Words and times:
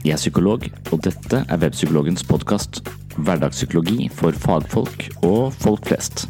Jeg 0.00 0.14
er 0.14 0.16
psykolog, 0.16 0.62
og 0.94 1.02
dette 1.04 1.42
er 1.44 1.58
Webpsykologens 1.60 2.22
podkast. 2.24 2.78
Hverdagspsykologi 3.20 4.06
for 4.16 4.32
fagfolk 4.32 5.02
og 5.28 5.52
folk 5.52 5.84
flest. 5.90 6.22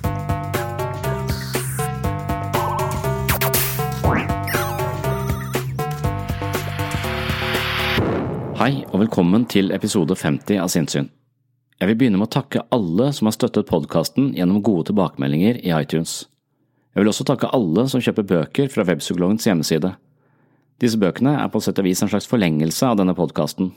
Hei, 8.59 8.83
og 8.91 9.05
velkommen 9.05 9.46
til 9.46 9.71
episode 9.71 10.18
50 10.18 10.59
av 10.59 10.74
Sinnssyn. 10.74 11.07
Jeg 11.79 11.93
vil 11.93 12.01
begynne 12.02 12.18
med 12.18 12.27
å 12.27 12.34
takke 12.41 12.66
alle 12.74 13.12
som 13.15 13.30
har 13.30 13.38
støttet 13.38 13.71
podkasten 13.71 14.32
gjennom 14.35 14.65
gode 14.66 14.91
tilbakemeldinger 14.91 15.63
i 15.63 15.71
iTunes. 15.79 16.24
Jeg 16.91 17.04
vil 17.04 17.15
også 17.15 17.30
takke 17.30 17.54
alle 17.54 17.87
som 17.87 18.02
kjøper 18.02 18.32
bøker 18.35 18.74
fra 18.74 18.91
Webpsykologens 18.91 19.46
hjemmeside. 19.46 19.95
Disse 20.80 20.98
bøkene 21.00 21.36
er 21.42 21.52
på 21.52 21.60
sett 21.60 21.78
og 21.78 21.86
vis 21.86 22.00
en 22.02 22.10
slags 22.10 22.28
forlengelse 22.30 22.88
av 22.88 22.96
denne 23.00 23.14
podkasten. 23.16 23.74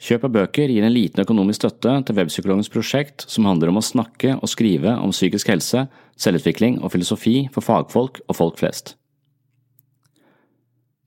Kjøp 0.00 0.22
av 0.28 0.32
bøker 0.32 0.72
gir 0.72 0.84
en 0.84 0.94
liten 0.94 1.20
økonomisk 1.20 1.60
støtte 1.60 1.92
til 2.08 2.16
Webpsykologens 2.16 2.70
prosjekt 2.72 3.26
som 3.28 3.48
handler 3.48 3.68
om 3.68 3.80
å 3.80 3.84
snakke 3.84 4.38
og 4.38 4.48
skrive 4.48 4.94
om 4.96 5.12
psykisk 5.12 5.50
helse, 5.52 5.84
selvutvikling 6.20 6.78
og 6.80 6.94
filosofi 6.94 7.34
for 7.52 7.64
fagfolk 7.64 8.22
og 8.26 8.38
folk 8.38 8.60
flest. 8.60 8.94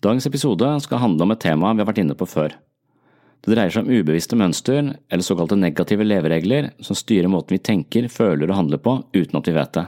Dagens 0.03 0.28
episode 0.30 0.67
skal 0.84 1.02
handle 1.02 1.25
om 1.25 1.34
et 1.34 1.41
tema 1.41 1.72
vi 1.73 1.81
har 1.81 1.89
vært 1.89 2.03
inne 2.03 2.17
på 2.17 2.28
før. 2.30 2.53
Det 3.44 3.52
dreier 3.52 3.73
seg 3.73 3.88
om 3.88 3.91
ubevisste 3.91 4.38
mønster, 4.39 4.94
eller 5.11 5.25
såkalte 5.25 5.58
negative 5.59 6.06
leveregler, 6.06 6.69
som 6.80 6.95
styrer 6.95 7.31
måten 7.31 7.58
vi 7.58 7.64
tenker, 7.66 8.08
føler 8.11 8.50
og 8.50 8.59
handler 8.59 8.80
på 8.84 8.97
uten 9.16 9.39
at 9.39 9.50
vi 9.50 9.56
vet 9.58 9.73
det. 9.80 9.86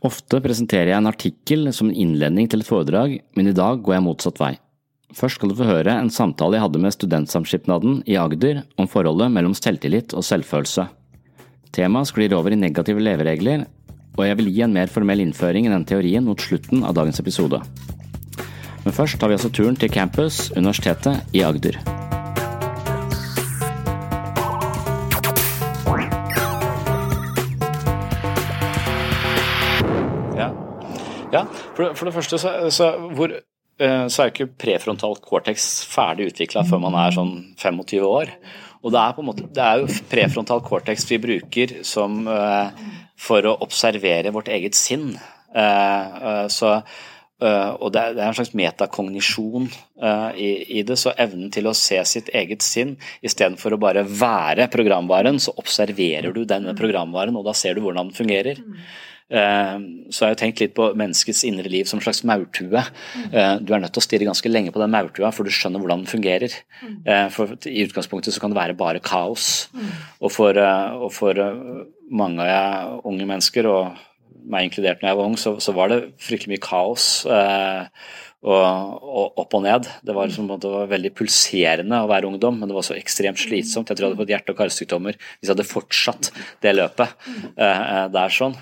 Ofte 0.00 0.38
presenterer 0.40 0.94
jeg 0.94 0.96
en 0.96 1.10
artikkel 1.10 1.68
som 1.76 1.90
en 1.90 1.96
innledning 1.96 2.48
til 2.48 2.62
et 2.62 2.68
foredrag, 2.68 3.18
men 3.36 3.50
i 3.50 3.56
dag 3.56 3.82
går 3.84 3.98
jeg 3.98 4.04
motsatt 4.06 4.40
vei. 4.40 4.54
Først 5.12 5.36
skal 5.36 5.50
du 5.50 5.58
få 5.58 5.66
høre 5.66 5.92
en 5.92 6.12
samtale 6.14 6.56
jeg 6.56 6.64
hadde 6.64 6.80
med 6.80 6.94
Studentsamskipnaden 6.94 8.00
i 8.08 8.16
Agder 8.16 8.62
om 8.80 8.88
forholdet 8.88 9.32
mellom 9.34 9.56
selvtillit 9.58 10.14
og 10.16 10.24
selvfølelse. 10.24 10.86
Temaet 11.74 12.08
sklir 12.08 12.34
over 12.38 12.54
i 12.54 12.58
negative 12.58 13.02
leveregler, 13.02 13.66
og 14.16 14.26
jeg 14.26 14.40
vil 14.40 14.52
gi 14.54 14.64
en 14.64 14.74
mer 14.74 14.90
formell 14.90 15.20
innføring 15.26 15.68
i 15.68 15.74
den 15.74 15.86
teorien 15.86 16.24
mot 16.24 16.40
slutten 16.40 16.86
av 16.86 16.96
dagens 16.96 17.20
episode. 17.20 17.60
Men 18.86 18.96
først 18.96 19.20
tar 19.20 19.28
vi 19.28 19.36
altså 19.36 19.52
turen 19.52 19.76
til 19.76 19.92
campus, 19.92 20.46
Universitetet 20.56 21.36
i 21.36 21.44
Agder. 21.44 21.99
For, 31.80 31.88
det, 31.88 31.98
for 31.98 32.08
det 32.08 32.16
første 32.16 32.40
så, 32.40 32.54
så, 32.74 32.88
hvor, 33.16 33.32
eh, 33.80 34.06
så 34.12 34.24
er 34.24 34.32
ikke 34.32 34.50
prefrontal 34.60 35.16
cortex 35.24 35.70
ferdig 35.88 36.30
utvikla 36.30 36.64
før 36.68 36.82
man 36.84 36.98
er 37.00 37.14
sånn 37.16 37.34
25 37.60 38.04
år. 38.04 38.34
Og 38.80 38.92
det 38.94 39.00
er, 39.00 39.14
på 39.16 39.22
en 39.22 39.28
måte, 39.28 39.46
det 39.52 39.64
er 39.64 39.82
jo 39.82 40.00
prefrontal 40.10 40.62
cortex 40.64 41.06
vi 41.08 41.20
bruker 41.20 41.80
som, 41.86 42.22
eh, 42.28 42.90
for 43.20 43.48
å 43.48 43.56
observere 43.64 44.32
vårt 44.32 44.52
eget 44.52 44.76
sinn. 44.78 45.14
Eh, 45.56 46.44
så, 46.52 46.76
og 47.40 47.86
det 47.94 48.00
er, 48.04 48.18
en 48.20 48.34
slags 48.36 48.52
metakognisjon 48.52 49.64
i 50.36 50.82
det, 50.84 50.96
så 51.00 51.14
evnen 51.16 51.48
til 51.48 51.70
å 51.70 51.72
se 51.72 51.96
sitt 52.04 52.28
eget 52.36 52.60
sinn 52.60 52.98
istedenfor 53.24 53.72
å 53.72 53.78
bare 53.80 54.02
være 54.04 54.66
programvaren, 54.68 55.40
så 55.40 55.54
observerer 55.56 56.36
du 56.36 56.42
den 56.44 56.68
med 56.68 56.76
programvaren, 56.76 57.38
og 57.40 57.48
da 57.48 57.54
ser 57.56 57.78
du 57.78 57.80
hvordan 57.86 58.10
den 58.10 58.18
fungerer. 58.18 58.60
Eh, 59.30 59.78
Så 60.10 60.24
har 60.24 60.32
jeg 60.34 60.38
tenkt 60.40 60.60
litt 60.60 60.74
på 60.74 60.88
menneskets 60.98 61.44
indre 61.46 61.70
liv 61.70 61.84
som 61.86 61.98
en 62.00 62.02
slags 62.04 62.24
maurtue. 62.26 62.82
Eh, 63.32 63.56
Du 63.62 63.72
er 63.74 63.78
nødt 63.80 63.92
til 63.94 64.02
å 64.02 64.06
stirre 64.06 64.26
ganske 64.26 64.50
lenge 64.50 64.72
på 64.74 64.80
den 64.82 64.90
maurtua 64.90 65.32
for 65.32 65.44
du 65.44 65.50
skjønner 65.50 65.78
hvordan 65.80 66.04
den 66.04 66.10
fungerer. 66.10 66.52
Eh, 67.06 67.28
For 67.30 67.46
I 67.66 67.86
utgangspunktet 67.86 68.34
så 68.34 68.40
kan 68.40 68.50
det 68.50 68.58
være 68.58 68.76
bare 68.76 69.00
kaos. 69.00 69.68
Og 70.20 70.32
for, 70.32 70.50
eh, 70.58 70.90
og 70.98 71.12
for 71.12 71.34
mange 72.10 72.46
unge 73.04 73.26
mennesker, 73.26 73.66
og 73.70 73.96
meg 74.50 74.64
inkludert 74.70 75.00
når 75.02 75.08
jeg 75.10 75.16
var 75.16 75.24
ung, 75.26 75.36
så, 75.36 75.60
så 75.60 75.72
var 75.74 75.88
det 75.88 76.12
fryktelig 76.18 76.48
mye 76.56 76.64
kaos. 76.64 77.24
Og, 78.40 79.00
og 79.04 79.40
opp 79.42 79.56
og 79.58 79.64
ned. 79.66 79.88
Det 80.06 80.14
var, 80.16 80.30
liksom, 80.30 80.48
det 80.62 80.72
var 80.72 80.90
veldig 80.90 81.12
pulserende 81.16 82.00
å 82.00 82.08
være 82.10 82.30
ungdom, 82.30 82.60
men 82.60 82.70
det 82.70 82.76
var 82.76 82.86
så 82.86 82.96
ekstremt 82.96 83.40
slitsomt. 83.40 83.90
Jeg 83.90 83.98
tror 83.98 84.06
jeg 84.06 84.14
hadde 84.14 84.22
fått 84.22 84.32
hjerte- 84.32 84.54
og 84.54 84.60
karsykdommer 84.62 85.18
hvis 85.18 85.48
jeg 85.48 85.54
hadde 85.54 85.68
fortsatt 85.68 86.32
det 86.64 86.76
løpet 86.76 87.18
Uh, 87.60 87.64
eh, 87.64 88.06
der 88.12 88.32
sånn. 88.32 88.54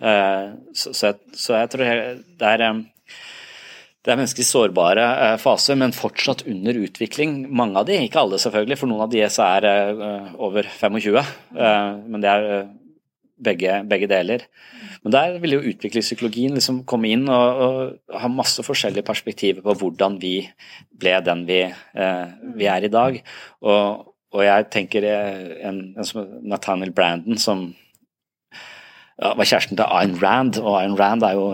Uh, 0.00 0.54
så, 0.76 0.92
så, 0.96 1.10
jeg, 1.10 1.36
så 1.36 1.56
jeg 1.58 1.70
tror 1.72 1.90
det 2.40 2.50
er 2.52 2.62
det 4.08 4.14
er 4.14 4.20
menneskelig 4.22 4.46
sårbare 4.46 5.04
faser, 5.42 5.76
men 5.76 5.92
fortsatt 5.92 6.46
under 6.48 6.78
utvikling. 6.80 7.42
Mange 7.52 7.80
av 7.80 7.88
de, 7.88 7.98
ikke 8.06 8.22
alle 8.22 8.38
selvfølgelig, 8.40 8.78
for 8.80 8.88
noen 8.88 9.04
av 9.04 9.10
de 9.12 9.20
er 9.26 9.66
over 10.38 10.68
25. 10.70 11.18
eh, 11.18 11.90
men 12.06 12.24
det 12.24 12.30
er 12.30 12.46
begge, 13.44 13.80
begge 13.88 14.08
deler. 14.10 14.44
Men 15.04 15.14
der 15.14 15.38
vil 15.42 15.56
jo 15.56 15.64
utviklingspsykologien 15.70 16.56
liksom 16.58 16.82
komme 16.88 17.10
inn 17.14 17.26
og, 17.30 17.62
og 17.64 18.20
ha 18.22 18.30
masse 18.32 18.62
forskjellige 18.66 19.06
perspektiver 19.06 19.64
på 19.64 19.76
hvordan 19.80 20.18
vi 20.22 20.34
ble 20.98 21.16
den 21.24 21.44
vi, 21.48 21.62
eh, 21.68 22.36
vi 22.58 22.68
er 22.70 22.86
i 22.86 22.92
dag. 22.92 23.20
Og, 23.62 24.14
og 24.34 24.44
jeg 24.44 24.68
tenker 24.74 25.06
eh, 25.08 25.58
en, 25.68 25.82
en 25.96 26.08
som 26.08 26.26
Nathaniel 26.42 26.94
Brandon, 26.94 27.38
som 27.40 27.68
ja, 28.52 29.34
var 29.34 29.44
kjæresten 29.44 29.78
til 29.78 29.86
Ayn 29.86 30.18
Rand, 30.22 30.60
og 30.62 30.80
Ayn 30.82 30.98
Rand 30.98 31.26
er 31.26 31.38
jo 31.38 31.50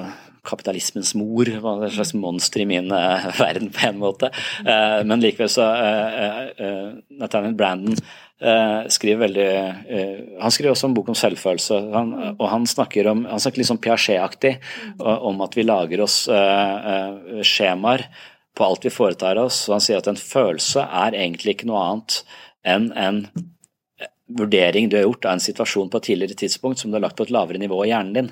kapitalismens 0.47 1.15
mor, 1.19 1.49
var 1.65 1.87
et 1.87 1.97
slags 1.97 2.15
monster 2.19 2.65
i 2.65 2.69
min 2.69 2.93
uh, 2.93 3.31
verden 3.43 3.73
på 3.75 3.89
en 3.89 3.99
måte. 4.03 4.31
Uh, 4.67 5.01
men 5.09 5.25
likevel 5.25 5.51
så 5.53 5.67
uh, 5.71 6.95
Nathaniel 7.19 7.57
Brandon 7.59 7.99
eh, 8.45 8.89
skriver 8.89 9.23
veldig 9.27 9.49
eh, 9.89 10.21
Han 10.41 10.53
skriver 10.53 10.75
også 10.75 10.89
en 10.91 10.97
bok 10.97 11.11
om 11.13 11.19
selvfølelse, 11.19 11.81
han, 11.95 12.13
og 12.35 12.47
han 12.51 12.67
snakker 12.69 13.09
om 13.11 13.25
han 13.31 13.43
snakker 13.43 13.63
litt 13.63 13.71
sånn 13.71 13.83
Piaget-aktig 13.85 14.55
om 15.01 15.43
at 15.45 15.59
vi 15.59 15.67
lager 15.67 16.05
oss 16.05 16.25
eh, 16.29 16.93
eh, 16.95 17.43
skjemaer 17.47 18.09
på 18.55 18.67
alt 18.67 18.87
vi 18.87 18.95
foretar 18.95 19.41
oss. 19.43 19.65
og 19.69 19.79
Han 19.79 19.85
sier 19.87 20.03
at 20.03 20.11
en 20.11 20.21
følelse 20.21 20.85
er 20.85 21.19
egentlig 21.19 21.57
ikke 21.57 21.71
noe 21.71 21.83
annet 21.89 22.21
enn 22.65 22.93
en 22.97 23.25
vurdering 24.29 24.89
du 24.89 24.97
har 24.97 25.05
gjort 25.05 25.27
av 25.29 25.37
en 25.37 25.43
situasjon 25.43 25.91
på 25.93 26.01
et 26.01 26.07
tidligere 26.09 26.39
tidspunkt 26.41 26.81
som 26.81 26.91
du 26.91 26.97
har 26.97 27.05
lagt 27.05 27.19
på 27.19 27.27
et 27.27 27.33
lavere 27.35 27.61
nivå 27.61 27.83
i 27.85 27.91
hjernen 27.91 28.15
din. 28.17 28.31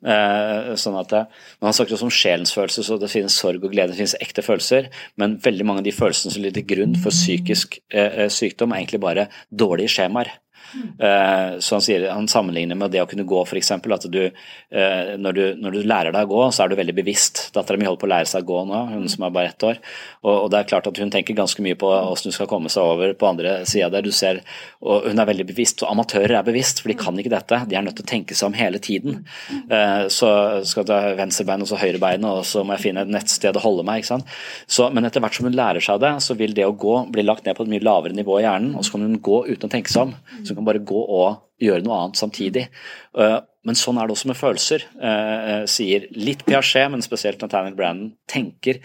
Eh, 0.00 0.72
sånn 0.80 0.96
at 0.96 1.12
Han 1.12 1.74
snakker 1.76 1.96
også 1.96 2.08
om 2.08 2.14
sjelens 2.14 2.54
følelse, 2.56 2.84
så 2.86 2.96
det 2.98 3.10
finnes 3.12 3.36
sorg 3.36 3.64
og 3.64 3.74
glede, 3.74 3.92
det 3.92 4.00
finnes 4.00 4.16
ekte 4.20 4.44
følelser, 4.44 4.88
men 5.20 5.36
veldig 5.44 5.66
mange 5.66 5.84
av 5.84 5.88
de 5.88 5.96
følelsene 5.96 6.32
som 6.32 6.42
ligger 6.42 6.60
til 6.60 6.70
grunn 6.72 6.96
for 6.96 7.12
psykisk 7.12 7.80
eh, 7.92 8.28
sykdom, 8.32 8.72
er 8.72 8.82
egentlig 8.82 9.02
bare 9.04 9.28
dårlige 9.52 9.92
skjemaer. 9.96 10.32
Eh, 10.76 11.58
så 11.58 11.76
han, 11.76 11.84
sier, 11.84 12.08
han 12.12 12.28
sammenligner 12.30 12.78
med 12.78 12.94
det 12.94 13.02
å 13.02 13.08
kunne 13.10 13.26
gå, 13.28 13.42
f.eks. 13.46 13.72
At 13.80 14.08
du, 14.12 14.22
eh, 14.26 15.14
når 15.18 15.36
du 15.36 15.44
når 15.60 15.74
du 15.76 15.80
lærer 15.88 16.14
deg 16.14 16.28
å 16.28 16.30
gå, 16.30 16.42
så 16.54 16.64
er 16.64 16.70
du 16.70 16.78
veldig 16.78 16.94
bevisst. 16.96 17.42
Dattera 17.54 17.78
mi 17.80 17.88
holder 17.88 18.00
på 18.02 18.08
å 18.08 18.12
lære 18.12 18.28
seg 18.30 18.44
å 18.44 18.48
gå 18.50 18.62
nå, 18.68 18.80
hun 18.94 19.08
som 19.12 19.26
er 19.26 19.34
bare 19.34 19.52
ett 19.52 19.66
år. 19.66 19.80
Og, 20.22 20.32
og 20.34 20.48
det 20.52 20.60
er 20.60 20.70
klart 20.72 20.88
at 20.90 21.00
hun 21.00 21.12
tenker 21.12 21.36
ganske 21.38 21.64
mye 21.64 21.78
på 21.78 21.90
hvordan 21.90 22.32
du 22.32 22.36
skal 22.36 22.48
komme 22.50 22.72
seg 22.72 22.86
over 22.94 23.14
på 23.18 23.28
andre 23.28 23.60
sida 23.68 23.90
der. 23.92 24.06
Du 24.06 24.14
ser, 24.14 24.42
og 24.80 25.08
hun 25.08 25.20
er 25.20 25.28
veldig 25.28 25.46
bevisst, 25.50 25.84
og 25.84 25.92
amatører 25.92 26.38
er 26.38 26.46
bevisst, 26.46 26.82
for 26.82 26.92
de 26.92 26.98
kan 27.00 27.18
ikke 27.20 27.32
dette. 27.32 27.62
De 27.70 27.78
er 27.78 27.86
nødt 27.86 27.98
til 28.00 28.06
å 28.06 28.12
tenke 28.12 28.36
seg 28.38 28.50
om 28.50 28.58
hele 28.58 28.80
tiden. 28.82 29.22
Eh, 29.50 30.06
så 30.12 30.30
skal 30.68 30.86
du 30.88 30.94
ha 30.94 31.14
venstrebein 31.18 31.64
og 31.64 31.70
så 31.70 31.80
høyrebein, 31.80 32.26
og 32.28 32.42
så 32.48 32.64
må 32.66 32.76
jeg 32.76 32.86
finne 32.88 33.04
et 33.04 33.12
nettsted 33.12 33.58
å 33.58 33.64
holde 33.64 33.86
meg. 33.86 34.02
ikke 34.02 34.12
sant? 34.14 34.36
Så, 34.70 34.88
men 34.94 35.08
etter 35.08 35.24
hvert 35.24 35.36
som 35.36 35.48
hun 35.48 35.58
lærer 35.58 35.84
seg 35.84 36.00
det, 36.02 36.14
så 36.24 36.36
vil 36.38 36.56
det 36.56 36.66
å 36.68 36.76
gå 36.76 36.96
bli 37.12 37.24
lagt 37.26 37.46
ned 37.46 37.58
på 37.58 37.66
et 37.66 37.72
mye 37.72 37.84
lavere 37.84 38.16
nivå 38.16 38.40
i 38.40 38.44
hjernen, 38.46 38.74
og 38.76 38.86
så 38.86 38.96
kan 38.96 39.06
hun 39.06 39.20
gå 39.24 39.42
uten 39.50 39.68
å 39.68 39.72
tenke 39.72 39.92
seg 39.92 40.08
om. 40.08 40.16
Så 40.40 40.54
hun 40.54 40.59
kan 40.60 40.68
bare 40.68 40.84
gå 40.86 41.00
og 41.00 41.46
gjøre 41.60 41.84
noe 41.84 42.04
annet 42.04 42.20
samtidig. 42.20 42.68
Uh, 43.16 43.40
men 43.68 43.76
sånn 43.76 43.98
er 44.00 44.08
det 44.08 44.14
også 44.14 44.28
med 44.30 44.38
følelser, 44.40 44.84
eh, 45.04 45.66
sier 45.68 46.06
litt 46.16 46.46
Piaget, 46.46 46.88
men 46.88 47.02
spesielt 47.04 47.42
Nathaniel 47.44 47.74
Brandon, 47.76 48.14
tenker 48.30 48.78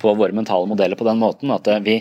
på 0.00 0.14
våre 0.16 0.32
mentale 0.32 0.68
modeller 0.70 0.96
på 0.96 1.04
den 1.04 1.20
måten 1.20 1.52
at 1.52 1.68
eh, 1.68 1.82
vi, 1.84 1.96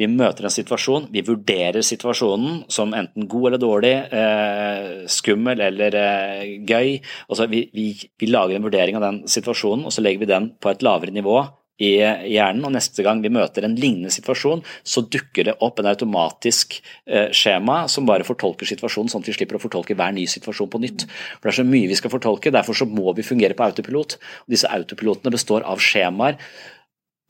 vi, 0.00 0.08
møter 0.10 0.48
en 0.48 0.54
situasjon, 0.56 1.06
vi 1.14 1.22
vurderer 1.28 1.86
situasjonen 1.86 2.64
som 2.74 2.90
enten 2.98 3.28
god 3.30 3.52
eller 3.52 3.62
dårlig, 3.62 3.94
eh, 4.10 5.06
skummel 5.06 5.62
eller 5.68 5.98
eh, 6.00 6.44
gøy. 6.66 6.96
Altså, 7.28 7.46
vi, 7.52 7.68
vi, 7.76 7.92
vi 8.18 8.32
lager 8.32 8.58
en 8.58 8.66
vurdering 8.66 8.98
av 8.98 9.06
den 9.06 9.22
situasjonen, 9.30 9.86
og 9.86 9.94
så 9.94 10.02
legger 10.02 10.26
vi 10.26 10.32
den 10.32 10.50
på 10.58 10.74
et 10.74 10.82
lavere 10.82 11.14
nivå 11.14 11.38
i 11.80 11.94
hjernen, 11.96 12.64
og 12.68 12.74
neste 12.74 13.04
gang 13.06 13.22
vi 13.24 13.32
møter 13.32 13.64
en 13.64 13.76
lignende 13.78 14.12
situasjon, 14.12 14.62
så 14.84 15.02
dukker 15.08 15.48
det 15.48 15.56
opp 15.64 15.80
en 15.80 15.88
automatisk 15.90 16.76
eh, 16.80 17.30
skjema 17.36 17.82
som 17.90 18.08
bare 18.08 18.26
fortolker 18.28 18.68
situasjonen, 18.68 19.08
sånn 19.12 19.24
at 19.24 19.30
vi 19.30 19.36
slipper 19.38 19.56
å 19.56 19.62
fortolke 19.62 19.96
hver 19.96 20.12
ny 20.16 20.26
situasjon 20.28 20.70
på 20.72 20.82
nytt. 20.82 21.06
For 21.38 21.48
Det 21.48 21.54
er 21.54 21.60
så 21.62 21.68
mye 21.68 21.88
vi 21.90 21.96
skal 21.98 22.12
fortolke, 22.12 22.52
derfor 22.52 22.76
så 22.76 22.88
må 22.88 23.14
vi 23.16 23.24
fungere 23.26 23.56
på 23.56 23.64
autopilot. 23.64 24.18
Og 24.44 24.52
disse 24.52 24.68
autopilotene 24.68 25.32
består 25.32 25.64
av 25.68 25.80
skjemaer 25.80 26.36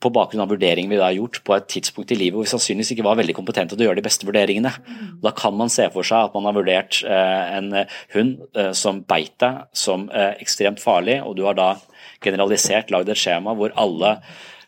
på 0.01 0.09
bakgrunn 0.09 0.41
av 0.41 0.49
vurderinger 0.49 0.89
vi 0.89 0.97
da 0.97 1.05
har 1.11 1.13
gjort 1.13 1.43
på 1.45 1.53
et 1.53 1.67
tidspunkt 1.69 2.11
i 2.11 2.17
livet 2.17 2.33
hvor 2.33 2.47
vi 2.47 2.49
sannsynligvis 2.49 2.95
ikke 2.95 3.05
var 3.05 3.19
veldig 3.19 3.35
kompetente 3.37 3.75
til 3.75 3.85
å 3.85 3.87
gjøre 3.91 3.99
de 3.99 4.05
beste 4.07 4.25
vurderingene. 4.25 4.71
Da 5.21 5.31
kan 5.37 5.53
man 5.55 5.69
se 5.69 5.85
for 5.93 6.07
seg 6.07 6.25
at 6.25 6.33
man 6.33 6.49
har 6.49 6.57
vurdert 6.57 7.03
eh, 7.05 7.43
en 7.59 7.69
hund 8.15 8.41
eh, 8.57 8.71
som 8.77 9.03
beit 9.05 9.35
deg 9.43 9.61
som 9.77 10.09
ekstremt 10.11 10.81
farlig, 10.81 11.21
og 11.21 11.37
du 11.37 11.45
har 11.45 11.55
da 11.59 11.69
generalisert 12.23 12.91
lagd 12.93 13.11
et 13.11 13.19
skjema 13.19 13.55
hvor 13.57 13.73
alle 13.79 14.17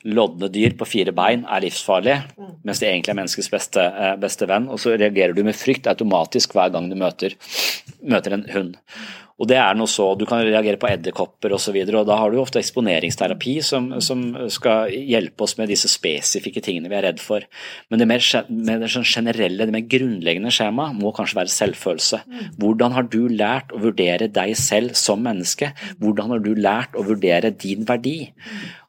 lodne 0.03 0.49
dyr 0.51 0.75
på 0.75 0.87
fire 0.87 1.13
bein 1.15 1.45
er 1.47 1.63
livsfarlige, 1.63 2.17
mens 2.67 2.81
de 2.81 2.89
egentlig 2.89 3.13
er 3.13 3.19
menneskets 3.21 3.51
beste, 3.51 3.83
eh, 3.83 4.15
beste 4.19 4.47
venn. 4.49 4.67
Og 4.67 4.81
så 4.83 4.97
reagerer 4.99 5.35
du 5.35 5.43
med 5.47 5.55
frykt 5.55 5.87
automatisk 5.87 6.55
hver 6.57 6.73
gang 6.73 6.89
du 6.91 6.97
møter, 6.99 7.37
møter 8.03 8.35
en 8.35 8.47
hund. 8.51 8.75
Og 9.41 9.49
det 9.49 9.57
er 9.57 9.77
noe 9.77 9.89
så, 9.89 10.11
Du 10.17 10.25
kan 10.29 10.43
reagere 10.45 10.79
på 10.79 10.89
edderkopper 10.89 11.55
osv. 11.55 11.77
Da 11.89 12.17
har 12.19 12.31
du 12.31 12.39
ofte 12.41 12.61
eksponeringsterapi 12.61 13.55
som, 13.65 13.89
som, 14.03 14.21
skal 14.53 14.91
hjelpe 14.93 15.45
oss 15.45 15.55
med 15.57 15.71
disse 15.71 15.89
spesifikke 15.91 16.61
tingene 16.63 16.91
vi 16.91 16.97
er 16.99 17.07
redd 17.07 17.21
for. 17.23 17.45
Men 17.89 18.01
det 18.01 18.09
mer, 18.09 18.21
det 18.21 18.91
sånn 18.93 19.07
generelle, 19.07 19.65
det 19.65 19.75
mer 19.75 19.87
grunnleggende 19.89 20.53
skjemaet 20.53 20.99
må 20.99 21.13
kanskje 21.15 21.39
være 21.41 21.55
selvfølelse. 21.55 22.21
Hvordan 22.61 22.97
har 22.97 23.09
du 23.09 23.21
lært 23.31 23.73
å 23.73 23.81
vurdere 23.83 24.29
deg 24.33 24.53
selv 24.59 24.97
som 24.99 25.23
menneske? 25.25 25.73
Hvordan 26.01 26.35
har 26.35 26.43
du 26.43 26.53
lært 26.57 26.97
å 26.97 27.05
vurdere 27.07 27.53
din 27.55 27.87
verdi? 27.89 28.17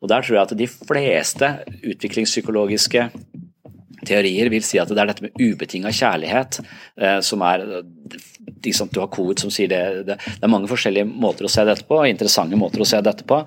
Og 0.03 0.11
Der 0.13 0.21
tror 0.21 0.37
jeg 0.37 0.45
at 0.45 0.59
de 0.59 0.69
fleste 0.69 1.51
utviklingspsykologiske 1.81 3.09
teorier 4.09 4.51
vil 4.53 4.65
si 4.67 4.81
at 4.81 4.91
det 4.91 5.01
er 5.01 5.11
dette 5.11 5.27
med 5.27 5.37
ubetinga 5.41 5.93
kjærlighet 5.95 6.61
eh, 6.63 7.21
som 7.25 7.43
er 7.47 7.65
liksom, 8.65 8.89
Du 8.93 9.01
har 9.01 9.11
covid 9.13 9.41
som 9.41 9.53
sier 9.53 9.71
det, 9.71 9.81
det, 10.09 10.17
det 10.19 10.45
er 10.45 10.53
mange 10.53 10.69
forskjellige 10.71 11.09
måter 11.09 11.47
å 11.47 11.53
se 11.53 11.65
dette 11.67 11.87
på, 11.89 12.01
interessante 12.09 12.59
måter 12.59 12.83
å 12.83 12.89
se 12.89 13.01
dette 13.05 13.27
på, 13.29 13.41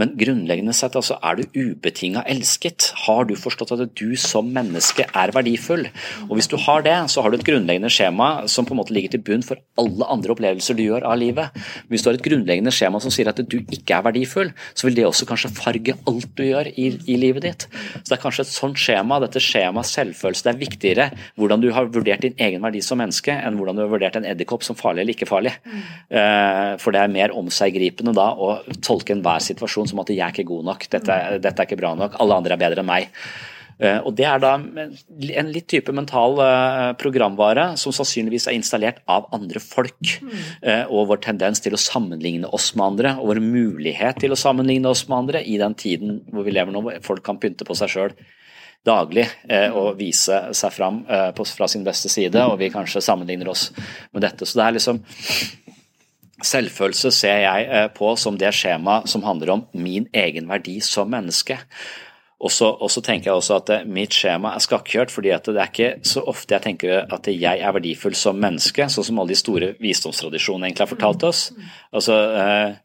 men 0.00 0.14
grunnleggende 0.18 0.74
sett 0.76 0.96
altså, 0.98 1.18
er 1.22 1.38
du 1.40 1.58
ubetinga 1.70 2.24
elsket. 2.30 2.90
Har 3.06 3.26
du 3.28 3.34
forstått 3.38 3.74
at 3.76 3.94
du 3.98 4.14
som 4.20 4.50
menneske 4.54 5.06
er 5.08 5.34
verdifull? 5.34 5.86
Og 6.28 6.36
Hvis 6.38 6.50
du 6.50 6.56
har 6.60 6.84
det, 6.86 6.96
så 7.12 7.24
har 7.24 7.30
du 7.30 7.38
et 7.38 7.46
grunnleggende 7.46 7.90
skjema 7.92 8.30
som 8.50 8.66
på 8.66 8.74
en 8.74 8.80
måte 8.82 8.94
ligger 8.96 9.14
til 9.14 9.24
bunn 9.26 9.44
for 9.46 9.60
alle 9.80 10.08
andre 10.12 10.34
opplevelser 10.34 10.78
du 10.78 10.84
gjør 10.86 11.06
av 11.08 11.18
livet. 11.20 11.56
Hvis 11.90 12.04
du 12.04 12.10
har 12.10 12.18
et 12.18 12.26
grunnleggende 12.26 12.74
skjema 12.74 13.00
som 13.02 13.12
sier 13.14 13.30
at 13.30 13.40
du 13.40 13.58
ikke 13.60 13.98
er 13.98 14.06
verdifull, 14.06 14.52
så 14.74 14.88
vil 14.88 14.98
det 14.98 15.06
også 15.08 15.28
kanskje 15.30 15.52
farge 15.56 15.96
alt 16.10 16.30
du 16.38 16.44
gjør 16.46 16.70
i, 16.74 16.90
i 17.10 17.18
livet 17.20 17.46
ditt. 17.46 17.68
Så 18.00 18.06
det 18.10 18.18
er 18.18 18.24
kanskje 18.24 18.46
et 18.46 18.52
sånt 18.54 18.80
skjema, 18.80 19.20
dette 19.22 19.42
skjemaet 19.42 19.88
selvfølelse. 20.00 20.46
Det 20.46 20.52
er 20.54 20.60
viktigere 20.64 21.08
hvordan 21.38 21.62
du 21.62 21.70
har 21.76 21.90
vurdert 21.92 22.26
din 22.26 22.36
egen 22.40 22.64
verdi 22.64 22.82
som 22.84 23.00
menneske, 23.00 23.34
enn 23.34 23.60
hvordan 23.60 23.78
du 23.78 23.84
har 23.84 23.92
vurdert 23.92 24.18
en 24.18 24.28
edderkopp 24.32 24.66
som 24.66 24.78
farlig 24.78 25.04
eller 25.04 25.16
ikke 25.16 25.30
farlig. 25.30 25.54
Mm. 25.64 25.84
For 26.82 26.94
det 26.94 27.04
er 27.04 27.12
mer 27.12 27.36
omseggripende 27.36 28.14
da 28.16 28.30
å 28.34 28.50
tolke 28.84 29.14
enhver 29.14 29.42
situasjon 29.44 29.90
som 29.90 30.02
at 30.02 30.10
'jeg 30.10 30.24
er 30.24 30.34
ikke 30.34 30.50
god 30.50 30.64
nok', 30.72 30.90
dette, 30.90 31.16
dette 31.40 31.62
er 31.62 31.68
ikke 31.68 31.80
bra 31.80 31.94
nok, 31.94 32.18
alle 32.20 32.34
andre 32.34 32.56
er 32.56 32.62
bedre 32.64 32.82
enn 32.82 32.90
meg. 32.90 33.08
Eh, 33.80 33.98
og 34.04 34.14
Det 34.16 34.26
er 34.28 34.40
da 34.42 34.54
en 34.60 35.52
litt 35.54 35.68
type 35.72 35.92
mental 35.96 36.36
eh, 36.44 36.90
programvare 37.00 37.70
som 37.80 37.94
sannsynligvis 37.96 38.50
er 38.50 38.58
installert 38.58 39.00
av 39.08 39.30
andre 39.36 39.62
folk. 39.62 40.18
Mm. 40.20 40.90
Og 40.92 41.08
vår 41.10 41.22
tendens 41.24 41.62
til 41.64 41.76
å 41.76 41.80
sammenligne 41.80 42.50
oss 42.52 42.72
med 42.76 42.86
andre, 42.92 43.14
og 43.18 43.32
vår 43.32 43.42
mulighet 43.44 44.20
til 44.20 44.34
å 44.34 44.38
sammenligne 44.38 44.90
oss 44.90 45.06
med 45.08 45.22
andre 45.22 45.44
i 45.44 45.56
den 45.60 45.76
tiden 45.78 46.20
hvor 46.30 46.44
vi 46.46 46.54
lever 46.54 46.74
nå, 46.74 46.84
hvor 46.84 47.00
folk 47.06 47.24
kan 47.24 47.40
pynte 47.40 47.66
på 47.68 47.76
seg 47.78 47.92
sjøl 47.94 48.14
daglig 48.86 49.26
eh, 49.48 49.68
og 49.76 49.98
vise 49.98 50.38
seg 50.56 50.72
fram 50.72 51.02
eh, 51.08 51.30
på, 51.36 51.44
fra 51.44 51.68
sin 51.68 51.84
beste 51.86 52.10
side, 52.12 52.44
og 52.46 52.58
vi 52.60 52.70
kanskje 52.72 53.02
sammenligner 53.04 53.50
oss 53.52 53.68
med 54.14 54.24
dette. 54.24 54.48
Så 54.48 54.60
det 54.60 54.66
er 54.66 54.78
liksom 54.78 55.02
Selvfølelse 56.40 57.10
ser 57.12 57.42
jeg 57.42 57.64
eh, 57.68 57.90
på 57.92 58.14
som 58.16 58.38
det 58.40 58.54
skjemaet 58.56 59.10
som 59.12 59.26
handler 59.26 59.50
om 59.52 59.66
min 59.76 60.06
egen 60.16 60.48
verdi 60.48 60.78
som 60.80 61.10
menneske. 61.12 61.58
Og 62.40 62.48
så, 62.48 63.02
tenker 63.04 63.28
jeg 63.28 63.36
også 63.36 63.58
at 63.58 63.72
eh, 63.74 63.84
mitt 63.84 64.16
skjema 64.16 64.54
er 64.56 64.64
skakkjørt, 64.64 65.12
fordi 65.12 65.34
det 65.36 65.52
er 65.52 65.68
ikke 65.68 65.90
så 66.08 66.24
ofte 66.32 66.56
jeg 66.56 66.64
tenker 66.64 67.12
at 67.12 67.28
jeg 67.28 67.60
er 67.60 67.76
verdifull 67.76 68.16
som 68.16 68.40
menneske, 68.40 68.88
sånn 68.88 69.10
som 69.10 69.20
alle 69.20 69.34
de 69.34 69.42
store 69.42 69.74
visdomstradisjonene 69.84 70.70
egentlig 70.70 70.86
har 70.86 70.94
fortalt 70.94 71.28
oss. 71.28 71.42
Altså, 71.92 72.16
eh, 72.40 72.70
Eh, 72.70 72.76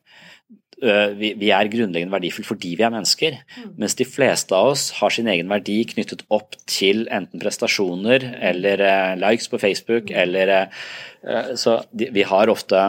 vi, 0.81 1.31
vi, 1.39 1.49
er 1.55 1.69
grunnleggende 1.71 2.13
verdifulle 2.13 2.47
fordi 2.47 2.73
vi 2.75 2.83
er 2.85 2.93
mennesker. 2.93 3.37
Mm. 3.55 3.73
Mens 3.81 3.95
de 3.97 4.07
fleste 4.07 4.55
av 4.55 4.73
oss 4.73 4.89
har 4.99 5.13
sin 5.13 5.29
egen 5.31 5.49
verdi 5.51 5.77
knyttet 5.87 6.25
opp 6.33 6.57
til 6.69 7.05
enten 7.13 7.41
prestasjoner 7.41 8.25
eller 8.51 8.83
eh, 8.83 9.13
likes 9.21 9.47
på 9.51 9.61
Facebook 9.61 10.11
mm. 10.11 10.17
eller 10.25 10.53
eh, 10.57 11.53
Så 11.59 11.79
de, 11.95 12.09
vi 12.15 12.25
har 12.27 12.51
ofte 12.51 12.81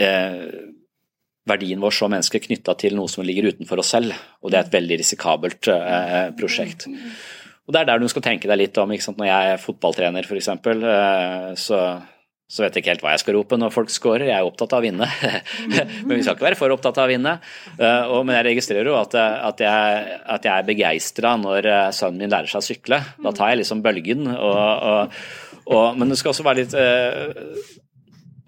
eh, 0.00 0.46
verdien 1.50 1.82
vår 1.82 1.96
som 1.96 2.12
mennesker 2.12 2.44
knytta 2.44 2.76
til 2.78 2.94
noe 2.98 3.10
som 3.10 3.26
ligger 3.26 3.50
utenfor 3.50 3.82
oss 3.82 3.90
selv, 3.96 4.14
og 4.44 4.52
det 4.52 4.60
er 4.60 4.68
et 4.68 4.74
veldig 4.76 4.98
risikabelt 5.00 5.70
prosjekt. 6.38 6.86
Mm. 6.86 7.14
Og 7.66 7.74
Det 7.74 7.80
er 7.80 7.88
der 7.88 8.02
du 8.02 8.08
skal 8.10 8.22
tenke 8.22 8.48
deg 8.50 8.58
litt 8.60 8.78
om. 8.82 8.90
Når 8.90 9.26
jeg 9.26 9.50
er 9.54 9.62
fotballtrener 9.62 10.26
f.eks., 10.26 10.48
så 11.64 11.80
så 12.50 12.64
vet 12.64 12.74
jeg 12.74 12.82
ikke 12.82 12.94
helt 12.96 13.02
hva 13.04 13.12
jeg 13.14 13.22
skal 13.22 13.36
rope 13.36 13.58
når 13.60 13.74
folk 13.74 13.92
scorer. 13.94 14.26
Jeg 14.26 14.34
er 14.34 14.46
opptatt 14.46 14.72
av 14.74 14.82
å 14.82 14.86
vinne. 14.88 15.06
men 16.06 16.16
vi 16.16 16.22
skal 16.24 16.34
ikke 16.34 16.48
være 16.48 16.58
for 16.58 16.74
opptatt 16.74 16.98
av 16.98 17.06
å 17.06 17.12
vinne. 17.12 17.36
Uh, 17.78 18.16
men 18.26 18.34
jeg 18.40 18.48
registrerer 18.48 18.90
jo 18.90 18.96
at, 18.98 19.14
at, 19.14 19.62
jeg, 19.62 20.16
at 20.34 20.48
jeg, 20.48 20.54
er 20.56 20.66
begeistra 20.66 21.36
når 21.38 21.68
eh, 21.70 21.84
sønnen 21.94 22.24
min 22.24 22.32
lærer 22.32 22.50
seg 22.50 22.58
å 22.58 22.66
sykle. 22.66 22.98
Da 23.22 23.34
tar 23.36 23.52
jeg 23.52 23.62
liksom 23.62 23.84
bølgen. 23.84 24.26
Og, 24.34 24.58
og, 24.90 25.20
og, 25.70 25.86
men 26.00 26.10
det 26.10 26.18
skal 26.18 26.34
også 26.34 26.46
være 26.48 26.64
litt 26.64 26.74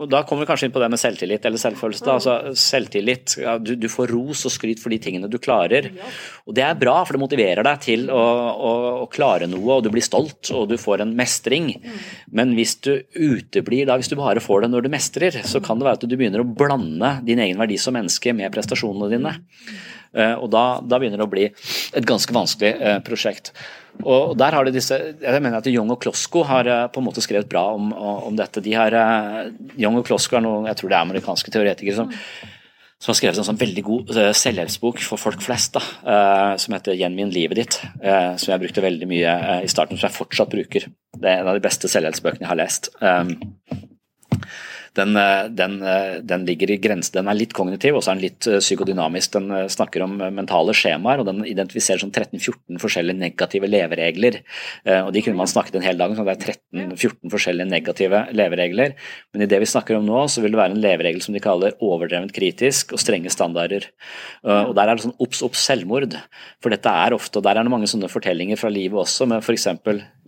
og 0.03 0.11
Da 0.11 0.23
kommer 0.27 0.45
vi 0.45 0.51
kanskje 0.51 0.69
inn 0.69 0.75
på 0.75 0.83
det 0.83 0.89
med 0.93 1.01
selvtillit 1.01 1.47
eller 1.49 1.61
selvfølelse. 1.63 2.07
Altså, 2.11 2.35
selvtillit, 2.59 3.37
ja, 3.43 3.57
du, 3.63 3.75
du, 3.79 3.89
får 3.93 4.11
ros 4.13 4.45
og 4.49 4.55
skryt 4.55 4.83
for 4.83 4.93
de 4.93 4.99
tingene 5.03 5.31
du 5.31 5.39
klarer. 5.43 5.91
Og 6.47 6.57
Det 6.57 6.65
er 6.67 6.79
bra, 6.79 6.97
for 7.07 7.17
det 7.17 7.23
motiverer 7.23 7.67
deg 7.67 7.85
til 7.85 8.09
å, 8.11 8.23
å, 8.53 8.73
å 9.05 9.07
klare 9.13 9.49
noe, 9.51 9.79
og 9.79 9.87
du 9.87 9.93
blir 9.95 10.05
stolt 10.05 10.51
og 10.57 10.69
du 10.73 10.77
får 10.81 11.05
en 11.05 11.15
mestring. 11.19 11.73
Men 12.35 12.57
hvis 12.59 12.77
du 12.83 12.93
uteblir 13.15 13.87
da, 13.89 13.99
hvis 14.01 14.11
du 14.13 14.19
bare 14.19 14.43
får 14.43 14.67
det 14.67 14.73
når 14.75 14.87
du 14.87 14.93
mestrer, 14.93 15.43
så 15.47 15.63
kan 15.65 15.79
det 15.79 15.89
være 15.89 16.01
at 16.03 16.07
du 16.09 16.19
begynner 16.19 16.43
å 16.45 16.49
blande 16.49 17.17
din 17.27 17.43
egen 17.43 17.61
verdi 17.61 17.79
som 17.81 17.97
menneske 17.97 18.35
med 18.37 18.53
prestasjonene 18.55 19.13
dine. 19.13 19.37
Eh, 20.13 20.35
og 20.37 20.51
da, 20.53 20.65
da 20.85 20.99
begynner 21.01 21.21
det 21.21 21.27
å 21.27 21.33
bli 21.33 21.47
et 21.49 22.09
ganske 22.09 22.35
vanskelig 22.37 22.73
eh, 22.77 22.99
prosjekt. 23.05 23.53
Og 24.03 24.35
der 24.41 24.57
har 24.57 24.65
de 24.65 24.73
disse, 24.75 24.97
jeg 25.21 25.45
mener 25.45 25.61
at 25.61 25.69
Young 25.69 25.93
og 25.93 26.01
Klosko 26.05 26.45
har 26.49 26.69
eh, 26.69 26.87
på 26.93 27.01
en 27.01 27.09
måte 27.09 27.25
skrevet 27.25 27.51
bra 27.51 27.65
om, 27.77 27.93
om 27.93 28.37
dette. 28.37 28.65
De 28.65 28.75
har, 28.77 28.97
Young 29.81 30.01
og 30.01 30.09
Klosko 30.09 30.39
er 30.39 30.45
noen, 30.45 30.69
jeg 30.71 30.81
tror 30.81 30.93
det 30.93 30.99
er 30.99 31.07
amerikanske 31.07 31.55
teoretikere 31.55 32.03
som, 32.03 32.13
som 33.03 33.13
har 33.13 33.19
skrevet 33.19 33.41
en 33.41 33.49
sånn 33.49 33.61
veldig 33.61 33.85
god 33.87 34.13
selvhjelpsbok 34.39 35.01
for 35.03 35.21
folk 35.21 35.41
flest, 35.43 35.75
da, 35.75 36.55
som 36.61 36.77
heter 36.77 36.95
'Gjenvinn 36.95 37.33
livet 37.35 37.59
ditt', 37.59 37.79
som 38.39 38.53
jeg 38.53 38.63
brukte 38.63 38.85
veldig 38.85 39.09
mye 39.11 39.33
i 39.67 39.71
starten, 39.73 39.99
som 39.99 40.07
jeg 40.07 40.15
fortsatt 40.21 40.53
bruker. 40.53 40.87
Det 41.19 41.27
er 41.33 41.41
en 41.41 41.51
av 41.51 41.59
de 41.59 41.65
beste 41.65 41.91
selvhjelpsbøkene 41.91 42.47
jeg 42.47 42.53
har 42.53 42.63
lest 42.63 42.93
den, 44.95 45.17
eh, 45.17 45.49
den, 45.49 45.83
eh, 45.83 46.21
den, 46.23 46.45
ligger 46.45 46.71
i 46.71 46.77
grense, 46.77 47.13
den 47.15 47.29
er 47.29 47.37
litt 47.37 47.55
kognitiv 47.57 47.97
og 47.97 48.05
så 48.05 48.13
er 48.13 48.19
den 48.19 48.27
litt 48.27 48.47
eh, 48.49 48.61
psykodynamisk. 48.61 49.33
Den 49.39 49.69
snakker 49.73 50.05
om 50.05 50.19
mentale 50.37 50.75
skjemaer 50.77 51.23
og 51.23 51.29
den 51.29 51.41
identifiserer 51.49 52.03
som 52.03 52.13
13-14 52.13 52.81
forskjellige 52.83 53.17
negative 53.17 53.71
leveregler. 53.71 54.41
og 54.93 55.13
De 55.15 55.23
kunne 55.25 55.39
man 55.39 55.49
snakket 55.51 55.79
en 55.79 55.87
hel 55.87 55.99
dag 56.01 56.13
om, 56.13 56.17
så 56.17 56.27
det 56.27 56.35
er 56.35 56.57
13-14 56.77 57.33
forskjellige 57.33 57.71
negative 57.71 58.23
leveregler. 58.37 58.95
Men 59.33 59.45
i 59.45 59.49
det 59.49 59.63
vi 59.63 59.71
snakker 59.71 59.97
om 59.97 60.07
nå, 60.07 60.27
så 60.29 60.45
vil 60.45 60.53
det 60.53 60.61
være 60.61 60.77
en 60.77 60.83
leveregel 60.83 61.23
som 61.25 61.37
de 61.37 61.43
kaller 61.45 61.77
overdrevent 61.81 62.35
kritisk 62.37 62.93
og 62.93 63.01
strenge 63.01 63.33
standarder. 63.33 63.89
Og 64.45 64.75
Der 64.77 64.89
er 64.89 64.97
det 64.97 65.07
sånn 65.07 65.17
obs, 65.23 65.43
obs, 65.47 65.63
selvmord. 65.63 66.17
For 66.63 66.75
dette 66.75 66.91
er 66.91 67.17
ofte, 67.17 67.41
og 67.41 67.47
der 67.47 67.57
er 67.57 67.65
det 67.65 67.73
mange 67.73 67.89
sånne 67.91 68.11
fortellinger 68.13 68.61
fra 68.61 68.73
livet 68.73 68.99
også, 69.05 69.29
med 69.31 69.45
f.eks. 69.45 69.69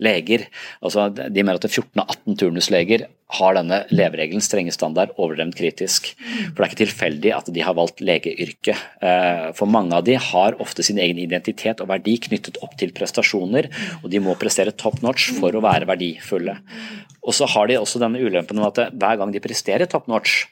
leger. 0.01 0.47
altså 0.81 1.09
De 1.13 1.43
mener 1.43 1.59
at 1.59 1.69
14 1.69 2.01
av 2.01 2.09
18 2.09 2.39
turnusleger 2.41 3.07
har 3.35 3.55
denne 3.57 3.79
leveregelen 3.89 4.43
strenge 4.43 4.73
standard 4.75 5.15
overdrevent 5.17 5.57
kritisk. 5.57 6.11
For 6.19 6.59
Det 6.59 6.65
er 6.65 6.69
ikke 6.69 6.81
tilfeldig 6.83 7.31
at 7.33 7.49
de 7.53 7.63
har 7.65 7.77
valgt 7.77 8.03
legeyrket. 8.05 8.77
Eh, 9.01 9.47
for 9.57 9.65
mange 9.65 9.97
av 9.97 10.05
de 10.05 10.15
har 10.15 10.59
ofte 10.61 10.85
sin 10.85 10.99
egen 11.01 11.17
identitet 11.17 11.81
og 11.81 11.89
verdi 11.89 12.17
knyttet 12.21 12.61
opp 12.61 12.77
til 12.77 12.93
prestasjoner, 12.93 13.71
og 14.03 14.11
de 14.11 14.21
må 14.21 14.37
prestere 14.37 14.75
top 14.77 15.01
notch 15.01 15.33
for 15.39 15.55
å 15.55 15.63
være 15.65 15.89
verdifulle. 15.89 16.59
Og 17.25 17.33
så 17.33 17.47
har 17.49 17.67
de 17.67 17.77
også 17.79 17.99
denne 18.01 18.21
ulempen 18.21 18.59
med 18.61 18.67
at 18.69 18.93
hver 18.93 19.17
gang 19.17 19.31
de 19.33 19.41
presterer 19.41 19.89
top 19.89 20.05
notch, 20.11 20.45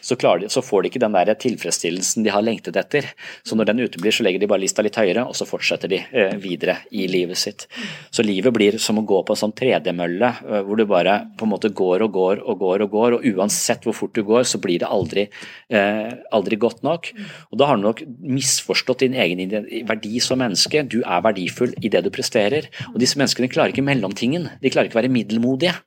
så, 0.00 0.14
de, 0.14 0.46
så 0.52 0.62
får 0.62 0.82
de 0.82 0.92
ikke 0.92 1.02
den 1.02 1.16
der 1.16 1.32
tilfredsstillelsen 1.34 2.22
de 2.22 2.30
har 2.30 2.44
lengtet 2.46 2.78
etter. 2.78 3.08
Så 3.42 3.58
når 3.58 3.72
den 3.72 3.82
uteblir, 3.82 4.14
så 4.14 4.22
legger 4.22 4.42
de 4.42 4.48
bare 4.50 4.62
lista 4.62 4.84
litt 4.86 4.98
høyere, 4.98 5.26
og 5.26 5.34
så 5.34 5.48
fortsetter 5.48 5.90
de 5.90 5.98
eh, 5.98 6.36
videre 6.38 6.78
i 6.94 7.08
livet 7.10 7.40
sitt. 7.40 7.66
Så 8.14 8.22
livet 8.22 8.54
blir 8.54 8.78
som 8.90 8.98
å 9.00 9.06
gå 9.06 9.20
på 9.26 9.34
en 9.36 9.40
sånn 9.44 9.54
tredemølle, 9.56 10.30
eh, 10.42 10.62
hvor 10.66 10.76
du 10.80 10.84
bare 10.90 11.16
på 11.38 11.46
en 11.46 11.52
måte 11.54 11.70
går 11.70 12.04
og 12.06 12.12
går 12.18 12.42
og 12.44 12.60
går 12.60 12.84
og 12.86 12.94
går, 12.96 13.18
og 13.18 13.28
uansett 13.32 13.86
hvor 13.86 13.96
fort 13.96 14.14
du 14.18 14.24
går, 14.26 14.44
så 14.50 14.60
blir 14.62 14.82
det 14.82 14.90
aldri, 14.90 15.28
eh, 15.70 16.10
aldri 16.34 16.58
godt 16.60 16.82
nok. 16.86 17.12
Og 17.52 17.60
da 17.60 17.70
har 17.70 17.78
du 17.78 17.86
nok 17.86 18.02
misforstått 18.20 19.06
din 19.06 19.14
egen 19.14 19.38
verdi 19.88 20.20
som 20.20 20.42
menneske. 20.42 20.82
Du 20.88 21.00
er 21.04 21.22
verdifull 21.22 21.72
i 21.80 21.88
det 21.92 22.02
du 22.04 22.10
presterer. 22.10 22.66
Og 22.92 22.98
disse 23.00 23.16
menneskene 23.20 23.50
klarer 23.52 23.72
ikke 23.72 23.86
mellomtingen. 23.86 24.50
De 24.60 24.70
klarer 24.74 24.90
ikke 24.90 24.98
å 24.98 25.02
være 25.02 25.14
middelmodige. 25.14 25.78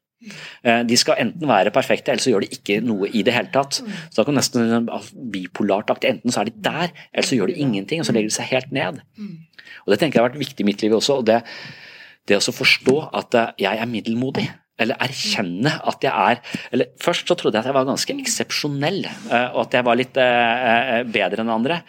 Eh, 0.64 0.84
De 0.88 0.96
skal 0.96 1.20
enten 1.20 1.48
være 1.50 1.72
perfekte, 1.76 2.14
eller 2.14 2.24
så 2.24 2.32
gjør 2.32 2.46
de 2.46 2.56
ikke 2.56 2.80
noe 2.84 3.10
i 3.12 3.24
det 3.28 3.34
hele 3.36 3.52
tatt. 3.52 3.82
Så 3.84 4.16
da 4.22 4.24
kan 4.24 4.36
nesten 4.40 4.88
bipolart 5.34 5.92
aktig. 5.92 6.10
Enten 6.16 6.32
så 6.32 6.42
er 6.42 6.46
de 6.46 6.62
der, 6.64 6.94
eller 7.14 7.28
så 7.28 7.36
gjør 7.36 7.52
de 7.52 7.60
ingenting, 7.60 8.00
og 8.00 8.08
så 8.08 8.16
legger 8.16 8.32
de 8.32 8.38
seg 8.38 8.52
helt 8.54 8.72
ned. 8.72 9.02
Og 9.84 9.92
Det 9.92 10.00
tenker 10.00 10.20
jeg 10.20 10.24
har 10.24 10.30
vært 10.30 10.40
viktig 10.40 10.64
i 10.64 10.70
mitt 10.70 10.82
liv 10.82 10.92
også. 10.96 11.18
og 11.20 11.26
det, 11.26 11.42
det 12.30 12.40
å 12.40 12.56
forstå 12.56 12.98
at 13.20 13.40
eh, 13.40 13.54
jeg 13.68 13.80
er 13.80 13.90
middelmodig. 13.90 14.48
Eller 14.82 14.98
erkjenne 15.06 15.70
at 15.86 16.02
jeg 16.02 16.10
er 16.10 16.40
eller 16.74 16.88
Først 16.98 17.30
så 17.30 17.36
trodde 17.38 17.60
jeg 17.60 17.62
at 17.62 17.70
jeg 17.70 17.76
var 17.78 17.86
ganske 17.86 18.16
eksepsjonell, 18.24 19.04
eh, 19.06 19.48
og 19.54 19.68
at 19.68 19.78
jeg 19.78 19.86
var 19.86 20.00
litt 20.00 20.20
eh, 20.20 21.00
bedre 21.14 21.44
enn 21.44 21.54
andre. 21.54 21.84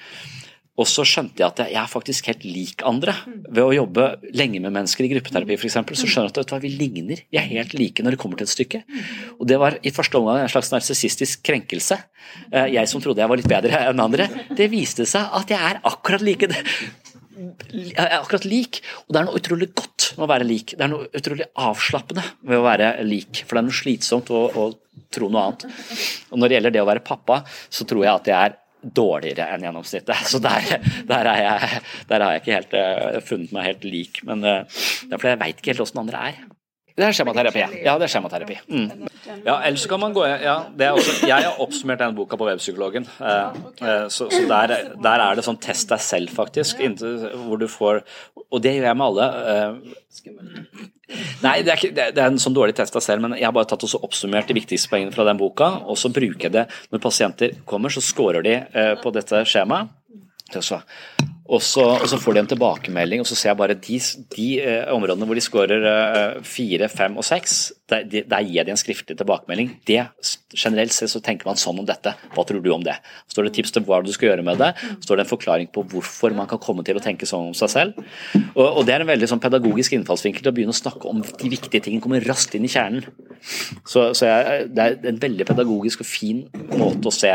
Og 0.75 0.89
så 0.91 1.05
skjønte 1.07 1.39
jeg 1.39 1.47
at 1.47 1.61
jeg 1.71 1.79
er 1.79 1.87
faktisk 1.87 2.29
helt 2.33 2.43
lik 2.43 2.83
andre. 2.85 3.13
Ved 3.47 3.63
å 3.63 3.77
jobbe 3.77 4.09
lenge 4.35 4.59
med 4.59 4.75
mennesker 4.75 5.07
i 5.07 5.11
gruppeterapi 5.13 5.55
eksempel, 5.55 5.95
så 5.95 6.09
skjønner 6.11 6.35
jeg 6.35 6.49
at 6.49 6.65
vi 6.65 6.73
ligner. 6.75 7.23
Vi 7.31 7.39
er 7.39 7.47
helt 7.47 7.77
like 7.79 8.03
når 8.03 8.17
det 8.17 8.21
kommer 8.25 8.41
til 8.41 8.49
et 8.49 8.55
stykke. 8.57 8.81
Og 9.39 9.47
det 9.47 9.61
var 9.63 9.79
i 9.87 9.95
første 9.95 10.19
omgang 10.19 10.43
en 10.43 10.51
slags 10.51 10.73
narsissistisk 10.75 11.47
krenkelse. 11.47 12.01
Jeg 12.75 12.91
som 12.91 13.05
trodde 13.05 13.23
jeg 13.23 13.31
var 13.31 13.39
litt 13.39 13.53
bedre 13.55 13.85
enn 13.87 14.03
andre. 14.03 14.27
Det 14.51 14.67
viste 14.75 15.07
seg 15.07 15.31
at 15.39 15.55
jeg 15.55 15.63
er 15.63 15.79
akkurat 15.87 16.27
like. 16.27 16.51
Jeg 17.75 17.95
er 17.99 18.21
akkurat 18.21 18.45
lik, 18.47 18.81
og 19.05 19.15
det 19.15 19.21
er 19.21 19.27
noe 19.27 19.39
utrolig 19.41 19.67
godt 19.75 19.94
med 20.17 20.27
å 20.27 20.31
være 20.31 20.49
lik. 20.49 20.75
Det 20.77 20.87
er 20.87 20.93
noe 20.93 21.09
utrolig 21.11 21.47
avslappende 21.67 22.25
ved 22.43 22.61
å 22.61 22.67
være 22.67 22.91
lik, 23.07 23.45
for 23.45 23.57
det 23.57 23.63
er 23.63 23.69
noe 23.69 23.79
slitsomt 23.83 24.33
å, 24.35 24.43
å 24.49 24.67
tro 25.15 25.31
noe 25.31 25.47
annet. 25.49 25.67
Og 26.31 26.41
når 26.41 26.51
det 26.51 26.59
gjelder 26.59 26.77
det 26.77 26.85
å 26.85 26.91
være 26.91 27.07
pappa, 27.07 27.41
så 27.73 27.87
tror 27.89 28.07
jeg 28.07 28.15
at 28.15 28.31
jeg 28.31 28.51
er 28.51 28.59
dårligere 28.85 29.49
enn 29.55 29.65
gjennomsnittet. 29.65 30.27
Så 30.29 30.41
der, 30.45 30.67
der, 31.09 31.31
er 31.31 31.45
jeg, 31.45 31.85
der 32.11 32.27
har 32.27 32.35
jeg 32.35 32.45
ikke 32.45 32.59
helt 32.59 32.77
uh, 32.77 33.23
funnet 33.25 33.55
meg 33.57 33.71
helt 33.71 33.89
lik. 33.89 34.21
Men 34.29 34.45
uh, 34.45 34.61
det 34.67 35.15
er 35.15 35.21
fordi 35.23 35.33
jeg 35.35 35.43
veit 35.47 35.63
ikke 35.63 35.75
helt 35.75 35.87
åssen 35.87 36.05
andre 36.05 36.29
er. 36.31 36.45
Det 36.95 37.03
er 37.03 37.15
skjematerapi. 37.17 37.59
ja. 37.83 37.95
Det 37.99 38.07
er 38.07 38.11
skjematerapi. 38.13 38.57
Mm. 38.71 39.09
Ja, 39.43 39.57
ellers 39.67 39.87
kan 39.91 39.99
man 39.99 40.13
gå 40.15 40.23
ja, 40.29 40.61
det 40.79 40.87
er 40.87 40.95
også, 40.95 41.27
Jeg 41.27 41.47
har 41.49 41.57
oppsummert 41.59 41.99
den 41.99 42.15
boka 42.15 42.39
på 42.39 42.47
Webpsykologen. 42.47 43.09
Eh, 43.19 44.05
så, 44.15 44.29
så 44.31 44.43
der, 44.47 44.75
der 45.03 45.25
er 45.25 45.35
det 45.35 45.43
sånn 45.43 45.59
test 45.59 45.91
deg 45.91 46.05
selv, 46.05 46.31
faktisk. 46.37 46.85
Hvor 47.49 47.59
du 47.59 47.67
får 47.67 48.05
Og 48.53 48.63
det 48.65 48.75
gjør 48.77 48.89
jeg 48.91 48.99
med 49.01 49.07
alle. 49.07 49.29
Eh, 49.53 50.91
Nei, 51.45 51.59
det 51.63 51.71
er, 51.71 51.77
ikke, 51.77 51.91
det 51.95 52.21
er 52.21 52.31
en 52.31 52.41
sånn 52.41 52.55
dårlig 52.57 52.75
test 52.79 52.95
av 52.97 53.03
selv, 53.05 53.23
men 53.25 53.37
jeg 53.37 53.45
har 53.45 53.53
bare 53.55 53.69
tatt 53.69 53.83
også 53.85 54.01
oppsummert 54.07 54.49
de 54.49 54.57
viktigste 54.57 54.89
poengene 54.91 55.13
fra 55.15 55.27
den 55.29 55.39
boka, 55.39 55.69
og 55.85 55.99
så 56.01 56.09
bruker 56.13 56.49
jeg 56.49 56.55
det 56.55 56.65
når 56.95 57.03
pasienter 57.05 57.59
kommer, 57.69 57.93
så 57.93 58.03
scorer 58.03 58.45
de 58.47 58.55
eh, 58.57 58.95
på 59.03 59.13
dette 59.15 59.45
skjemaet. 59.49 59.93
Og, 61.45 61.61
så, 61.61 61.83
og 62.01 62.05
så 62.09 62.17
får 62.21 62.35
de 62.37 62.41
en 62.41 62.47
tilbakemelding, 62.49 63.21
og 63.21 63.27
så 63.29 63.37
ser 63.37 63.51
jeg 63.51 63.59
bare 63.61 63.75
de, 63.77 63.97
de 64.33 64.45
eh, 64.65 64.87
områdene 64.95 65.27
hvor 65.29 65.37
de 65.37 65.43
scorer 65.45 65.83
eh, 65.91 66.37
fire, 66.47 66.87
fem 66.89 67.17
og 67.21 67.25
seks, 67.27 67.57
der, 67.93 68.05
de- 68.09 68.23
der 68.29 68.47
gir 68.49 68.65
de 68.65 68.73
en 68.73 68.81
skriftlig 68.81 69.17
tilbakemelding. 69.21 69.75
Det, 69.89 69.99
generelt 70.57 70.95
sett 70.97 71.13
så 71.13 71.21
tenker 71.25 71.49
man 71.51 71.61
sånn 71.61 71.83
om 71.83 71.89
dette. 71.89 72.15
Hva 72.33 72.45
tror 72.49 72.63
du 72.65 72.71
om 72.73 72.85
det? 72.85 72.95
Står 73.29 73.49
det 73.49 73.53
tips 73.59 73.75
til 73.77 73.85
hva 73.89 73.99
du 74.05 74.09
skal 74.15 74.31
gjøre 74.31 74.45
med 74.47 74.61
det. 74.63 74.71
Står 75.05 75.21
det 75.21 75.27
en 75.27 75.33
forklaring 75.35 75.69
på 75.75 75.85
hvorfor 75.93 76.33
man 76.37 76.49
kan 76.49 76.61
komme 76.65 76.85
til 76.87 76.97
å 76.97 77.03
tenke 77.05 77.29
sånn 77.29 77.51
om 77.51 77.57
seg 77.59 77.73
selv. 77.75 78.01
Og, 78.55 78.65
og 78.65 78.81
det 78.89 78.95
er 78.97 79.05
en 79.05 79.13
veldig 79.13 79.29
sånn 79.35 79.43
pedagogisk 79.45 79.97
innfallsvinkel 79.99 80.45
til 80.47 80.53
å 80.53 80.57
begynne 80.57 80.77
å 80.77 80.81
snakke 80.81 81.13
om 81.13 81.21
de 81.25 81.53
viktige 81.53 81.83
tingene, 81.85 82.05
komme 82.05 82.23
raskt 82.25 82.57
inn 82.57 82.65
i 82.65 82.73
kjernen. 82.73 83.05
Så, 83.85 84.15
så 84.17 84.31
jeg, 84.33 84.71
det 84.73 84.89
er 84.89 84.97
en 85.13 85.21
veldig 85.21 85.49
pedagogisk 85.53 86.01
og 86.07 86.09
fin 86.09 86.47
måte 86.73 87.11
å 87.11 87.15
se 87.15 87.33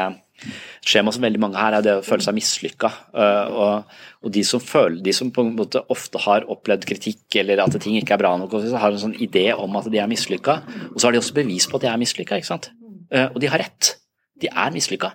skjema 0.86 1.14
som 1.14 1.24
veldig 1.26 1.42
mange 1.42 1.60
her 1.60 1.78
er 1.78 1.86
det 1.86 1.96
å 2.00 2.06
føle 2.06 2.26
seg 2.26 2.38
mislykka. 2.38 2.92
og, 3.14 3.96
og 4.24 4.34
de 4.36 4.44
som, 4.48 4.64
føler, 4.64 5.00
de 5.04 5.14
som 5.16 5.32
på 5.36 5.46
en 5.46 5.54
måte 5.58 5.84
ofte 5.94 6.22
har 6.26 6.48
opplevd 6.52 6.88
kritikk 6.90 7.40
eller 7.42 7.64
at 7.64 7.78
ting 7.80 7.98
ikke 8.00 8.18
er 8.18 8.24
bra 8.24 8.36
nok, 8.40 8.58
har 8.74 8.92
en 8.92 9.02
sånn 9.02 9.18
idé 9.22 9.50
om 9.56 9.80
at 9.80 9.90
de 9.92 10.02
er 10.02 10.12
mislykka. 10.12 10.60
Og 10.94 11.00
så 11.00 11.08
har 11.08 11.16
de 11.16 11.22
også 11.22 11.38
bevis 11.38 11.70
på 11.70 11.80
at 11.80 11.88
de 11.88 11.92
er 11.94 12.02
mislykka. 12.02 12.40
Eh, 12.40 13.28
og 13.30 13.40
de 13.42 13.52
har 13.52 13.64
rett. 13.64 13.96
De 14.40 14.50
er 14.52 14.76
mislykka. 14.76 15.14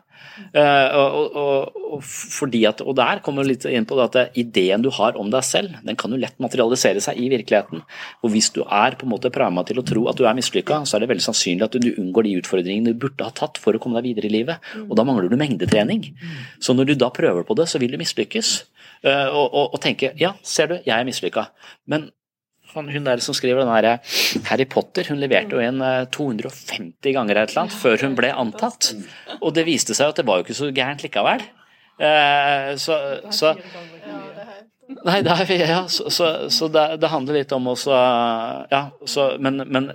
Eh, 0.54 0.96
og, 0.98 1.36
og, 1.38 1.76
og, 1.96 2.04
fordi 2.04 2.64
at, 2.68 2.82
og 2.84 2.96
der 2.98 3.20
kommer 3.24 3.46
litt 3.46 3.66
inn 3.70 3.86
på 3.88 3.98
det 3.98 4.06
at 4.08 4.38
ideen 4.40 4.84
du 4.84 4.90
har 4.94 5.18
om 5.20 5.30
deg 5.32 5.46
selv, 5.46 5.76
den 5.86 5.98
kan 6.00 6.14
jo 6.14 6.20
lett 6.20 6.36
materialisere 6.42 7.02
seg 7.04 7.20
i 7.20 7.28
virkeligheten. 7.32 7.84
Og 8.24 8.34
hvis 8.34 8.50
du 8.54 8.62
er 8.64 8.98
på 8.98 9.08
en 9.08 9.14
måte 9.14 9.32
prama 9.34 9.64
til 9.66 9.80
å 9.80 9.86
tro 9.86 10.06
at 10.10 10.18
du 10.18 10.26
er 10.28 10.36
mislykka, 10.38 10.82
så 10.88 10.96
er 10.96 11.04
det 11.04 11.10
veldig 11.12 11.26
sannsynlig 11.28 11.68
at 11.68 11.78
du 11.78 11.90
unngår 11.92 12.28
de 12.28 12.36
utfordringene 12.42 12.94
du 12.94 13.02
burde 13.06 13.26
ha 13.26 13.34
tatt 13.34 13.60
for 13.62 13.76
å 13.76 13.82
komme 13.82 14.00
deg 14.00 14.12
videre 14.12 14.30
i 14.30 14.34
livet. 14.34 14.74
Og 14.86 14.96
da 14.98 15.06
mangler 15.06 15.30
du 15.30 15.38
mengdetrening. 15.40 16.10
Så 16.62 16.76
når 16.76 16.92
du 16.92 16.96
da 17.00 17.12
prøver 17.14 17.46
på 17.46 17.56
det, 17.58 17.68
så 17.70 17.80
vil 17.82 17.94
du 17.94 18.00
mislykkes. 18.00 18.56
Eh, 19.04 19.28
og, 19.28 19.46
og, 19.46 19.74
og 19.76 19.80
tenke 19.84 20.14
ja, 20.20 20.34
ser 20.42 20.70
du, 20.70 20.78
jeg 20.82 20.96
er 20.96 21.08
mislykka. 21.08 21.48
Men 21.90 22.08
hun 22.74 23.06
der 23.06 23.22
som 23.24 23.36
skriver 23.36 23.62
den 23.62 23.72
her 23.72 24.00
Harry 24.50 24.66
Potter, 24.70 25.06
hun 25.10 25.20
leverte 25.22 25.56
jo 25.56 25.62
inn 25.62 25.82
eh, 25.84 26.06
250 26.14 27.14
ganger 27.16 27.40
et 27.40 27.52
eller 27.52 27.64
annet 27.64 27.76
før 27.78 28.06
hun 28.06 28.16
ble 28.18 28.32
antatt. 28.34 28.92
Og 29.40 29.54
det 29.56 29.66
viste 29.68 29.96
seg 29.96 30.12
at 30.12 30.20
det 30.20 30.26
var 30.28 30.40
jo 30.40 30.46
ikke 30.46 30.58
så 30.58 30.70
gærent 30.74 31.04
likevel. 31.06 31.44
Eh, 32.02 32.74
så, 32.80 32.98
så 33.30 33.54
Nei, 35.04 35.20
det 35.24 35.32
er, 35.32 35.50
ja, 35.64 35.82
så, 35.88 36.10
så, 36.12 36.26
så 36.52 36.68
det, 36.68 36.82
det 37.00 37.08
handler 37.08 37.38
litt 37.38 37.52
om 37.56 37.70
også 37.72 37.92
Ja, 38.70 38.82
så, 39.08 39.30
men, 39.40 39.62
men 39.72 39.88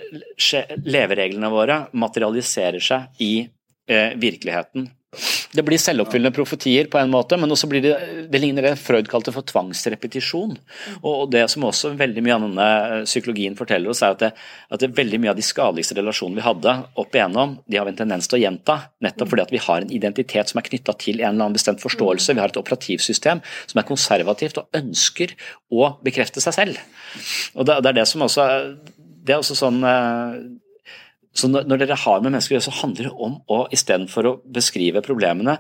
levereglene 0.82 1.52
våre 1.54 1.84
materialiserer 1.94 2.82
seg 2.84 3.22
i 3.22 3.34
eh, 3.46 4.16
virkeligheten. 4.18 4.90
Det 5.50 5.64
blir 5.66 5.82
selvoppfyllende 5.82 6.36
profetier 6.36 6.86
på 6.92 7.00
en 7.00 7.10
måte, 7.10 7.38
men 7.42 7.50
også 7.50 7.66
blir 7.72 7.82
det, 7.82 7.94
det 8.30 8.42
ligner 8.42 8.68
det 8.68 8.76
Freud 8.78 9.08
kalte 9.10 9.34
for 9.34 9.46
tvangsrepetisjon. 9.50 10.52
Og 11.02 11.32
det 11.34 11.42
som 11.50 11.66
også 11.66 11.96
veldig 11.98 12.24
mye 12.26 12.36
av 12.36 12.46
denne 12.46 12.68
psykologien 13.08 13.58
forteller 13.58 13.90
oss, 13.90 14.04
er 14.06 14.14
at, 14.14 14.22
det, 14.22 14.30
at 14.70 14.84
det 14.84 14.92
veldig 15.00 15.22
mye 15.24 15.34
av 15.34 15.40
de 15.40 15.48
skadeligste 15.48 15.98
relasjonene 15.98 16.38
vi 16.38 16.46
hadde 16.46 16.76
opp 17.02 17.18
igjennom, 17.18 17.58
de 17.66 17.82
har 17.82 17.90
vi 17.90 17.96
en 17.96 18.00
tendens 18.04 18.30
til 18.30 18.38
å 18.38 18.44
gjenta, 18.44 18.78
nettopp 19.02 19.34
fordi 19.34 19.48
at 19.48 19.56
vi 19.58 19.64
har 19.66 19.82
en 19.82 19.98
identitet 19.98 20.54
som 20.54 20.62
er 20.62 20.70
knytta 20.70 20.98
til 21.02 21.18
en 21.18 21.26
eller 21.32 21.48
annen 21.48 21.58
bestemt 21.58 21.82
forståelse. 21.82 22.38
Vi 22.38 22.46
har 22.46 22.54
et 22.54 22.62
operativsystem 22.62 23.42
som 23.42 23.82
er 23.82 23.90
konservativt 23.90 24.62
og 24.62 24.82
ønsker 24.84 25.34
å 25.74 25.96
bekrefte 26.06 26.46
seg 26.46 26.60
selv. 26.62 26.82
Og 27.58 27.66
det, 27.66 27.82
det 27.82 27.96
er 27.96 28.02
det 28.04 28.10
som 28.10 28.22
også 28.30 28.46
Det 29.26 29.34
er 29.34 29.42
også 29.42 29.58
sånn 29.58 29.82
eh, 29.86 30.36
så 31.40 31.50
når, 31.52 31.68
når 31.70 31.84
dere 31.84 31.98
har 32.04 32.20
med 32.22 32.34
mennesker 32.34 32.56
å 32.56 32.58
gjøre, 32.58 32.68
så 32.68 32.80
handler 32.82 33.10
det 33.10 33.16
om 33.28 33.40
å 33.52 33.62
istedenfor 33.76 34.30
å 34.30 34.36
beskrive 34.60 35.04
problemene, 35.06 35.58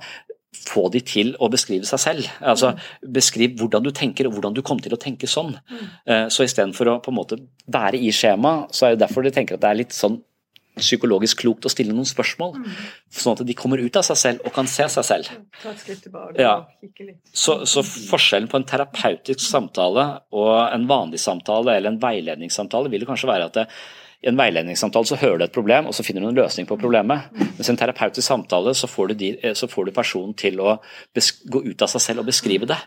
få 0.65 0.87
de 0.91 0.99
til 1.05 1.35
å 1.39 1.47
beskrive 1.53 1.85
seg 1.85 2.01
selv. 2.01 2.29
Altså 2.41 2.71
Beskriv 3.05 3.53
hvordan 3.59 3.83
du 3.85 3.91
tenker 3.95 4.27
og 4.27 4.33
hvordan 4.35 4.55
du 4.57 4.63
kom 4.65 4.79
til 4.81 4.95
å 4.95 4.99
tenke 4.99 5.29
sånn. 5.29 5.53
Mm. 5.69 6.29
Så 6.33 6.47
istedenfor 6.47 6.89
å 6.89 6.95
på 7.05 7.13
en 7.13 7.19
måte 7.19 7.37
være 7.69 7.99
i 8.01 8.09
skjema, 8.15 8.63
så 8.73 8.87
er 8.87 8.95
det 8.95 9.03
derfor 9.05 9.23
de 9.27 9.31
tenker 9.35 9.59
at 9.59 9.63
det 9.63 9.69
er 9.69 9.79
litt 9.83 9.95
sånn 9.95 10.17
psykologisk 10.79 11.41
klokt 11.43 11.67
å 11.67 11.71
stille 11.71 11.93
noen 11.93 12.07
spørsmål, 12.07 12.53
sånn 13.11 13.35
at 13.35 13.43
de 13.47 13.55
kommer 13.57 13.81
ut 13.83 13.97
av 13.99 14.05
seg 14.07 14.19
selv 14.21 14.45
og 14.47 14.53
kan 14.55 14.67
se 14.69 14.85
seg 14.93 15.05
selv. 15.05 15.31
Ta 15.61 15.73
et 15.73 15.81
skritt 15.83 16.03
tilbake 16.05 16.39
Ja. 16.39 16.53
og 16.63 16.85
kikke 16.85 17.07
litt. 17.09 17.19
Så, 17.35 17.59
så 17.69 17.83
forskjellen 17.83 18.49
på 18.51 18.59
en 18.61 18.67
terapeutisk 18.69 19.43
samtale 19.43 20.05
og 20.31 20.53
en 20.69 20.87
vanlig 20.89 21.19
samtale 21.19 21.75
eller 21.75 21.93
en 21.93 21.99
veiledningssamtale 22.01 22.91
vil 22.93 23.07
kanskje 23.09 23.31
være 23.31 23.49
at 23.51 23.59
det, 23.59 23.67
i 24.19 24.27
en 24.27 24.35
veiledningssamtale 24.39 25.07
så 25.07 25.17
hører 25.19 25.39
du 25.39 25.45
et 25.45 25.55
problem, 25.55 25.87
og 25.87 25.95
så 25.95 26.03
finner 26.03 26.25
du 26.25 26.29
en 26.29 26.39
løsning 26.41 26.67
på 26.67 26.75
problemet. 26.79 27.29
Mens 27.39 27.69
i 27.69 27.71
en 27.71 27.79
terapeutisk 27.79 28.25
samtale 28.25 28.73
så 28.75 28.89
får 28.91 29.13
du, 29.13 29.25
eh, 29.31 29.55
så 29.55 29.69
får 29.71 29.85
du 29.87 29.91
personen 29.95 30.33
til 30.35 30.59
å 30.59 30.79
gå 31.15 31.63
ut 31.63 31.81
av 31.81 31.87
seg 31.87 32.01
selv 32.01 32.19
og 32.19 32.25
beskrive 32.27 32.67
det. 32.67 32.79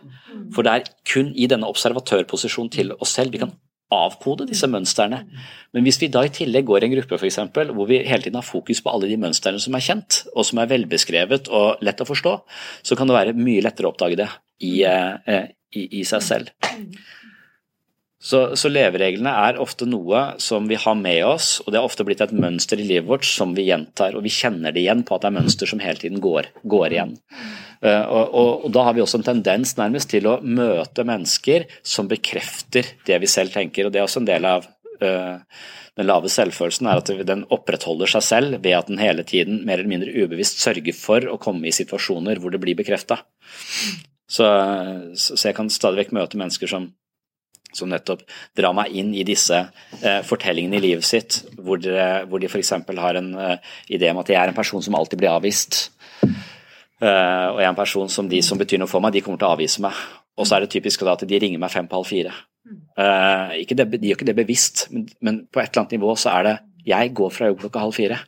For 0.53 0.63
det 0.63 0.73
er 0.73 0.91
kun 1.09 1.33
i 1.35 1.49
denne 1.49 1.69
observatørposisjonen 1.73 2.71
til 2.71 2.93
oss 3.01 3.17
selv 3.17 3.33
vi 3.33 3.39
kan 3.39 3.55
avkode 3.93 4.47
disse 4.49 4.69
mønstrene. 4.69 5.23
Men 5.73 5.85
hvis 5.85 6.01
vi 6.01 6.11
da 6.13 6.25
i 6.25 6.33
tillegg 6.33 6.69
går 6.69 6.85
i 6.85 6.89
en 6.89 6.95
gruppe 6.97 7.19
for 7.19 7.29
eksempel, 7.29 7.73
hvor 7.77 7.89
vi 7.89 8.03
hele 8.05 8.23
tiden 8.23 8.41
har 8.41 8.47
fokus 8.47 8.81
på 8.81 8.93
alle 8.93 9.09
de 9.09 9.17
mønstrene 9.21 9.61
som 9.61 9.75
er 9.77 9.85
kjent, 9.85 10.23
og 10.35 10.45
som 10.49 10.59
er 10.59 10.71
velbeskrevet 10.71 11.49
og 11.49 11.83
lett 11.85 12.01
å 12.01 12.09
forstå, 12.09 12.37
så 12.83 12.97
kan 12.97 13.09
det 13.09 13.17
være 13.17 13.37
mye 13.37 13.65
lettere 13.65 13.89
å 13.89 13.93
oppdage 13.93 14.21
det 14.21 14.29
i, 14.61 14.83
eh, 14.85 15.49
i, 15.73 16.01
i 16.01 16.05
seg 16.09 16.23
selv. 16.23 16.53
Så, 18.23 18.41
så 18.55 18.71
levereglene 18.71 19.33
er 19.49 19.59
ofte 19.59 19.87
noe 19.89 20.37
som 20.43 20.69
vi 20.71 20.79
har 20.79 20.95
med 20.95 21.25
oss, 21.27 21.57
og 21.65 21.73
det 21.73 21.81
har 21.81 21.89
ofte 21.89 22.07
blitt 22.07 22.23
et 22.23 22.35
mønster 22.37 22.79
i 22.79 22.87
livet 22.87 23.09
vårt 23.09 23.27
som 23.27 23.51
vi 23.57 23.67
gjentar, 23.67 24.15
og 24.15 24.23
vi 24.23 24.31
kjenner 24.31 24.71
det 24.71 24.85
igjen 24.85 25.03
på 25.07 25.17
at 25.17 25.25
det 25.25 25.33
er 25.33 25.39
mønster 25.41 25.71
som 25.71 25.83
hele 25.83 25.99
tiden 25.99 26.23
går, 26.23 26.53
går 26.63 26.95
igjen. 26.95 27.17
Eh, 27.83 28.05
og, 28.07 28.31
og, 28.31 28.51
og 28.69 28.75
da 28.77 28.87
har 28.87 28.95
vi 28.95 29.03
også 29.03 29.19
en 29.19 29.27
tendens 29.27 29.75
nærmest 29.79 30.13
til 30.15 30.31
å 30.31 30.39
møte 30.39 31.07
mennesker 31.09 31.67
som 31.83 32.11
bekrefter 32.11 32.95
det 33.09 33.19
vi 33.25 33.31
selv 33.31 33.57
tenker, 33.57 33.89
og 33.89 33.95
det 33.95 34.03
er 34.03 34.07
også 34.07 34.23
en 34.23 34.31
del 34.31 34.47
av 34.47 34.71
øh, 35.03 35.59
den 35.99 36.09
lave 36.09 36.31
selvfølelsen, 36.33 36.89
er 36.89 37.03
at 37.03 37.11
den 37.27 37.45
opprettholder 37.53 38.15
seg 38.15 38.27
selv 38.29 38.63
ved 38.63 38.79
at 38.79 38.89
den 38.89 39.03
hele 39.03 39.27
tiden 39.27 39.65
mer 39.67 39.83
eller 39.83 39.91
mindre 39.97 40.15
ubevisst 40.15 40.63
sørger 40.63 40.95
for 40.97 41.27
å 41.27 41.41
komme 41.43 41.69
i 41.69 41.75
situasjoner 41.75 42.39
hvor 42.41 42.55
det 42.55 42.63
blir 42.63 42.79
bekrefta. 42.79 43.19
Så, 44.33 44.47
så, 45.19 45.35
jeg 45.45 45.57
kan 45.59 45.69
stadig 45.69 46.07
vekk 46.07 46.15
møte 46.17 46.39
mennesker 46.41 46.71
som, 46.71 46.87
som 47.77 47.91
nettopp 47.91 48.25
drar 48.59 48.75
meg 48.77 48.95
inn 48.99 49.13
i 49.15 49.25
disse 49.27 49.59
eh, 50.01 50.21
fortellingene 50.27 50.79
i 50.79 50.85
livet 50.87 51.07
sitt, 51.07 51.43
hvor, 51.59 51.81
de, 51.83 51.97
hvor 52.29 52.43
de 52.43 52.51
f.eks. 52.51 52.75
har 52.99 53.21
en 53.21 53.33
eh, 53.35 53.75
idé 53.97 54.13
om 54.13 54.23
at 54.23 54.33
jeg 54.33 54.41
er 54.41 54.53
en 54.53 54.59
person 54.59 54.85
som 54.85 54.97
alltid 54.99 55.21
blir 55.23 55.33
avvist. 55.33 55.85
Eh, 56.23 57.47
og 57.51 57.59
jeg 57.59 57.67
er 57.67 57.73
en 57.73 57.79
person 57.79 58.11
som 58.13 58.29
de 58.31 58.43
som 58.45 58.61
betyr 58.61 58.83
noe 58.83 58.91
for 58.91 59.03
meg, 59.05 59.17
de 59.17 59.25
kommer 59.25 59.41
til 59.41 59.51
å 59.51 59.55
avvise 59.57 59.83
meg. 59.85 59.99
Og 60.39 60.49
så 60.49 60.57
er 60.57 60.65
det 60.65 60.73
typisk 60.73 61.03
at 61.11 61.27
de 61.29 61.41
ringer 61.41 61.61
meg 61.61 61.73
fem 61.73 61.89
på 61.89 61.99
halv 61.99 62.09
fire. 62.09 62.33
Uh, 62.97 63.53
det, 63.69 63.85
de 63.91 64.09
gjør 64.09 64.21
ikke 64.21 64.29
det 64.29 64.39
bevisst, 64.39 64.87
men, 64.95 65.09
men, 65.21 65.41
på 65.51 65.61
et 65.61 65.73
eller 65.73 65.83
annet 65.83 65.97
nivå 65.97 66.13
så 66.17 66.31
er 66.37 66.47
det 66.47 66.53
Jeg 66.87 67.11
går 67.19 67.31
fra 67.35 67.49
jobb 67.51 67.59
klokka 67.65 67.83
halv 67.83 67.97
fire. 67.97 68.19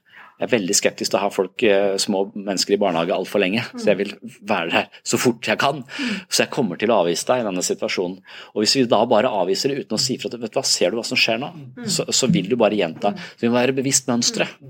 Jeg 0.44 0.50
er 0.50 0.52
veldig 0.58 0.74
skeptisk 0.76 1.12
til 1.12 1.16
å 1.16 1.22
ha 1.22 1.30
folk, 1.32 1.62
uh, 1.64 1.94
små 2.00 2.26
mennesker 2.36 2.76
i 2.76 2.80
barnehage 2.80 3.16
altfor 3.16 3.40
lenge. 3.40 3.62
Så 3.78 3.88
jeg 3.88 4.00
vil 4.02 4.10
være 4.44 4.68
der 4.74 4.98
så 5.00 5.20
fort 5.20 5.48
jeg 5.48 5.60
kan. 5.62 5.80
Så 6.28 6.44
jeg 6.44 6.52
kommer 6.52 6.80
til 6.80 6.92
å 6.92 6.98
avvise 7.00 7.24
deg 7.30 7.40
i 7.40 7.46
denne 7.48 7.64
situasjonen. 7.64 8.18
Og 8.52 8.60
hvis 8.60 8.76
vi 8.76 8.84
da 8.92 9.00
bare 9.08 9.32
avviser 9.32 9.72
det 9.72 9.86
uten 9.86 9.96
å 9.96 10.02
si 10.04 10.18
fra 10.20 10.28
til 10.32 10.44
hva, 10.44 10.64
ser 10.68 10.92
du 10.92 11.00
hva 11.00 11.06
som 11.08 11.20
skjer 11.20 11.40
nå, 11.40 11.48
så, 11.88 12.04
så 12.12 12.28
vil 12.28 12.50
du 12.52 12.58
bare 12.60 12.76
gjenta. 12.76 13.14
Så 13.32 13.46
vi 13.46 13.52
må 13.52 13.56
være 13.56 13.76
bevisst 13.80 14.10
mønsteret. 14.12 14.60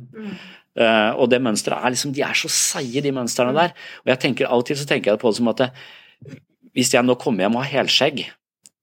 Uh, 0.75 1.11
og 1.23 1.28
det 1.31 1.43
mønsteret 1.43 1.83
er 1.83 1.93
liksom, 1.95 2.14
De 2.14 2.23
er 2.26 2.38
så 2.38 2.50
seige, 2.50 3.02
de 3.02 3.14
mønstrene 3.14 3.54
der. 3.59 3.75
Og 4.07 4.14
jeg 4.14 4.23
tenker 4.28 4.50
Av 4.50 4.62
og 4.62 4.69
til 4.71 4.78
så 4.78 4.87
tenker 4.90 5.12
jeg 5.12 5.23
på 5.23 5.35
det 5.35 5.40
som 5.43 5.50
at 5.50 5.66
det, 5.66 5.73
hvis 6.75 6.95
jeg 6.95 7.07
nå 7.07 7.19
kommer 7.19 7.47
hjem 7.47 7.59
og 7.59 7.66
har 7.66 7.83
helskjegg, 7.83 8.25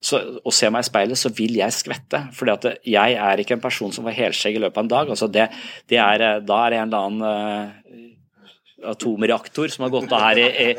så, 0.01 0.19
og 0.41 0.53
ser 0.55 0.71
meg 0.73 0.81
i 0.81 0.89
speilet, 0.89 1.19
så 1.19 1.29
vil 1.37 1.59
jeg 1.59 1.75
skvette. 1.75 2.23
For 2.33 2.49
jeg 2.49 3.17
er 3.21 3.41
ikke 3.41 3.57
en 3.57 3.63
person 3.63 3.93
som 3.93 4.07
får 4.07 4.17
helskjegg 4.17 4.57
i 4.57 4.63
løpet 4.63 4.79
av 4.79 4.85
en 4.85 4.93
dag. 4.95 5.11
Altså 5.13 5.29
det, 5.29 5.45
det 5.91 5.99
er, 6.01 6.25
eh, 6.25 6.39
da 6.41 6.57
er 6.63 6.73
det 6.73 6.79
en 6.81 6.89
eller 6.89 7.05
annen 7.05 7.21
uh, 7.21 8.89
atomreaktor 8.91 9.69
som 9.69 9.85
har 9.85 9.93
gått 9.93 10.15
av 10.17 10.23
her 10.25 10.41
i, 10.41 10.71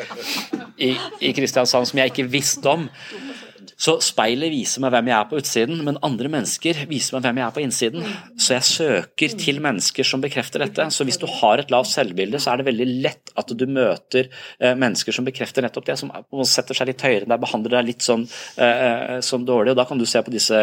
i, 0.89 0.91
i 1.29 1.31
Kristiansand 1.37 1.87
som 1.87 2.03
jeg 2.03 2.11
ikke 2.11 2.27
visste 2.33 2.67
om. 2.73 2.89
Så 3.83 3.97
speilet 4.05 4.53
viser 4.53 4.83
meg 4.85 4.93
hvem 4.95 5.09
jeg 5.11 5.17
er 5.17 5.27
på 5.27 5.39
utsiden, 5.41 5.81
men 5.83 5.99
andre 6.07 6.31
mennesker 6.31 6.85
viser 6.87 7.17
meg 7.17 7.25
hvem 7.25 7.41
jeg 7.41 7.47
er 7.49 7.55
på 7.57 7.63
innsiden. 7.65 8.05
Så 8.39 8.55
jeg 8.55 8.67
søker 8.69 9.35
til 9.41 9.59
mennesker 9.65 10.07
som 10.07 10.23
bekrefter 10.23 10.63
dette. 10.63 10.87
Så 10.95 11.07
hvis 11.09 11.19
du 11.19 11.27
har 11.41 11.59
et 11.59 11.73
lavt 11.75 11.91
selvbilde, 11.91 12.39
så 12.43 12.53
er 12.53 12.61
det 12.61 12.69
veldig 12.69 12.87
lett 13.03 13.33
at 13.43 13.51
du 13.59 13.65
møter 13.67 14.29
eh, 14.29 14.77
mennesker 14.79 15.17
som 15.17 15.27
bekrefter 15.27 15.67
nettopp 15.67 15.89
det, 15.89 15.99
som 15.99 16.13
setter 16.47 16.79
seg 16.79 16.93
litt 16.93 17.03
høyere 17.03 17.27
enn 17.27 17.35
deg, 17.35 17.43
behandler 17.43 17.77
deg 17.79 17.89
litt 17.89 18.07
sånn, 18.07 18.23
uh, 18.61 19.19
sånn 19.25 19.49
dårlig. 19.49 19.75
Og 19.75 19.81
da 19.81 19.89
kan 19.89 19.99
du 19.99 20.07
se 20.07 20.23
på 20.23 20.35
disse 20.35 20.63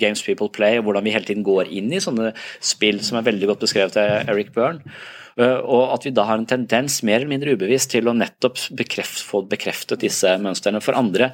Games 0.00 0.24
People 0.26 0.50
Play, 0.52 0.82
og 0.82 0.88
hvordan 0.88 1.06
vi 1.06 1.16
hele 1.16 1.28
tiden 1.28 1.46
går 1.46 1.72
inn 1.72 1.88
i 1.96 2.02
sånne 2.02 2.34
spill 2.60 3.00
som 3.06 3.20
er 3.20 3.26
veldig 3.30 3.54
godt 3.54 3.64
beskrevet 3.64 3.96
av 4.00 4.30
Eric 4.34 4.52
Byrne. 4.56 5.00
Og 5.40 5.92
at 5.94 6.04
vi 6.04 6.12
da 6.12 6.26
har 6.28 6.36
en 6.36 6.48
tendens, 6.48 6.98
mer 7.06 7.22
eller 7.22 7.30
mindre 7.30 7.54
ubevisst, 7.56 7.94
til 7.94 8.10
å 8.10 8.12
nettopp 8.12 8.58
bekreft, 8.76 9.22
få 9.24 9.46
bekreftet 9.48 10.02
disse 10.04 10.34
mønstrene. 10.42 10.82
For 10.84 10.98
andre 10.98 11.30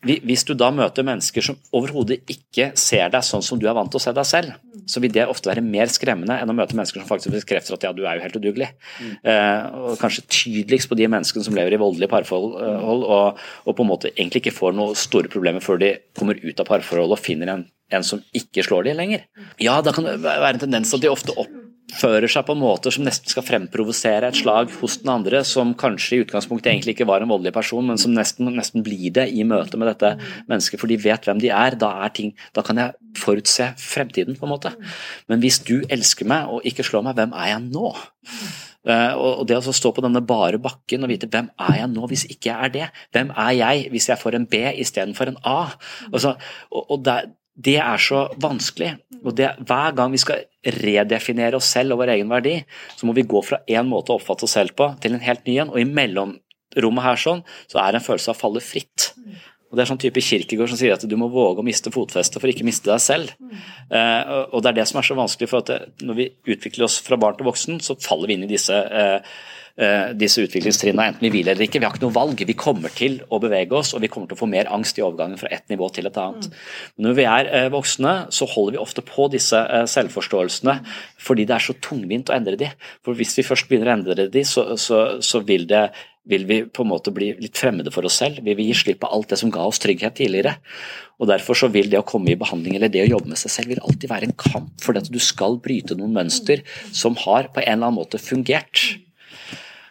hvis 0.00 0.46
du 0.48 0.54
da 0.56 0.70
møter 0.72 1.04
mennesker 1.04 1.44
som 1.44 1.58
overhodet 1.76 2.22
ikke 2.30 2.70
ser 2.78 3.10
deg 3.12 3.24
sånn 3.26 3.44
som 3.44 3.60
du 3.60 3.66
er 3.68 3.76
vant 3.76 3.90
til 3.92 4.00
å 4.00 4.02
se 4.02 4.14
deg 4.16 4.28
selv, 4.28 4.54
så 4.88 5.02
vil 5.02 5.12
det 5.12 5.26
ofte 5.28 5.50
være 5.50 5.64
mer 5.64 5.90
skremmende 5.92 6.38
enn 6.40 6.50
å 6.50 6.56
møte 6.56 6.76
mennesker 6.78 7.02
som 7.02 7.08
faktisk 7.08 7.34
bekrefter 7.36 7.76
at 7.76 7.84
ja, 7.84 7.92
du 7.92 8.00
er 8.06 8.16
jo 8.16 8.24
helt 8.24 8.38
udugelig. 8.40 8.70
Mm. 8.96 9.12
Eh, 9.28 9.66
og 9.90 10.00
kanskje 10.00 10.24
tydeligst 10.24 10.88
på 10.88 10.96
de 10.98 11.08
menneskene 11.12 11.44
som 11.44 11.56
lever 11.58 11.76
i 11.76 11.80
voldelige 11.82 12.12
parforhold 12.12 12.56
og, 12.56 13.42
og, 13.66 13.74
på 13.74 13.84
en 13.84 13.90
måte 13.90 14.12
egentlig 14.14 14.44
ikke 14.44 14.56
får 14.56 14.76
noen 14.78 14.96
store 14.98 15.32
problemer 15.32 15.64
før 15.64 15.82
de 15.82 15.94
kommer 16.16 16.40
ut 16.40 16.64
av 16.64 16.70
parforholdet 16.70 17.18
og 17.18 17.24
finner 17.24 17.52
en, 17.52 17.66
en 17.92 18.06
som 18.06 18.24
ikke 18.36 18.64
slår 18.64 18.88
de 18.88 18.96
lenger. 18.96 19.28
Ja, 19.60 19.82
da 19.84 19.92
kan 19.92 20.08
det 20.08 20.16
være 20.24 20.54
en 20.56 20.64
tendens 20.64 20.96
at 20.96 21.04
de 21.04 21.12
ofte 21.12 21.36
opp 21.36 21.52
oppfører 21.90 22.30
seg 22.30 22.46
på 22.46 22.54
måter 22.58 22.94
som 22.94 23.04
nesten 23.06 23.30
skal 23.32 23.44
fremprovosere 23.46 24.30
et 24.30 24.38
slag 24.38 24.70
hos 24.80 25.00
den 25.02 25.10
andre, 25.12 25.42
som 25.46 25.74
kanskje 25.78 26.16
i 26.16 26.22
utgangspunktet 26.24 26.70
egentlig 26.72 26.94
ikke 26.96 27.08
var 27.10 27.24
en 27.24 27.32
voldelig 27.32 27.52
person, 27.56 27.86
men 27.86 27.98
som 28.00 28.14
nesten, 28.14 28.52
nesten 28.54 28.84
blir 28.86 29.10
det 29.16 29.28
i 29.34 29.44
møte 29.48 29.80
med 29.80 29.90
dette 29.90 30.14
mennesket, 30.50 30.80
for 30.80 30.90
de 30.90 31.00
vet 31.02 31.26
hvem 31.26 31.42
de 31.42 31.52
er. 31.52 31.76
Da, 31.80 31.92
er 32.04 32.14
ting, 32.14 32.32
da 32.56 32.64
kan 32.66 32.80
jeg 32.80 32.96
forutse 33.18 33.72
fremtiden, 33.80 34.38
på 34.38 34.46
en 34.46 34.54
måte. 34.54 34.74
Men 35.30 35.42
hvis 35.42 35.60
du 35.66 35.80
elsker 35.90 36.28
meg 36.30 36.50
og 36.50 36.66
ikke 36.68 36.86
slår 36.86 37.06
meg, 37.08 37.18
hvem 37.18 37.34
er 37.34 37.54
jeg 37.54 37.64
nå? 37.68 37.94
Uh, 38.80 39.12
og 39.20 39.42
det 39.44 39.58
å 39.60 39.74
stå 39.76 39.90
på 39.92 40.00
denne 40.00 40.22
bare 40.24 40.56
bakken 40.62 41.04
og 41.04 41.10
vite 41.10 41.28
hvem 41.28 41.50
er 41.60 41.82
jeg 41.82 41.88
nå 41.92 42.06
hvis 42.08 42.22
ikke 42.32 42.48
jeg 42.48 42.64
er 42.64 42.72
det? 42.72 42.86
Hvem 43.12 43.32
er 43.36 43.50
jeg 43.58 43.82
hvis 43.92 44.08
jeg 44.08 44.20
får 44.22 44.38
en 44.38 44.46
B 44.48 44.62
istedenfor 44.80 45.28
en 45.28 45.36
A? 45.44 45.58
Altså, 46.08 46.32
og, 46.72 46.86
og 46.86 47.02
der, 47.04 47.28
det 47.66 47.76
er 47.82 48.00
så 48.00 48.24
vanskelig. 48.40 48.94
Og 49.20 49.34
det, 49.36 49.50
Hver 49.68 49.96
gang 49.96 50.12
vi 50.14 50.20
skal 50.22 50.44
redefinere 50.64 51.58
oss 51.58 51.70
selv 51.74 51.94
og 51.94 52.02
vår 52.02 52.14
egen 52.16 52.32
verdi, 52.32 52.56
så 52.96 53.08
må 53.08 53.14
vi 53.16 53.26
gå 53.28 53.42
fra 53.44 53.60
én 53.68 53.88
måte 53.88 54.12
å 54.12 54.20
oppfatte 54.20 54.46
oss 54.48 54.56
selv 54.56 54.76
på 54.78 54.88
til 55.02 55.16
en 55.16 55.24
helt 55.24 55.46
ny 55.48 55.58
en. 55.62 55.72
Og 55.74 55.80
i 55.82 55.88
mellomrommet 55.88 57.06
her 57.06 57.20
sånn, 57.20 57.44
så 57.70 57.82
er 57.82 57.92
det 57.92 58.00
en 58.00 58.08
følelse 58.08 58.32
av 58.32 58.38
å 58.38 58.40
falle 58.40 58.64
fritt. 58.64 59.10
Og 59.70 59.78
Det 59.78 59.84
er 59.84 59.90
sånn 59.92 60.02
type 60.02 60.24
kirkegård 60.26 60.72
som 60.72 60.80
sier 60.80 60.96
at 60.96 61.06
du 61.06 61.16
må 61.16 61.30
våge 61.30 61.62
å 61.62 61.66
miste 61.66 61.92
fotfestet 61.94 62.40
for 62.42 62.50
ikke 62.50 62.64
å 62.66 62.70
miste 62.70 62.90
deg 62.90 63.00
selv. 63.04 63.30
Eh, 63.90 64.32
og 64.50 64.62
Det 64.62 64.72
er 64.72 64.80
det 64.80 64.88
som 64.90 64.98
er 64.98 65.06
så 65.06 65.18
vanskelig, 65.18 65.48
for 65.50 65.62
at 65.62 65.70
det, 65.70 65.78
når 66.02 66.18
vi 66.18 66.28
utvikler 66.56 66.88
oss 66.88 66.98
fra 67.06 67.18
barn 67.20 67.38
til 67.38 67.46
voksen, 67.46 67.80
så 67.80 67.98
faller 68.02 68.30
vi 68.30 68.38
inn 68.38 68.48
i 68.48 68.50
disse 68.50 68.74
eh, 68.74 69.22
Eh, 69.80 70.10
disse 70.18 70.42
utviklingstrinnene, 70.44 71.06
enten 71.08 71.24
vi 71.24 71.30
vil 71.38 71.48
eller 71.48 71.64
ikke. 71.64 71.80
Vi 71.80 71.86
har 71.86 71.94
ikke 71.94 72.02
noe 72.02 72.12
valg. 72.12 72.42
Vi 72.44 72.56
kommer 72.58 72.92
til 72.92 73.20
å 73.32 73.38
bevege 73.40 73.78
oss, 73.78 73.94
og 73.94 74.02
vi 74.02 74.10
kommer 74.12 74.28
til 74.28 74.36
å 74.36 74.40
få 74.42 74.48
mer 74.50 74.68
angst 74.74 74.98
i 74.98 75.04
overgangen 75.06 75.40
fra 75.40 75.48
ett 75.54 75.70
nivå 75.72 75.88
til 75.94 76.10
et 76.10 76.18
annet. 76.20 76.50
Men 76.96 77.08
når 77.08 77.16
vi 77.16 77.26
er 77.30 77.48
eh, 77.48 77.68
voksne, 77.72 78.14
så 78.34 78.48
holder 78.50 78.76
vi 78.76 78.82
ofte 78.82 79.04
på 79.06 79.30
disse 79.32 79.56
eh, 79.56 79.86
selvforståelsene 79.88 80.76
fordi 81.20 81.46
det 81.48 81.56
er 81.56 81.64
så 81.64 81.76
tungvint 81.80 82.28
å 82.28 82.36
endre 82.36 82.58
de. 82.60 82.68
For 83.06 83.16
hvis 83.16 83.32
vi 83.38 83.46
først 83.46 83.70
begynner 83.70 83.92
å 83.92 83.96
endre 83.96 84.28
de, 84.32 84.44
så, 84.44 84.66
så, 84.80 85.00
så 85.24 85.40
vil, 85.48 85.64
det, 85.70 85.86
vil 86.28 86.44
vi 86.46 86.58
på 86.68 86.84
en 86.84 86.90
måte 86.90 87.12
bli 87.14 87.30
litt 87.40 87.58
fremmede 87.58 87.92
for 87.94 88.06
oss 88.06 88.18
selv. 88.20 88.42
Vi 88.44 88.54
vil 88.56 88.70
gi 88.70 88.76
slipp 88.82 89.00
på 89.02 89.10
alt 89.10 89.30
det 89.32 89.38
som 89.40 89.52
ga 89.52 89.64
oss 89.66 89.80
trygghet 89.82 90.18
tidligere. 90.18 90.56
Og 91.20 91.28
Derfor 91.30 91.56
så 91.56 91.70
vil 91.72 91.90
det 91.92 92.00
å 92.00 92.06
komme 92.06 92.32
i 92.32 92.38
behandling 92.38 92.76
eller 92.76 92.92
det 92.92 93.04
å 93.06 93.12
jobbe 93.14 93.32
med 93.32 93.40
seg 93.40 93.54
selv 93.54 93.72
vil 93.72 93.82
alltid 93.84 94.10
være 94.10 94.28
en 94.28 94.36
kamp, 94.36 94.72
fordi 94.84 95.02
at 95.02 95.12
du 95.12 95.20
skal 95.22 95.58
bryte 95.62 95.96
noen 95.96 96.14
mønster 96.16 96.64
som 96.92 97.16
har 97.24 97.50
på 97.54 97.62
en 97.62 97.72
eller 97.72 97.90
annen 97.90 98.00
måte 98.00 98.20
fungert. 98.20 98.84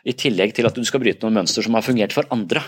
I 0.06 0.16
tillegg 0.18 0.56
til 0.58 0.70
at 0.70 0.78
du 0.78 0.86
skal 0.88 1.02
bryte 1.04 1.26
noen 1.26 1.42
mønster 1.42 1.66
som 1.66 1.76
har 1.78 1.86
fungert 1.86 2.16
for 2.16 2.30
andre. 2.34 2.64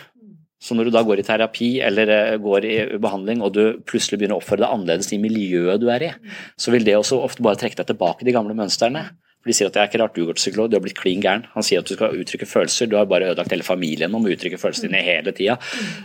Så 0.62 0.76
når 0.78 0.88
du 0.88 0.94
da 0.94 1.02
går 1.06 1.22
i 1.22 1.26
terapi 1.26 1.70
eller 1.82 2.12
eh, 2.14 2.38
går 2.42 2.66
i 2.70 2.76
behandling 3.02 3.42
og 3.42 3.56
du 3.56 3.64
plutselig 3.88 4.20
begynner 4.20 4.38
å 4.38 4.44
oppføre 4.44 4.62
deg 4.62 4.76
annerledes 4.76 5.10
i 5.16 5.18
miljøet 5.22 5.82
du 5.82 5.88
er 5.90 6.06
i, 6.06 6.12
så 6.54 6.74
vil 6.74 6.86
det 6.86 6.94
også 7.00 7.18
ofte 7.26 7.42
bare 7.46 7.58
trekke 7.58 7.80
deg 7.80 7.90
tilbake 7.90 8.28
de 8.28 8.36
gamle 8.36 8.54
mønstrene. 8.58 9.08
For 9.42 9.50
De 9.50 9.56
sier 9.58 9.70
at 9.70 9.74
det 9.74 9.82
er 9.82 9.90
ikke 9.90 10.02
rart 10.04 10.18
du 10.18 10.22
går 10.22 10.38
til 10.38 10.44
psykolog, 10.44 10.70
du 10.70 10.78
har 10.78 10.84
blitt 10.86 11.00
klin 11.00 11.22
gæren. 11.24 11.48
Han 11.56 11.66
sier 11.66 11.82
at 11.82 11.90
du 11.90 11.96
skal 11.96 12.14
uttrykke 12.22 12.46
følelser, 12.46 12.90
du 12.92 12.94
har 13.00 13.08
bare 13.10 13.32
ødelagt 13.32 13.54
hele 13.56 13.66
familien 13.66 14.14
om 14.14 14.28
å 14.28 14.34
uttrykke 14.34 14.60
følelsene 14.62 14.92
dine 14.92 15.02
hele 15.06 15.34
tida. 15.34 15.58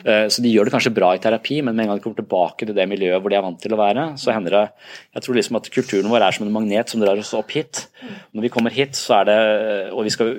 Eh, 0.08 0.24
så 0.32 0.44
de 0.44 0.52
gjør 0.54 0.68
det 0.68 0.72
kanskje 0.72 0.94
bra 0.96 1.12
i 1.12 1.20
terapi, 1.20 1.60
men 1.60 1.76
med 1.76 1.84
en 1.84 1.92
gang 1.92 2.00
de 2.00 2.06
kommer 2.06 2.22
tilbake 2.22 2.68
til 2.68 2.76
det 2.78 2.88
miljøet 2.88 3.20
hvor 3.20 3.32
de 3.32 3.36
er 3.36 3.44
vant 3.44 3.60
til 3.60 3.76
å 3.76 3.80
være, 3.80 4.06
så 4.22 4.32
hender 4.32 4.56
det 4.56 4.64
Jeg 5.18 5.26
tror 5.26 5.38
liksom 5.40 5.60
at 5.60 5.70
kulturen 5.74 6.12
vår 6.12 6.24
er 6.24 6.36
som 6.38 6.46
en 6.46 6.54
magnet 6.54 6.92
som 6.92 7.02
drar 7.02 7.20
oss 7.20 7.34
opp 7.36 7.52
hit. 7.52 7.86
Når 8.32 8.48
vi 8.48 8.52
kommer 8.56 8.72
hit, 8.72 8.96
så 8.96 9.20
er 9.20 9.28
det 9.28 9.40
Og 9.92 10.06
vi 10.06 10.14
skal 10.14 10.32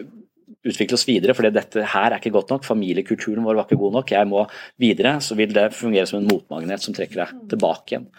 utvikle 0.68 0.98
oss 0.98 1.06
videre, 1.08 1.36
for 1.38 1.48
dette 1.48 1.86
her 1.94 2.12
er 2.12 2.18
ikke 2.20 2.34
godt 2.36 2.52
nok. 2.52 2.66
Familiekulturen 2.68 3.46
vår 3.46 3.60
var 3.60 3.68
ikke 3.68 3.80
god 3.80 4.00
nok. 4.00 4.12
Jeg 4.12 4.30
må 4.30 4.44
videre. 4.82 5.18
Så 5.24 5.38
vil 5.40 5.54
det 5.56 5.70
fungere 5.78 6.08
som 6.10 6.20
en 6.20 6.28
motmagnet 6.28 6.84
som 6.84 6.96
trekker 6.96 7.24
deg 7.24 7.48
tilbake 7.54 7.94
igjen. 7.96 8.10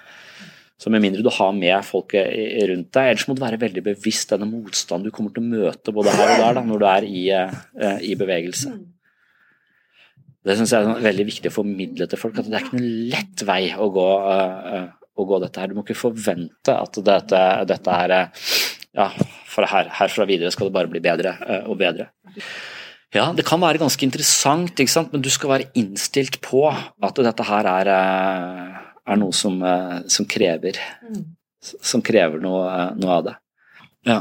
Så 0.79 0.93
med 0.95 1.03
mindre 1.03 1.25
du 1.27 1.31
har 1.35 1.55
med 1.57 1.83
folket 1.87 2.29
rundt 2.71 2.93
deg, 2.95 3.09
ellers 3.11 3.27
må 3.27 3.35
du 3.35 3.43
være 3.43 3.59
veldig 3.59 3.83
bevisst 3.89 4.31
denne 4.31 4.47
motstanden 4.47 5.09
du 5.09 5.15
kommer 5.15 5.35
til 5.35 5.43
å 5.43 5.51
møte 5.51 5.95
både 5.95 6.15
her 6.15 6.37
og 6.37 6.45
der 6.45 6.55
da, 6.61 6.63
når 6.69 6.79
du 6.79 6.87
er 6.87 7.09
i, 7.09 7.25
eh, 7.35 7.99
i 8.07 8.15
bevegelse. 8.19 8.77
Det 10.47 10.55
syns 10.57 10.73
jeg 10.73 10.87
er 10.87 11.03
veldig 11.03 11.27
viktig 11.29 11.51
å 11.51 11.57
formidle 11.57 12.07
til 12.09 12.21
folk, 12.21 12.39
at 12.39 12.47
det 12.47 12.55
er 12.55 12.65
ikke 12.65 12.79
noen 12.79 13.11
lett 13.11 13.43
vei 13.49 13.63
å 13.75 13.91
gå, 13.93 14.07
uh, 14.23 14.87
å 15.19 15.27
gå 15.29 15.41
dette 15.43 15.61
her. 15.61 15.69
Du 15.69 15.77
må 15.77 15.83
ikke 15.83 15.99
forvente 15.99 16.73
at 16.73 17.01
dette, 17.05 17.43
dette 17.69 17.97
er 18.07 18.15
ja, 18.15 19.11
her, 19.11 19.91
herfra 19.99 20.29
videre 20.31 20.55
skal 20.55 20.71
det 20.71 20.77
bare 20.79 20.93
bli 20.93 21.03
bedre 21.05 21.35
og 21.67 21.75
bedre. 21.83 22.09
Ja, 23.17 23.31
det 23.33 23.45
kan 23.49 23.61
være 23.61 23.81
ganske 23.81 24.05
interessant, 24.05 24.79
men 25.13 25.25
du 25.25 25.31
skal 25.33 25.53
være 25.57 25.69
innstilt 25.81 26.39
på 26.45 26.67
at 26.71 27.21
dette 27.25 27.47
her 27.51 27.69
er, 27.75 27.93
er 29.09 29.21
noe 29.21 29.35
som, 29.37 29.61
uh, 29.65 30.01
som, 30.11 30.27
krever 30.29 30.79
som 31.61 32.03
krever 32.05 32.43
noe, 32.43 32.67
noe 32.99 33.15
av 33.15 33.25
det. 33.29 33.37
Ja. 34.09 34.19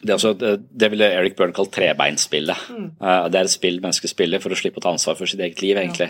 Det, 0.00 0.14
også, 0.14 0.32
det, 0.40 0.54
det, 0.80 0.88
ville 0.94 1.08
Eric 1.12 1.34
Byrne 1.36 1.52
kalt 1.56 1.72
trebeinspillet. 1.76 2.68
Mm. 2.72 2.86
det 3.28 3.36
er 3.36 3.44
et 3.44 3.52
spill 3.52 3.80
mennesker 3.82 4.08
spiller 4.08 4.40
for 4.40 4.54
å 4.54 4.56
slippe 4.56 4.80
å 4.80 4.84
ta 4.84 4.94
ansvar 4.94 5.18
for 5.18 5.28
sitt 5.28 5.42
eget 5.44 5.60
liv, 5.60 5.76
egentlig. 5.76 6.08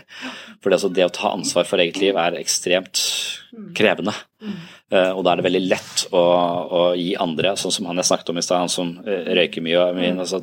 For 0.61 0.71
det, 0.71 0.77
altså, 0.79 0.91
det, 0.95 1.09
å 1.09 1.15
ta 1.15 1.33
ansvar 1.35 1.67
for 1.67 1.83
eget 1.83 1.99
liv 2.03 2.19
er 2.21 2.39
ekstremt 2.39 3.03
mm. 3.51 3.73
krevende. 3.79 4.15
Mm. 4.45 4.61
Eh, 4.91 5.11
og 5.15 5.23
da 5.23 5.33
er 5.33 5.39
det 5.39 5.47
veldig 5.47 5.63
lett 5.71 6.05
å, 6.11 6.21
å, 6.21 6.81
gi 6.99 7.13
andre, 7.23 7.53
sånn 7.59 7.75
som 7.75 7.87
han 7.87 8.01
jeg 8.01 8.09
snakket 8.09 8.33
om 8.33 8.41
i 8.41 8.43
stad, 8.43 8.65
han 8.65 8.73
som 8.73 8.89
eh, 9.05 9.29
røyker 9.39 9.63
mye. 9.63 9.85
mye 9.95 10.13
altså 10.25 10.41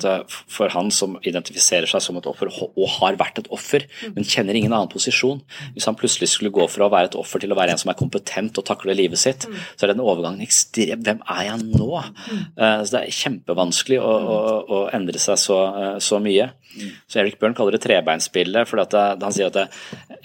for 0.52 0.72
han 0.72 0.92
som 0.94 1.18
identifiserer 1.20 1.90
seg 1.92 2.04
som 2.06 2.20
et 2.20 2.30
offer 2.30 2.52
og 2.54 2.86
har 2.98 3.20
vært 3.20 3.42
et 3.42 3.50
offer, 3.54 3.84
men 4.16 4.28
kjenner 4.28 4.56
ingen 4.56 4.72
annen 4.72 4.92
posisjon. 4.92 5.42
Hvis 5.76 5.90
han 5.90 5.98
plutselig 6.00 6.32
skulle 6.32 6.54
gå 6.56 6.68
fra 6.72 6.88
å 6.88 6.94
være 6.94 7.12
et 7.12 7.20
offer 7.20 7.44
til 7.44 7.52
å 7.52 7.60
være 7.60 7.76
en 7.76 7.82
som 7.82 7.92
er 7.92 8.00
kompetent 8.00 8.60
og 8.62 8.68
takler 8.68 8.96
livet 8.98 9.20
sitt, 9.20 9.50
så 9.76 9.86
er 9.86 9.94
den 9.94 10.04
overgangen 10.04 10.46
ekstrem. 10.46 11.04
Hvem 11.04 11.20
er 11.34 11.44
jeg 11.50 11.68
nå? 11.74 11.90
Så 12.56 12.94
det 12.94 13.02
er 13.02 13.18
kjempevanskelig 13.18 14.00
å, 14.00 14.14
å, 14.18 14.40
å 14.78 14.82
endre 14.96 15.20
seg 15.22 15.40
så, 15.42 15.60
så 16.04 16.22
mye. 16.24 16.50
Så 17.08 17.22
Erik 17.22 17.38
Bjørn 17.40 17.56
kaller 17.58 17.78
det 17.78 17.82
trebeinspillet, 17.86 18.70
for 18.70 18.84
han 18.84 19.34
sier 19.34 19.50
at 19.50 19.58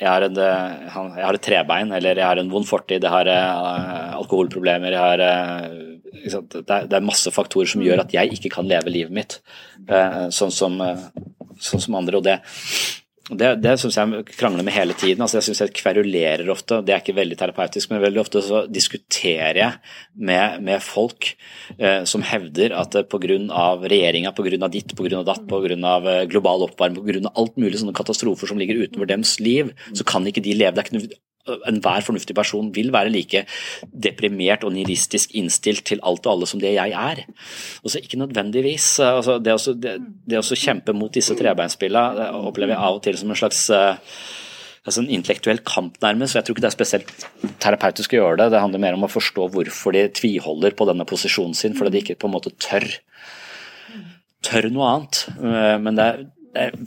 jeg 0.01 0.09
har, 0.09 0.27
en, 0.27 0.41
jeg 0.43 1.25
har, 1.25 1.39
et 1.39 1.45
trebein, 1.45 1.93
eller 1.97 2.19
jeg 2.19 2.27
har 2.27 2.41
en 2.41 2.51
vond 2.53 2.67
fortid, 2.69 3.05
jeg 3.05 3.13
har 3.13 3.31
uh, 3.31 4.19
alkoholproblemer, 4.19 4.93
jeg 4.93 5.03
har 5.03 5.23
uh, 5.23 5.93
det, 6.13 6.63
er, 6.63 6.89
det, 6.91 6.97
er, 6.99 7.05
masse 7.05 7.33
faktorer 7.33 7.71
som 7.73 7.85
gjør 7.85 8.05
at 8.05 8.13
jeg 8.15 8.37
ikke 8.37 8.53
kan 8.59 8.69
leve 8.69 8.93
livet 8.93 9.15
mitt 9.17 9.39
uh, 9.89 10.29
sånn, 10.35 10.53
som, 10.53 10.77
sånn, 11.57 11.83
som, 11.87 11.97
andre. 11.99 12.21
og 12.21 12.27
det 12.27 12.41
det, 13.31 13.49
det 13.63 13.77
syns 13.79 13.95
jeg 13.95 14.25
krangler 14.35 14.67
med 14.67 14.75
hele 14.75 14.97
tiden. 14.99 15.23
altså 15.23 15.39
Jeg 15.39 15.47
syns 15.47 15.61
jeg 15.63 15.75
kverulerer 15.79 16.49
ofte. 16.51 16.81
Det 16.83 16.95
er 16.95 17.03
ikke 17.05 17.15
veldig 17.15 17.39
terapeutisk, 17.39 17.93
men 17.93 18.03
veldig 18.03 18.21
ofte 18.25 18.43
så 18.43 18.65
diskuterer 18.67 19.61
jeg 19.61 19.79
med, 20.19 20.59
med 20.67 20.83
folk 20.83 21.31
eh, 21.79 22.03
som 22.09 22.25
hevder 22.27 22.75
at 22.75 22.99
pga. 23.13 23.39
regjeringa, 23.87 24.35
pga. 24.35 24.69
ditt, 24.69 24.97
pga. 24.99 25.23
datt, 25.23 25.47
pga. 25.47 26.03
global 26.27 26.67
oppvarming, 26.67 27.07
pga. 27.07 27.35
alt 27.39 27.55
mulig 27.63 27.79
sånne 27.79 27.95
katastrofer 27.95 28.51
som 28.51 28.59
ligger 28.59 28.83
utenfor 28.83 29.07
deres 29.07 29.39
liv, 29.39 29.71
så 29.95 30.05
kan 30.05 30.27
ikke 30.27 30.43
de 30.43 30.59
leve. 30.59 30.75
Det 30.75 30.83
er 30.83 30.91
ikke 30.91 30.99
noe 30.99 31.23
enhver 31.67 32.05
fornuftig 32.07 32.37
person 32.39 32.69
vil 32.75 32.93
være 32.95 33.11
like 33.11 33.45
deprimert 33.91 34.63
og 34.67 34.75
nihilistisk 34.77 35.35
innstilt 35.39 35.85
til 35.91 36.03
alt 36.07 36.27
og 36.27 36.37
alle 36.37 36.51
som 36.51 36.63
det 36.63 36.75
jeg 36.77 36.95
er. 36.95 37.25
Også 37.83 38.03
ikke 38.03 38.21
nødvendigvis. 38.21 38.95
Altså, 39.03 39.39
det, 39.43 39.57
å, 40.39 40.61
kjempe 40.63 40.95
mot 40.95 41.13
disse 41.13 41.35
trebeinspillene 41.39 42.31
opplever 42.47 42.77
jeg 42.77 42.83
av 42.83 43.01
og 43.01 43.03
til 43.03 43.19
som 43.19 43.33
en 43.33 43.41
slags 43.43 43.65
uh, 43.75 43.99
altså 44.87 45.03
en 45.03 45.11
intellektuell 45.15 45.63
kamp, 45.67 45.99
nærmest. 46.03 46.37
Jeg 46.37 46.47
tror 46.47 46.57
ikke 46.57 46.65
det 46.65 46.71
er 46.71 46.77
spesielt 46.77 47.27
terapeutisk 47.63 48.15
å 48.15 48.21
gjøre 48.21 48.41
det. 48.43 48.51
Det 48.55 48.63
handler 48.63 48.83
mer 48.83 48.99
om 48.99 49.07
å 49.07 49.13
forstå 49.13 49.49
hvorfor 49.55 49.97
de 49.97 50.07
tviholder 50.15 50.77
på 50.79 50.87
denne 50.91 51.07
posisjonen 51.09 51.57
sin, 51.59 51.77
fordi 51.79 51.95
de 51.95 52.05
ikke 52.05 52.19
på 52.23 52.31
en 52.31 52.37
måte 52.37 52.55
tør, 52.63 52.87
tør 54.47 54.71
noe 54.75 54.91
annet. 54.95 55.25
Eh, 55.39 55.77
men 55.83 55.99
det 55.99 56.09
er, 56.09 56.25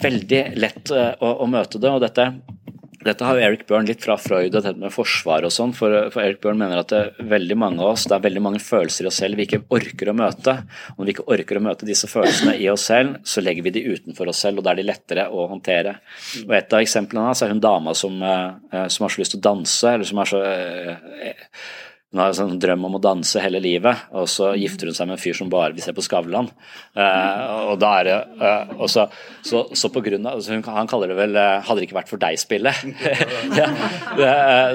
veldig 0.06 0.42
lett 0.62 0.92
eh, 0.94 1.16
å, 1.26 1.32
å 1.42 1.50
møte 1.50 1.80
det. 1.82 1.90
og 1.90 2.04
dette 2.04 2.28
dette 3.06 3.26
har 3.28 3.38
jo 3.38 3.46
Eric 3.46 3.68
Byrne 3.70 3.86
litt 3.86 4.02
fra 4.02 4.16
Freud 4.18 4.56
og 4.56 4.64
dette 4.64 4.82
med 4.82 4.94
forsvar 4.94 5.46
og 5.46 5.54
sånn. 5.54 5.76
For, 5.78 5.94
for, 6.14 6.24
Eric 6.24 6.40
Byrne 6.42 6.64
mener 6.64 6.82
at 6.82 6.90
det 6.90 7.02
er 7.02 7.30
veldig 7.36 7.58
mange 7.62 7.84
av 7.84 7.92
oss, 7.94 8.08
det 8.10 8.16
er 8.18 8.24
veldig 8.26 8.42
mange 8.42 8.62
følelser 8.64 9.06
i 9.06 9.10
oss 9.12 9.20
selv 9.22 9.38
vi 9.38 9.46
ikke 9.46 9.62
orker 9.78 10.10
å 10.10 10.18
møte. 10.18 10.56
Når 10.98 11.08
vi 11.08 11.14
ikke 11.14 11.28
orker 11.36 11.60
å 11.60 11.64
møte 11.68 11.90
disse 11.90 12.10
følelsene 12.10 12.58
i 12.58 12.68
oss 12.72 12.88
selv, 12.90 13.20
så 13.28 13.44
legger 13.46 13.68
vi 13.68 13.76
de 13.78 13.86
utenfor 13.92 14.32
oss 14.32 14.42
selv, 14.46 14.60
og 14.60 14.66
da 14.66 14.74
er 14.74 14.82
de 14.82 14.88
lettere 14.90 15.28
å 15.30 15.46
håndtere. 15.52 16.00
Og 16.48 16.56
Et 16.58 16.78
av 16.78 16.82
eksemplene 16.82 17.30
hans 17.30 17.46
er 17.46 17.54
hun 17.54 17.62
dama 17.62 17.94
som, 17.94 18.18
eh, 18.24 18.88
som 18.90 19.06
har 19.06 19.14
så 19.14 19.22
lyst 19.22 19.36
til 19.38 19.44
å 19.44 19.48
danse, 19.52 19.94
eller 19.94 20.10
som 20.10 20.24
er 20.24 20.32
så 20.34 20.42
eh, 20.50 21.36
hun 22.16 22.22
har 22.24 22.32
en 22.32 22.38
sånn 22.38 22.60
drøm 22.64 22.86
om 22.88 22.94
å 22.96 23.00
danse 23.04 23.42
hele 23.44 23.60
livet, 23.60 24.06
og 24.16 24.30
så 24.32 24.54
gifter 24.56 24.88
hun 24.88 24.96
seg 24.96 25.10
med 25.10 25.18
en 25.18 25.20
fyr 25.20 25.36
som 25.36 25.50
bare 25.52 25.74
vil 25.76 25.84
se 25.84 25.92
på 25.92 26.04
Skavlan. 26.06 26.48
Uh, 26.96 27.74
og 27.74 27.80
da 27.82 27.90
er 28.00 28.08
det 28.08 28.14
uh, 28.40 28.70
og 28.78 28.88
så, 28.88 29.04
så, 29.44 29.66
så, 29.76 29.90
på 29.92 30.00
grunn 30.06 30.24
av 30.30 30.40
hun, 30.40 30.62
Han 30.64 30.88
kaller 30.88 31.12
det 31.12 31.18
vel 31.18 31.36
uh, 31.36 31.60
'Hadde 31.60 31.82
det 31.82 31.90
ikke 31.90 31.98
vært 31.98 32.12
for 32.14 32.22
deg-spillet'. 32.22 32.86
ja, 33.60 33.68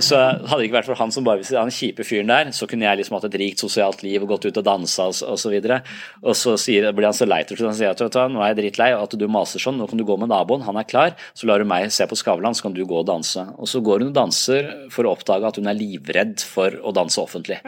så 0.04 0.18
hadde 0.20 0.58
det 0.58 0.66
ikke 0.68 0.76
vært 0.82 0.90
for 0.90 1.00
han 1.00 1.14
som 1.16 1.24
bare 1.24 1.40
vil 1.40 1.48
se 1.48 1.56
han 1.56 1.72
kjipe 1.72 2.04
fyren 2.04 2.28
der, 2.28 2.52
så 2.52 2.68
kunne 2.68 2.84
jeg 2.84 3.00
liksom 3.00 3.16
hatt 3.16 3.30
et 3.30 3.38
rikt 3.40 3.64
sosialt 3.64 4.04
liv 4.04 4.20
og 4.20 4.34
gått 4.34 4.50
ut 4.50 4.60
og 4.60 4.68
dansa 4.68 5.08
og, 5.08 5.16
og 5.32 5.40
så 5.40 5.54
videre. 5.54 5.80
Og 6.20 6.36
så 6.36 6.58
sier, 6.60 6.90
blir 6.92 7.08
han 7.08 7.16
så 7.16 7.24
lei 7.24 7.40
til 7.48 7.56
han 7.64 7.76
sier 7.76 7.96
at 7.96 8.20
nå 8.28 8.44
er 8.44 8.52
jeg 8.52 8.60
drittlei 8.60 8.90
at 8.92 9.16
du 9.16 9.26
maser 9.32 9.64
sånn, 9.64 9.80
nå 9.80 9.88
kan 9.88 9.96
du 9.96 10.04
gå 10.04 10.18
med 10.20 10.28
naboen, 10.28 10.66
han 10.68 10.76
er 10.76 10.88
klar, 10.92 11.16
så 11.32 11.48
lar 11.48 11.64
du 11.64 11.68
meg 11.72 11.88
se 11.88 12.04
på 12.04 12.20
Skavlan, 12.20 12.52
så 12.52 12.68
kan 12.68 12.76
du 12.76 12.84
gå 12.84 13.00
og 13.00 13.08
danse. 13.08 13.48
Og 13.56 13.68
så 13.70 13.80
går 13.80 14.04
hun 14.04 14.12
og 14.12 14.18
danser 14.20 14.68
for 14.92 15.08
å 15.08 15.16
oppdage 15.16 15.48
at 15.48 15.56
hun 15.56 15.72
er 15.72 15.80
livredd 15.80 16.44
for 16.44 16.76
å 16.84 16.92
danse 16.92 17.16
offentlig 17.16 17.29
offentlig. 17.30 17.60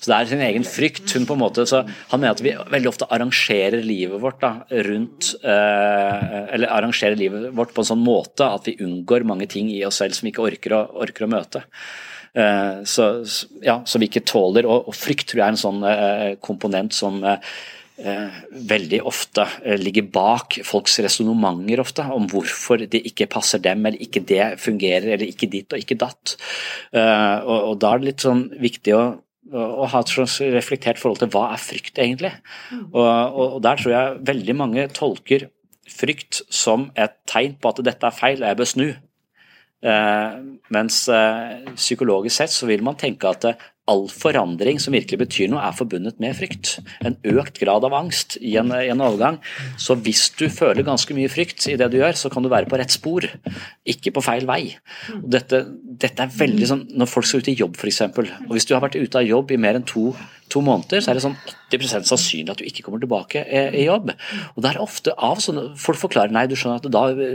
Så 0.00 0.10
det 0.10 0.16
er 0.16 0.30
sin 0.32 0.44
egen 0.48 0.66
frykt. 0.66 1.14
hun 1.14 1.28
på 1.28 1.36
en 1.36 1.44
måte, 1.44 1.66
så 1.68 1.84
Han 2.10 2.20
mener 2.20 2.34
at 2.34 2.42
vi 2.44 2.56
veldig 2.56 2.90
ofte 2.90 3.08
arrangerer 3.12 3.84
livet 3.84 4.20
vårt 4.20 4.40
da, 4.40 4.52
rundt 4.90 5.34
eh, 5.44 6.54
Eller 6.56 6.72
arrangerer 6.72 7.16
livet 7.16 7.50
vårt 7.54 7.74
på 7.74 7.84
en 7.84 7.92
sånn 7.92 8.04
måte 8.04 8.48
at 8.48 8.66
vi 8.66 8.78
unngår 8.80 9.28
mange 9.28 9.46
ting 9.46 9.70
i 9.70 9.84
oss 9.84 10.00
selv 10.00 10.16
som 10.16 10.26
vi 10.26 10.34
ikke 10.34 10.46
orker 10.48 10.76
å, 10.76 10.84
orker 11.04 11.26
å 11.26 11.30
møte. 11.30 11.64
Eh, 12.32 12.82
så, 12.84 13.10
ja, 13.62 13.80
så, 13.84 13.98
vi 13.98 14.08
ikke 14.10 14.24
tåler. 14.26 14.68
Og, 14.68 14.88
og, 14.90 14.96
frykt 14.96 15.30
tror 15.30 15.42
jeg 15.42 15.46
er 15.48 15.56
en 15.56 15.64
sånn 15.64 15.84
eh, 15.86 16.30
komponent 16.42 16.94
som 16.96 17.20
eh, 17.26 17.52
veldig 18.00 19.00
ofte 19.08 19.44
eh, 19.64 19.78
ligger 19.80 20.06
bak 20.12 20.60
folks 20.66 20.98
resonnementer 21.04 21.82
ofte, 21.82 22.06
om 22.14 22.28
hvorfor 22.30 22.84
det 22.90 23.02
ikke 23.10 23.28
passer 23.30 23.62
dem, 23.62 23.84
eller 23.86 24.00
ikke 24.00 24.22
det 24.26 24.44
fungerer, 24.62 25.12
eller 25.14 25.28
ikke 25.28 25.50
ditt 25.52 25.74
og 25.74 25.82
ikke 25.82 25.98
datt. 26.00 26.36
Eh, 26.92 27.36
og, 27.44 27.72
og 27.72 27.80
da 27.82 27.92
er 27.92 28.02
det 28.02 28.10
litt 28.10 28.26
sånn 28.26 28.46
viktig 28.60 28.96
å, 28.96 29.04
å 29.52 29.90
ha 29.92 30.02
et 30.02 30.14
reflektert 30.54 31.00
forhold 31.00 31.22
til 31.24 31.32
hva 31.34 31.50
er 31.54 31.62
frykt 31.62 32.00
egentlig. 32.00 32.32
Mm. 32.70 32.86
Og, 32.88 33.04
og, 33.04 33.46
og 33.46 33.60
der 33.66 33.82
tror 33.82 33.96
jeg 33.96 34.18
veldig 34.32 34.56
mange 34.58 34.88
tolker 34.96 35.48
frykt 35.90 36.44
som 36.54 36.88
et 36.98 37.16
tegn 37.28 37.56
på 37.58 37.72
at 37.72 37.82
dette 37.84 38.06
er 38.06 38.14
feil, 38.14 38.42
og 38.42 38.48
jeg 38.48 38.60
bør 38.60 38.70
snu. 38.72 38.88
Eh, 39.80 40.40
mens 40.76 41.02
eh, 41.08 41.72
psykologisk 41.72 42.36
sett 42.36 42.52
så 42.52 42.68
vil 42.68 42.84
man 42.84 42.98
tenke 43.00 43.30
at 43.30 43.46
all 43.90 44.06
forandring 44.12 44.78
som 44.82 44.94
virkelig 44.94 45.20
betyr 45.24 45.50
noe, 45.50 45.62
er 45.64 45.76
forbundet 45.76 46.20
med 46.22 46.36
frykt. 46.38 46.76
En 47.06 47.16
økt 47.34 47.60
grad 47.62 47.86
av 47.86 47.96
angst 47.96 48.36
i 48.40 48.54
en, 48.60 48.72
i 48.76 48.90
en, 48.92 49.02
overgang. 49.04 49.40
Så 49.80 49.96
hvis 49.98 50.28
du 50.38 50.46
føler 50.52 50.86
ganske 50.86 51.16
mye 51.16 51.30
frykt 51.32 51.66
i 51.70 51.76
det 51.80 51.90
du 51.92 51.98
gjør, 52.00 52.16
så 52.18 52.30
kan 52.32 52.46
du 52.46 52.50
være 52.52 52.70
på 52.70 52.78
rett 52.80 52.94
spor, 52.94 53.26
ikke 53.88 54.14
på 54.16 54.24
feil 54.24 54.46
vei. 54.48 54.62
Dette, 55.10 55.64
dette, 55.74 56.26
er 56.26 56.36
veldig 56.40 56.70
sånn 56.70 56.84
når 56.94 57.10
folk 57.10 57.28
skal 57.28 57.42
ut 57.42 57.52
i 57.52 57.58
jobb, 57.58 57.78
f.eks. 57.80 58.02
Og 58.46 58.54
hvis 58.54 58.68
du 58.68 58.76
har 58.76 58.84
vært 58.84 59.00
ute 59.00 59.22
av 59.22 59.26
jobb 59.26 59.54
i 59.54 59.60
mer 59.60 59.80
enn 59.80 59.88
to 59.88 60.10
to 60.52 60.62
måneder, 60.64 61.02
så 61.02 61.12
er 61.12 61.18
det 61.18 61.24
sånn 61.24 61.36
80% 61.70 62.08
sannsynlig 62.08 62.54
at 62.54 62.60
du 62.60 62.66
ikke 62.66 62.84
kommer 62.86 63.02
tilbake 63.02 63.42
i 63.46 63.86
jobb. 63.86 64.12
Og 64.54 64.62
det 64.64 64.72
er 64.72 64.82
ofte 64.82 65.14
av 65.16 65.42
sånne 65.42 65.68
Folk 65.80 66.00
forklarer 66.00 66.32
nei, 66.34 66.46
du 66.50 66.56
skjønner 66.58 66.80
at 66.80 66.88
da 66.92 67.34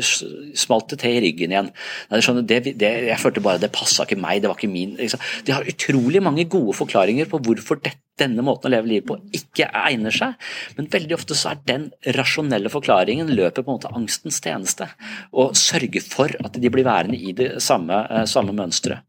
smalt 0.58 0.89
det 0.91 1.01
til 1.04 1.17
i 1.17 1.21
ryggen 1.23 1.54
igjen. 1.56 1.69
Nei, 2.10 2.19
du 2.19 2.25
skjønner, 2.25 2.47
det, 2.47 2.75
det, 2.82 2.91
Jeg 3.10 3.21
følte 3.21 3.43
bare 3.45 3.62
det 3.62 3.71
passa 3.75 4.06
ikke 4.06 4.19
meg, 4.19 4.41
det 4.43 4.51
var 4.51 4.60
ikke 4.60 4.71
min 4.71 4.97
liksom. 4.99 5.23
De 5.47 5.56
har 5.56 5.69
utrolig 5.69 6.23
mange 6.23 6.47
gode 6.51 6.75
forklaringer 6.78 7.30
på 7.32 7.41
hvorfor 7.45 7.80
dette 7.82 8.04
denne 8.19 8.43
måten 8.45 8.69
å 8.69 8.73
leve 8.73 8.89
livet 8.89 9.08
på 9.10 9.17
ikke 9.36 9.67
egner 9.86 10.13
seg. 10.13 10.36
Men 10.78 10.89
veldig 10.91 11.17
ofte 11.17 11.36
så 11.38 11.51
er 11.51 11.62
den 11.67 11.88
rasjonelle 12.15 12.71
forklaringen 12.71 13.32
løper 13.36 13.65
på 13.65 13.73
en 13.73 13.80
måte 13.80 13.91
angstens 13.95 14.39
tjeneste. 14.43 14.88
Og 15.36 15.56
sørger 15.60 16.04
for 16.06 16.32
at 16.39 16.60
de 16.62 16.71
blir 16.71 16.88
værende 16.88 17.19
i 17.19 17.34
det 17.36 17.49
samme, 17.63 18.01
eh, 18.10 18.25
samme 18.30 18.56
mønsteret. 18.56 19.04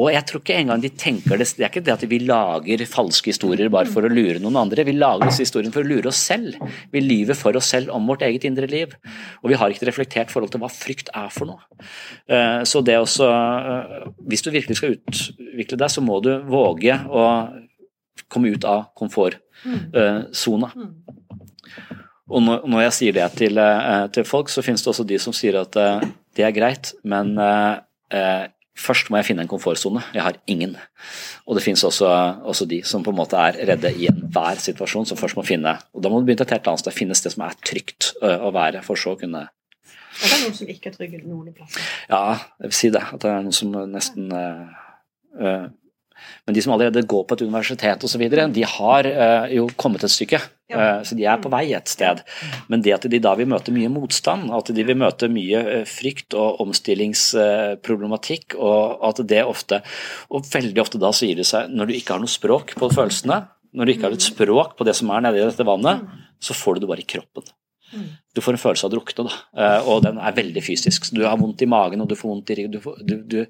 Og 0.00 0.12
jeg 0.14 0.26
tror 0.26 0.40
ikke 0.40 0.56
engang 0.56 0.80
de 0.80 0.90
tenker 0.90 1.36
det 1.36 1.50
Det 1.50 1.64
er 1.64 1.70
ikke 1.70 1.84
det 1.84 1.92
at 1.92 2.08
vi 2.08 2.18
lager 2.24 2.86
falske 2.86 3.32
historier 3.32 3.68
bare 3.68 3.90
for 3.90 4.02
å 4.02 4.12
lure 4.12 4.38
noen 4.40 4.56
andre. 4.56 4.84
Vi 4.84 4.96
lager 4.96 5.28
disse 5.28 5.44
historiene 5.44 5.72
for 5.72 5.82
å 5.82 5.88
lure 5.88 6.08
oss 6.08 6.16
selv. 6.16 6.56
Vi 6.92 7.00
lyver 7.00 7.36
for 7.36 7.56
oss 7.56 7.66
selv 7.74 7.90
om 7.90 8.06
vårt 8.06 8.22
eget 8.22 8.44
indre 8.44 8.68
liv. 8.70 8.94
Og 9.42 9.50
vi 9.50 9.58
har 9.60 9.70
ikke 9.70 9.88
reflektert 9.88 10.30
forhold 10.30 10.52
til 10.52 10.60
hva 10.60 10.70
frykt 10.72 11.10
er 11.14 11.28
for 11.28 11.50
noe. 11.50 11.60
Eh, 12.28 12.62
så 12.64 12.80
det 12.84 12.96
også 13.00 13.26
eh, 13.28 14.12
Hvis 14.28 14.42
du 14.42 14.50
virkelig 14.50 14.76
skal 14.76 14.96
utvikle 14.96 15.76
deg, 15.76 15.90
så 15.90 16.00
må 16.04 16.20
du 16.24 16.32
våge 16.48 16.96
å 17.10 17.24
komme 18.28 18.52
ut 18.52 18.66
av 18.68 18.90
komfortsona. 18.98 20.72
Mm. 20.76 21.20
Og 22.30 22.46
når 22.46 22.84
jeg 22.86 22.96
sier 22.96 23.16
det 23.16 23.26
til, 23.38 23.58
eh, 23.58 24.06
til, 24.14 24.24
folk, 24.24 24.50
så 24.52 24.62
finnes 24.62 24.82
det 24.82 24.90
også 24.92 25.06
de 25.06 25.18
som 25.18 25.34
sier 25.34 25.58
at 25.60 25.76
eh, 25.80 26.06
det 26.38 26.46
er 26.46 26.54
greit, 26.54 26.92
men 27.02 27.32
eh, 27.42 28.46
først 28.78 29.10
må 29.10 29.18
jeg 29.18 29.32
finne 29.32 29.44
en 29.44 29.50
komfortsone. 29.50 30.02
Jeg 30.14 30.22
har 30.22 30.38
ingen. 30.46 30.76
Og 31.46 31.58
det 31.58 31.64
finnes 31.64 31.82
også, 31.84 32.08
også, 32.46 32.68
de 32.70 32.82
som 32.86 33.02
på 33.02 33.10
en 33.10 33.18
måte 33.18 33.38
er 33.38 33.58
redde 33.72 33.90
i 33.98 34.06
enhver 34.12 34.62
situasjon, 34.62 35.08
som 35.10 35.18
først 35.18 35.38
må 35.38 35.44
finne 35.46 35.74
Og 35.92 36.04
da 36.04 36.12
må 36.12 36.20
du 36.20 36.28
begynne 36.28 36.46
et 36.46 36.54
helt 36.54 36.70
annet 36.70 36.84
sted. 36.84 36.94
Finnes 36.94 37.24
det 37.24 37.34
som 37.34 37.42
er 37.48 37.58
trygt 37.66 38.12
å 38.22 38.52
være, 38.54 38.84
for 38.86 39.00
så 39.00 39.16
å 39.16 39.18
kunne 39.18 39.48
Er 39.50 40.30
det 40.30 40.38
noen 40.44 40.54
som 40.54 40.70
ikke 40.70 40.92
er 40.92 40.96
trygge 40.96 41.20
noen 41.24 41.50
plasser? 41.56 41.82
Ja, 42.12 42.38
jeg 42.62 42.70
vil 42.70 42.78
si 42.78 42.92
det. 42.94 43.02
At 43.10 43.26
det 43.26 43.34
er 43.34 43.42
noen 43.42 43.58
som 43.58 43.74
nesten 43.90 44.30
uh, 44.30 45.66
men 46.46 46.56
de 46.56 46.62
som 46.64 46.72
allerede 46.74 47.06
går 47.06 47.26
på 47.26 47.36
et 47.36 47.44
universitet 47.44 48.04
osv., 48.06 48.24
de 48.54 48.64
har 48.66 49.06
uh, 49.06 49.46
jo 49.52 49.68
kommet 49.80 50.04
et 50.04 50.12
stykke. 50.12 50.40
Uh, 50.70 51.00
så 51.06 51.16
de 51.18 51.26
er 51.26 51.40
på 51.42 51.50
vei 51.52 51.72
et 51.76 51.90
sted. 51.90 52.22
Men 52.72 52.82
det 52.84 52.94
at 52.96 53.06
de 53.10 53.20
da 53.22 53.34
vil 53.38 53.50
møte 53.50 53.74
mye 53.74 53.90
motstand, 53.92 54.50
at 54.54 54.72
de 54.74 54.86
vil 54.86 54.98
møte 54.98 55.30
mye 55.32 55.62
uh, 55.66 55.84
frykt 55.88 56.36
og 56.38 56.60
omstillingsproblematikk, 56.64 58.56
og 58.58 59.06
at 59.10 59.22
det 59.30 59.44
ofte, 59.46 59.82
og 60.30 60.48
veldig 60.50 60.82
ofte 60.82 61.02
da 61.02 61.12
sier 61.16 61.38
det 61.38 61.48
seg 61.48 61.72
når 61.74 61.90
du 61.90 61.96
ikke 61.98 62.16
har 62.16 62.22
noe 62.22 62.30
språk 62.30 62.74
på 62.80 62.90
følelsene, 62.92 63.42
når 63.76 63.86
du 63.86 63.94
ikke 63.94 64.08
har 64.08 64.16
et 64.16 64.26
språk 64.26 64.76
på 64.78 64.86
det 64.88 64.96
som 64.98 65.12
er 65.14 65.22
nedi 65.22 65.44
dette 65.44 65.66
vannet, 65.66 66.02
så 66.42 66.56
får 66.56 66.76
du 66.76 66.84
det 66.84 66.90
bare 66.90 67.04
i 67.04 67.10
kroppen. 67.10 67.46
Du 68.34 68.40
får 68.42 68.54
en 68.54 68.62
følelse 68.62 68.86
av 68.86 68.90
å 68.90 68.94
drukne, 68.94 69.26
da. 69.26 69.68
og 69.90 70.02
den 70.04 70.18
er 70.22 70.34
veldig 70.34 70.62
fysisk. 70.62 71.06
Så 71.06 71.14
du 71.14 71.24
har 71.26 71.38
vondt 71.38 71.62
i 71.62 71.70
magen 71.70 72.02
og 72.02 72.10
du 72.10 72.16
får 72.18 72.30
vondt 72.30 72.50
i 72.50 72.56
ryggen. 72.58 72.82
Du, 73.06 73.14
du 73.26 73.40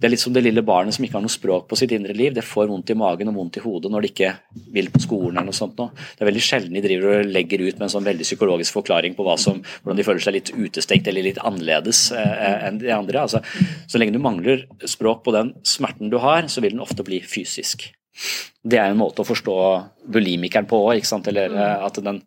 det 0.00 0.08
er 0.08 0.14
litt 0.14 0.22
som 0.22 0.32
det 0.32 0.40
lille 0.46 0.62
barnet 0.64 0.96
som 0.96 1.04
ikke 1.04 1.18
har 1.18 1.24
noe 1.24 1.32
språk 1.32 1.66
på 1.68 1.76
sitt 1.76 1.92
indre 1.92 2.14
liv. 2.16 2.32
Det 2.32 2.44
får 2.46 2.70
vondt 2.70 2.92
i 2.94 2.96
magen 2.96 3.28
og 3.28 3.36
vondt 3.36 3.58
i 3.60 3.64
hodet 3.64 3.90
når 3.92 4.06
de 4.06 4.10
ikke 4.14 4.30
vil 4.72 4.88
på 4.94 5.02
skolen 5.04 5.36
eller 5.36 5.50
noe 5.50 5.58
sånt. 5.58 5.76
Nå. 5.76 5.90
Det 6.16 6.24
er 6.24 6.30
veldig 6.30 6.44
sjelden 6.46 6.78
de 6.78 6.84
driver 6.86 7.18
og 7.18 7.34
legger 7.36 7.66
ut 7.66 7.76
med 7.76 7.84
en 7.84 7.92
sånn 7.92 8.08
veldig 8.08 8.24
psykologisk 8.24 8.78
forklaring 8.80 9.18
på 9.18 9.28
som, 9.36 9.60
hvordan 9.82 10.00
de 10.00 10.06
føler 10.08 10.24
seg 10.24 10.38
litt 10.38 10.54
utestengt 10.56 11.12
eller 11.12 11.28
litt 11.28 11.42
annerledes 11.44 12.06
eh, 12.16 12.66
enn 12.70 12.80
de 12.80 12.94
andre. 12.96 13.26
Altså, 13.28 13.44
så 13.84 14.00
lenge 14.00 14.16
du 14.16 14.24
mangler 14.24 14.64
språk 14.88 15.22
på 15.26 15.36
den 15.36 15.52
smerten 15.68 16.08
du 16.08 16.16
har, 16.24 16.48
så 16.48 16.64
vil 16.64 16.78
den 16.78 16.84
ofte 16.86 17.04
bli 17.04 17.20
fysisk. 17.20 17.90
Det 18.60 18.76
er 18.76 18.90
en 18.90 18.98
måte 19.00 19.22
å 19.22 19.24
forstå 19.24 19.54
bulimikeren 20.12 20.66
på 20.68 20.82
òg, 20.90 21.06
eller 21.30 21.54
eh, 21.56 21.84
at 21.86 21.96
den 22.04 22.18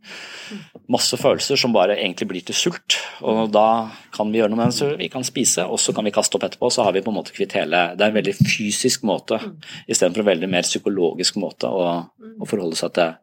masse 0.90 1.18
følelser 1.20 1.60
som 1.62 1.76
bare 1.76 2.00
egentlig 2.00 2.28
blir 2.32 2.46
til 2.48 2.58
sult. 2.58 2.98
Og 3.22 3.52
da 3.54 3.92
kan 4.16 4.32
vi 4.34 4.42
gjøre 4.42 4.50
noe 4.50 4.64
med 4.64 4.72
den, 4.72 4.76
så 4.80 4.90
vi 4.98 5.12
kan 5.14 5.26
spise, 5.28 5.68
og 5.70 5.78
så 5.82 5.94
kan 5.94 6.08
vi 6.08 6.16
kaste 6.16 6.40
opp 6.40 6.48
etterpå. 6.48 6.72
Så 6.74 6.88
har 6.88 6.96
vi 6.96 7.04
på 7.06 7.14
en 7.14 7.20
måte 7.20 7.36
kvitt 7.36 7.54
hele 7.60 7.86
Det 7.94 8.02
er 8.02 8.10
en 8.10 8.18
veldig 8.18 8.36
fysisk 8.40 9.06
måte 9.06 9.38
istedenfor 9.86 10.24
en 10.24 10.32
veldig 10.32 10.50
mer 10.50 10.66
psykologisk 10.66 11.38
måte 11.44 11.70
å, 11.70 11.88
å, 12.02 12.50
forholde 12.50 12.82
seg 12.82 12.96
til. 12.98 13.14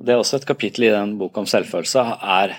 Det 0.00 0.12
er 0.12 0.20
også 0.20 0.40
et 0.40 0.48
kapittel 0.48 0.90
i 0.90 0.92
den 0.92 1.16
boka 1.20 1.40
om 1.40 1.48
selvfølelse, 1.48 2.04
er, 2.40 2.58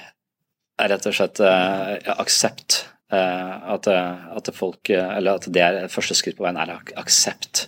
er 0.82 0.96
rett 0.96 1.06
og 1.06 1.18
slett 1.18 1.42
ja, 1.44 2.18
aksept. 2.18 2.86
Uh, 3.12 3.74
at, 3.74 3.90
at, 3.92 4.50
folk, 4.56 4.88
eller 4.88 5.36
at 5.36 5.50
det 5.52 5.60
er 5.60 5.90
første 5.92 6.16
skritt 6.16 6.38
på 6.38 6.46
veien 6.46 6.56
er 6.56 6.70
aksept 6.96 7.66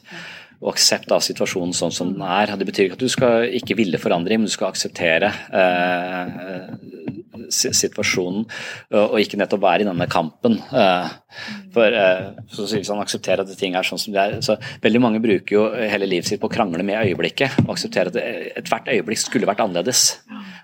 og 0.63 0.71
aksept 0.71 1.11
av 1.11 1.23
situasjonen 1.25 1.75
sånn 1.75 1.91
som 1.93 2.13
den 2.13 2.23
er. 2.23 2.53
Det 2.55 2.67
betyr 2.67 2.87
ikke 2.87 2.97
at 2.97 3.03
du 3.03 3.11
skal 3.11 3.47
ikke 3.59 3.75
ville 3.79 3.99
forandring, 3.99 4.41
men 4.41 4.47
du 4.47 4.53
skal 4.53 4.71
akseptere 4.71 5.31
eh, 5.59 6.71
situasjonen 7.53 8.45
og 8.99 9.17
ikke 9.19 9.39
nettopp 9.41 9.63
være 9.63 9.83
i 9.83 9.87
denne 9.89 10.07
kampen. 10.11 10.55
Eh, 10.71 11.11
for 11.73 11.97
eh, 11.99 12.29
så 12.53 12.67
sier 12.69 12.85
sånn, 12.87 13.01
akseptere 13.03 13.43
at 13.43 13.51
ting 13.59 13.75
er 13.75 13.87
sånn 13.87 14.01
som 14.01 14.15
det 14.15 14.23
er. 14.23 14.37
Så 14.45 14.55
veldig 14.83 15.03
mange 15.03 15.21
bruker 15.23 15.57
jo 15.57 15.65
hele 15.75 16.07
livet 16.09 16.29
sitt 16.29 16.41
på 16.41 16.47
å 16.47 16.53
krangle 16.53 16.85
med 16.85 17.01
øyeblikket 17.01 17.59
og 17.65 17.75
akseptere 17.75 18.13
at 18.13 18.63
ethvert 18.63 18.91
øyeblikk 18.93 19.23
skulle 19.25 19.49
vært 19.49 19.65
annerledes. 19.65 20.22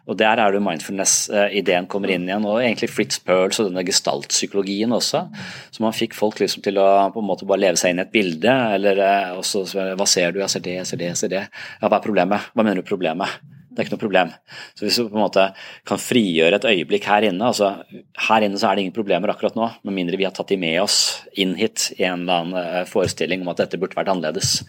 Og 0.10 0.17
Der 0.17 0.41
er 0.41 0.52
det 0.52 0.62
mindfulness-ideen 0.65 1.88
kommer 1.91 2.10
inn 2.10 2.26
igjen, 2.26 2.48
og 2.50 2.63
egentlig 2.63 2.89
Fritz 2.89 3.19
Perls 3.22 3.60
og 3.62 3.69
denne 3.69 3.86
gestaltpsykologien 3.86 4.95
også. 4.95 5.22
Så 5.69 5.86
man 5.86 5.93
fikk 5.93 6.17
folk 6.17 6.41
liksom 6.41 6.65
til 6.65 6.82
å 6.82 6.88
på 7.13 7.22
en 7.22 7.30
måte 7.30 7.48
bare 7.50 7.62
leve 7.67 7.80
seg 7.80 7.93
inn 7.93 8.02
i 8.02 8.06
et 8.08 8.15
bilde. 8.15 8.56
eller 8.76 9.04
eh, 9.06 9.38
også, 9.38 9.63
Hva 10.00 10.10
ser 10.10 10.34
du? 10.34 10.41
Jeg 10.41 10.50
ser 10.56 10.65
det, 10.65 10.76
jeg 10.80 10.89
ser 10.89 11.02
det, 11.02 11.13
jeg 11.13 11.22
ser 11.22 11.34
det. 11.36 11.45
Ja, 11.82 11.88
hva 11.88 12.00
er 12.00 12.06
problemet? 12.06 12.50
Hva 12.56 12.65
mener 12.65 12.82
du 12.82 12.89
problemet? 12.89 13.38
Det 13.69 13.84
er 13.84 13.86
ikke 13.86 13.93
noe 13.93 14.01
problem. 14.01 14.29
Så 14.73 14.86
Hvis 14.86 14.97
du 14.97 15.03
på 15.05 15.17
en 15.17 15.21
måte 15.21 15.43
kan 15.88 16.01
frigjøre 16.01 16.58
et 16.58 16.65
øyeblikk 16.65 17.05
her 17.05 17.27
inne 17.27 17.51
altså 17.51 17.84
Her 18.25 18.45
inne 18.45 18.58
så 18.58 18.69
er 18.69 18.77
det 18.77 18.86
ingen 18.86 18.95
problemer 18.95 19.29
akkurat 19.29 19.58
nå, 19.58 19.67
med 19.86 19.95
mindre 19.95 20.17
vi 20.17 20.25
har 20.25 20.34
tatt 20.34 20.49
de 20.49 20.58
med 20.58 20.79
oss 20.82 20.97
inn 21.38 21.53
hit 21.60 21.91
i 21.99 22.08
en 22.08 22.23
eller 22.23 22.41
annen 22.41 22.58
eh, 22.62 22.88
forestilling 22.89 23.43
om 23.43 23.51
at 23.53 23.62
dette 23.62 23.77
burde 23.79 23.97
vært 23.97 24.10
annerledes. 24.10 24.63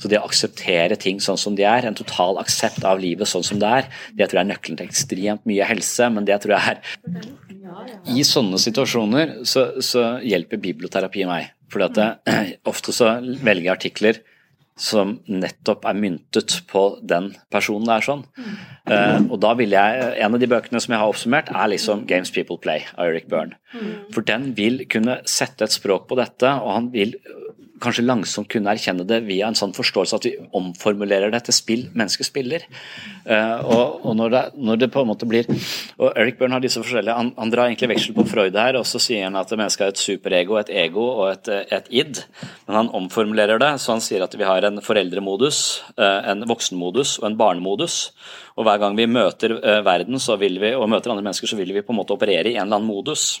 Så 0.00 0.08
det 0.08 0.20
å 0.20 0.24
akseptere 0.28 0.96
ting 1.00 1.20
sånn 1.20 1.40
som 1.40 1.58
de 1.58 1.66
er, 1.68 1.84
en 1.84 1.98
total 1.98 2.40
aksept 2.40 2.86
av 2.88 3.02
livet 3.02 3.28
sånn 3.28 3.44
som 3.44 3.60
det 3.60 3.68
er, 3.80 3.90
det 4.16 4.30
tror 4.30 4.40
jeg 4.40 4.46
er 4.46 4.50
nøkkelen 4.54 4.80
til 4.80 4.88
ekstremt 4.88 5.44
mye 5.48 5.68
helse, 5.68 6.08
men 6.14 6.28
det 6.28 6.40
tror 6.42 6.56
jeg 6.56 6.72
er 6.72 8.08
I 8.16 8.24
sånne 8.24 8.60
situasjoner 8.62 9.38
så, 9.48 9.68
så 9.84 10.08
hjelper 10.24 10.64
biblioterapi 10.64 11.28
meg. 11.28 11.52
For 11.68 11.84
ofte 12.72 12.96
så 12.96 13.18
velger 13.20 13.68
jeg 13.68 13.76
artikler 13.76 14.22
som 14.78 15.16
nettopp 15.26 15.84
er 15.90 15.98
myntet 15.98 16.60
på 16.70 16.82
den 17.02 17.32
personen 17.52 17.88
der. 17.90 18.04
sånn. 18.04 18.24
Mm. 18.38 18.56
Uh, 18.88 19.20
og 19.34 19.40
da 19.42 19.52
vil 19.58 19.74
jeg, 19.74 20.14
En 20.22 20.34
av 20.34 20.40
de 20.40 20.48
bøkene 20.48 20.80
som 20.80 20.94
jeg 20.94 21.02
har 21.02 21.10
oppsummert, 21.10 21.50
er 21.50 21.72
liksom 21.74 22.06
'Games 22.06 22.30
People 22.30 22.56
Play' 22.56 22.86
av 22.96 23.10
Eric 23.10 23.28
Byrne. 23.28 23.58
Mm. 23.74 24.12
For 24.14 24.22
den 24.22 24.54
vil 24.54 24.86
kunne 24.86 25.20
sette 25.26 25.64
et 25.64 25.74
språk 25.74 26.08
på 26.08 26.16
dette, 26.16 26.46
og 26.46 26.72
han 26.72 26.92
vil 26.92 27.14
kanskje 27.82 28.04
langsomt 28.06 28.48
kunne 28.50 28.72
erkjenne 28.72 29.06
det 29.08 29.20
via 29.26 29.48
en 29.48 29.56
sånn 29.58 29.74
forståelse 29.76 30.18
at 30.18 30.26
vi 30.28 30.34
omformulerer 30.56 31.32
det 31.32 31.42
til 31.46 31.56
spill 31.56 31.84
mennesket 31.92 32.28
spiller. 32.28 32.66
Uh, 33.24 33.58
og, 33.64 34.04
og 34.08 34.16
når, 34.18 34.34
det, 34.34 34.42
når, 34.56 34.80
det, 34.82 34.90
på 34.94 35.02
en 35.02 35.10
måte 35.10 35.28
blir 35.28 35.48
og 35.48 36.12
Eric 36.14 36.38
Byrne 36.38 36.56
har 36.56 36.62
disse 36.64 36.80
forskjellige 36.80 37.16
Han, 37.18 37.30
han 37.36 37.50
drar 37.52 37.68
egentlig 37.68 37.90
veksel 37.92 38.16
på 38.16 38.24
Freud 38.30 38.56
her, 38.58 38.78
og 38.80 38.86
så 38.88 39.00
sier 39.02 39.26
han 39.26 39.38
at 39.38 39.52
mennesket 39.54 39.84
har 39.84 39.94
et 39.94 40.02
superego, 40.02 40.58
et 40.60 40.72
ego 40.84 41.04
og 41.08 41.32
et, 41.32 41.50
et 41.74 41.90
id. 42.02 42.22
Men 42.68 42.80
han 42.82 42.92
omformulerer 43.00 43.60
det, 43.62 43.74
så 43.82 43.94
han 43.96 44.04
sier 44.04 44.24
at 44.24 44.36
vi 44.38 44.46
har 44.48 44.68
en 44.68 44.82
foreldremodus, 44.84 45.62
uh, 45.98 46.30
en 46.32 46.46
voksenmodus 46.48 47.18
og 47.22 47.30
en 47.30 47.40
barnemodus. 47.40 48.00
Og 48.58 48.66
hver 48.66 48.80
gang 48.82 48.96
vi 48.98 49.08
møter 49.10 49.58
uh, 49.58 49.80
verden 49.86 50.18
vi, 50.18 50.74
og 50.74 50.88
møter 50.90 51.12
andre 51.12 51.24
mennesker, 51.24 51.50
så 51.50 51.58
vil 51.58 51.74
vi 51.76 51.84
på 51.84 51.94
en 51.94 52.00
måte 52.00 52.16
operere 52.16 52.50
i 52.50 52.56
en 52.56 52.66
eller 52.66 52.80
annen 52.80 52.90
modus. 52.90 53.38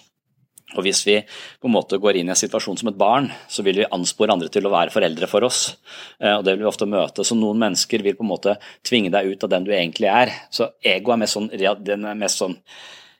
Og 0.76 0.84
Hvis 0.84 1.00
vi 1.06 1.16
på 1.24 1.68
en 1.68 1.72
måte 1.72 1.96
går 2.00 2.18
inn 2.20 2.28
i 2.28 2.34
en 2.34 2.38
situasjon 2.38 2.76
som 2.76 2.90
et 2.90 2.98
barn, 2.98 3.30
så 3.48 3.64
vil 3.64 3.80
vi 3.80 3.88
anspore 3.88 4.34
andre 4.34 4.50
til 4.52 4.66
å 4.68 4.72
være 4.74 4.92
foreldre 4.92 5.28
for 5.30 5.46
oss. 5.48 5.62
Eh, 6.20 6.34
og 6.34 6.44
Det 6.44 6.54
vil 6.54 6.66
vi 6.66 6.68
ofte 6.68 6.88
møte. 6.90 7.24
Så 7.24 7.38
Noen 7.38 7.60
mennesker 7.62 8.04
vil 8.04 8.18
på 8.18 8.26
en 8.26 8.32
måte 8.34 8.58
tvinge 8.84 9.10
deg 9.14 9.32
ut 9.32 9.44
av 9.44 9.54
den 9.54 9.64
du 9.64 9.72
egentlig 9.72 10.10
er. 10.12 10.34
Så 10.52 10.68
ego 10.84 11.14
er 11.14 11.22
mest 11.24 11.38
sånn, 11.38 11.48
den 11.48 12.04
er 12.04 12.18
mest 12.18 12.42
sånn 12.42 12.58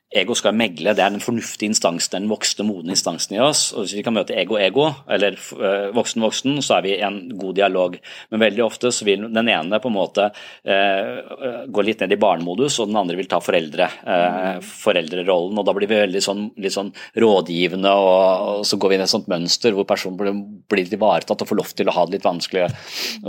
Ego 0.09 0.33
skal 0.33 0.55
megle, 0.57 0.95
det 0.97 1.03
er 1.03 1.11
den 1.13 1.21
fornuftige 1.21 1.69
instansen, 1.69 2.15
den 2.15 2.31
voksne, 2.31 2.63
modne 2.65 2.95
instansen 2.95 3.35
i 3.35 3.41
oss. 3.45 3.67
og 3.75 3.83
Hvis 3.83 3.91
vi 3.99 4.01
kan 4.01 4.15
møte 4.15 4.33
ego-ego, 4.33 4.87
eller 5.05 5.35
eh, 5.37 5.93
voksen-voksen, 5.93 6.63
så 6.65 6.79
er 6.79 6.81
vi 6.87 6.95
i 6.95 7.03
en 7.05 7.29
god 7.37 7.53
dialog. 7.59 7.99
Men 8.31 8.41
veldig 8.41 8.63
ofte 8.65 8.89
så 8.95 9.05
vil 9.05 9.27
den 9.29 9.49
ene 9.53 9.79
på 9.79 9.89
en 9.91 9.99
måte 9.99 10.31
eh, 10.65 11.21
gå 11.69 11.81
litt 11.85 12.01
ned 12.01 12.11
i 12.15 12.21
barnemodus, 12.23 12.79
og 12.81 12.89
den 12.89 12.97
andre 12.97 13.17
vil 13.19 13.29
ta 13.29 13.37
foreldre, 13.43 13.85
eh, 14.15 14.57
foreldrerollen. 14.65 15.59
og 15.61 15.65
Da 15.67 15.73
blir 15.77 15.89
vi 15.91 16.01
veldig 16.01 16.23
sånn, 16.25 16.57
litt 16.57 16.73
sånn 16.73 16.89
rådgivende, 17.13 17.91
og, 17.93 18.17
og, 18.49 18.65
så 18.65 18.81
går 18.81 18.89
vi 18.89 18.95
inn 18.97 19.05
i 19.05 19.07
et 19.07 19.13
sånt 19.13 19.29
mønster 19.29 19.69
hvor 19.77 19.85
personen 19.93 20.17
blir, 20.17 20.33
blir 20.73 20.89
ivaretatt 20.97 21.45
og 21.45 21.49
får 21.51 21.61
lov 21.61 21.69
til 21.77 21.85
å 21.85 21.93
ha 21.99 22.03
det 22.07 22.13
litt 22.17 22.25
vanskelig 22.25 22.65
og 22.65 22.73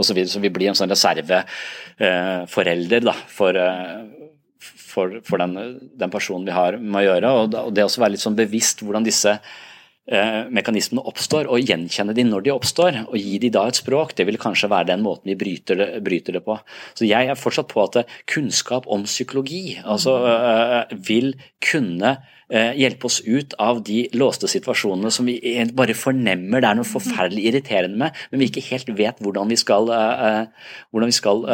Så, 0.01 0.17
videre. 0.17 0.33
så 0.33 0.41
vi 0.41 0.49
blir 0.55 0.69
en 0.73 0.81
sånn 0.81 0.95
reserveforelder 0.97 3.05
eh, 3.05 3.21
for, 3.37 3.53
eh, 3.69 4.20
for, 4.61 5.19
for 5.27 5.43
den, 5.43 5.57
den, 5.97 6.13
personen 6.13 6.47
vi 6.49 6.55
har 6.55 6.79
med 6.79 7.03
å 7.03 7.07
gjøre. 7.09 7.35
Og, 7.41 7.59
og 7.69 7.75
det 7.77 7.87
å 7.87 7.91
være 7.97 8.17
litt 8.17 8.25
sånn 8.25 8.39
bevisst 8.39 8.85
hvordan 8.85 9.07
disse 9.07 9.37
eh, 9.37 10.41
mekanismene 10.53 11.05
oppstår, 11.09 11.49
og 11.51 11.65
gjenkjenne 11.65 12.17
de 12.17 12.27
når 12.29 12.47
de 12.47 12.55
oppstår, 12.55 13.03
og 13.07 13.17
gi 13.21 13.39
de 13.43 13.53
da 13.55 13.67
et 13.71 13.81
språk, 13.81 14.17
det 14.19 14.29
vil 14.29 14.41
kanskje 14.41 14.71
være 14.73 14.93
den 14.93 15.07
måten 15.07 15.33
vi 15.33 15.39
bryter 15.41 15.81
det, 15.81 15.89
bryter 16.07 16.37
det 16.37 16.45
på. 16.47 16.59
Så 16.99 17.09
jeg 17.09 17.31
er 17.31 17.41
fortsatt 17.41 17.73
på 17.73 17.87
at 17.87 18.03
kunnskap 18.31 18.89
om 18.91 19.09
psykologi 19.09 19.81
altså, 19.85 20.19
eh, 20.35 21.01
vil 21.09 21.35
kunne 21.65 22.19
Eh, 22.19 22.40
hjelpe 22.51 23.07
oss 23.07 23.21
ut 23.23 23.55
av 23.63 23.79
de 23.87 24.05
låste 24.19 24.49
situasjonene 24.51 25.13
som 25.15 25.29
vi 25.29 25.37
bare 25.77 25.95
fornemmer 25.95 26.63
det 26.63 26.71
er 26.71 26.79
noe 26.79 26.89
forferdelig 26.89 27.45
irriterende 27.47 28.01
med, 28.01 28.21
men 28.31 28.43
vi 28.43 28.49
ikke 28.51 28.67
helt 28.73 28.91
vet 28.99 29.21
hvordan 29.23 29.51
vi 29.51 29.59
skal, 29.61 29.91
eh, 29.95 30.25
eh, 30.27 30.71
hvordan 30.91 31.13
vi 31.13 31.19
skal 31.19 31.45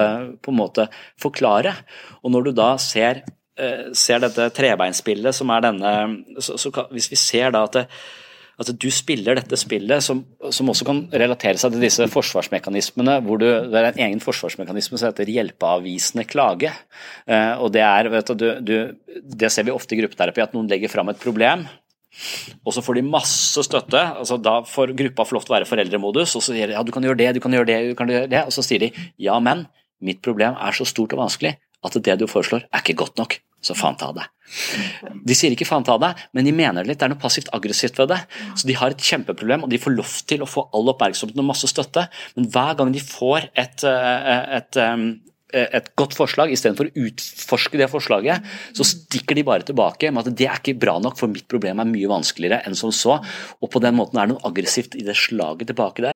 på 0.43 0.53
en 0.53 0.59
måte 0.59 0.89
forklare. 1.21 1.75
Og 2.23 2.33
når 2.33 2.47
du 2.47 2.53
da 2.57 2.71
ser, 2.81 3.23
ser 3.97 4.21
dette 4.21 4.51
trebeinspillet 4.53 5.37
som 5.37 5.51
er 5.55 5.63
denne 5.65 5.93
så, 6.45 6.59
så 6.61 6.73
Hvis 6.93 7.09
vi 7.09 7.17
ser 7.17 7.55
da 7.55 7.63
at 7.65 7.79
det, 7.79 7.85
at 8.57 8.71
du 8.81 8.87
spiller 8.95 9.37
dette 9.37 9.59
spillet 9.61 10.05
som, 10.05 10.23
som, 10.49 10.69
også 10.73 10.87
kan 10.89 11.03
relatere 11.13 11.61
seg 11.61 11.75
til 11.75 11.83
disse 11.85 12.07
forsvarsmekanismene, 12.13 13.19
hvor 13.27 13.41
du, 13.43 13.47
det 13.69 13.81
er 13.81 13.89
en 13.91 14.05
egen 14.07 14.23
forsvarsmekanisme 14.25 14.97
som 14.97 15.11
heter 15.11 15.29
hjelpeavvisende 15.29 16.25
klage. 16.29 16.73
Eh, 17.29 17.53
og 17.61 17.75
det, 17.77 17.85
er, 17.85 18.09
du, 18.33 18.47
du, 18.65 18.77
det 19.13 19.53
ser 19.53 19.69
vi 19.69 19.75
ofte 19.75 19.97
i 19.97 20.01
gruppeterapi, 20.01 20.45
at 20.47 20.57
noen 20.57 20.71
legger 20.73 20.93
fram 20.93 21.13
et 21.13 21.21
problem. 21.21 21.67
Og 22.65 22.73
så 22.73 22.81
får 22.81 22.97
de 22.97 23.05
masse 23.05 23.67
støtte. 23.67 24.01
altså 24.01 24.39
Da 24.41 24.63
får 24.65 24.95
gruppa 24.97 25.29
få 25.29 25.37
lov 25.37 25.45
til 25.45 25.53
å 25.53 25.59
være 25.59 25.69
foreldremodus. 25.69 26.33
Og 26.39 26.45
så 26.45 26.55
sier 26.55 26.71
de 26.71 26.79
ja, 26.79 26.85
du 26.87 26.95
kan 26.95 27.05
gjøre 27.05 27.21
det, 27.21 27.35
du 27.37 27.43
kan 27.45 27.53
gjøre 27.53 27.69
det, 27.69 27.81
du 27.93 27.99
kan 27.99 28.09
gjøre 28.09 28.31
det. 28.33 28.47
Og 28.49 28.57
så 28.57 28.65
sier 28.65 28.87
de 28.87 28.93
ja, 29.21 29.37
men 29.37 29.67
mitt 30.01 30.23
problem 30.25 30.57
er 30.57 30.77
så 30.77 30.89
stort 30.89 31.13
og 31.17 31.27
vanskelig 31.27 31.59
at 31.85 32.01
det 32.09 32.17
du 32.21 32.25
foreslår 32.31 32.65
er 32.67 32.83
ikke 32.83 32.97
godt 33.05 33.21
nok 33.21 33.37
så 33.65 33.77
faen 33.77 33.99
ta 33.99 34.13
det. 34.15 34.27
De 35.27 35.35
sier 35.35 35.55
ikke 35.55 35.67
faen 35.67 35.87
ta 35.87 35.97
det, 36.01 36.13
men 36.37 36.47
de 36.47 36.55
mener 36.55 36.85
det 36.85 36.93
litt. 36.93 37.01
Det 37.01 37.09
er 37.09 37.15
noe 37.15 37.23
passivt 37.23 37.51
aggressivt 37.57 37.99
ved 37.99 38.13
det. 38.13 38.21
Så 38.55 38.69
de 38.69 38.77
har 38.79 38.95
et 38.95 39.07
kjempeproblem, 39.11 39.65
og 39.67 39.73
de 39.73 39.81
får 39.83 39.97
lov 39.97 40.19
til 40.31 40.45
å 40.45 40.51
få 40.51 40.69
all 40.77 40.93
oppmerksomhet 40.93 41.39
og 41.43 41.49
masse 41.49 41.71
støtte, 41.71 42.07
men 42.37 42.51
hver 42.55 42.77
gang 42.79 42.93
de 42.95 43.03
får 43.03 43.49
et, 43.59 43.87
et, 43.87 44.79
et, 44.79 44.81
eh, 45.57 45.67
et 45.81 45.91
godt 45.99 46.17
forslag, 46.19 46.53
istedenfor 46.55 46.91
å 46.91 47.07
utforske 47.09 47.81
det 47.81 47.91
forslaget, 47.91 48.53
så 48.77 48.87
stikker 48.87 49.39
de 49.39 49.47
bare 49.47 49.67
tilbake 49.67 50.13
med 50.13 50.27
at 50.27 50.39
det 50.39 50.51
er 50.51 50.61
ikke 50.61 50.79
bra 50.87 50.99
nok, 51.03 51.19
for 51.19 51.33
mitt 51.33 51.49
problem 51.51 51.83
er 51.83 51.91
mye 51.91 52.13
vanskeligere 52.13 52.63
enn 52.67 52.79
som 52.79 52.95
så. 52.95 53.19
Og 53.61 53.73
på 53.73 53.83
den 53.83 53.99
måten 53.99 54.21
er 54.21 54.29
det 54.29 54.37
noe 54.37 54.47
aggressivt 54.47 54.99
i 54.99 55.07
det 55.07 55.19
slaget 55.19 55.73
tilbake 55.73 56.07
der. 56.09 56.16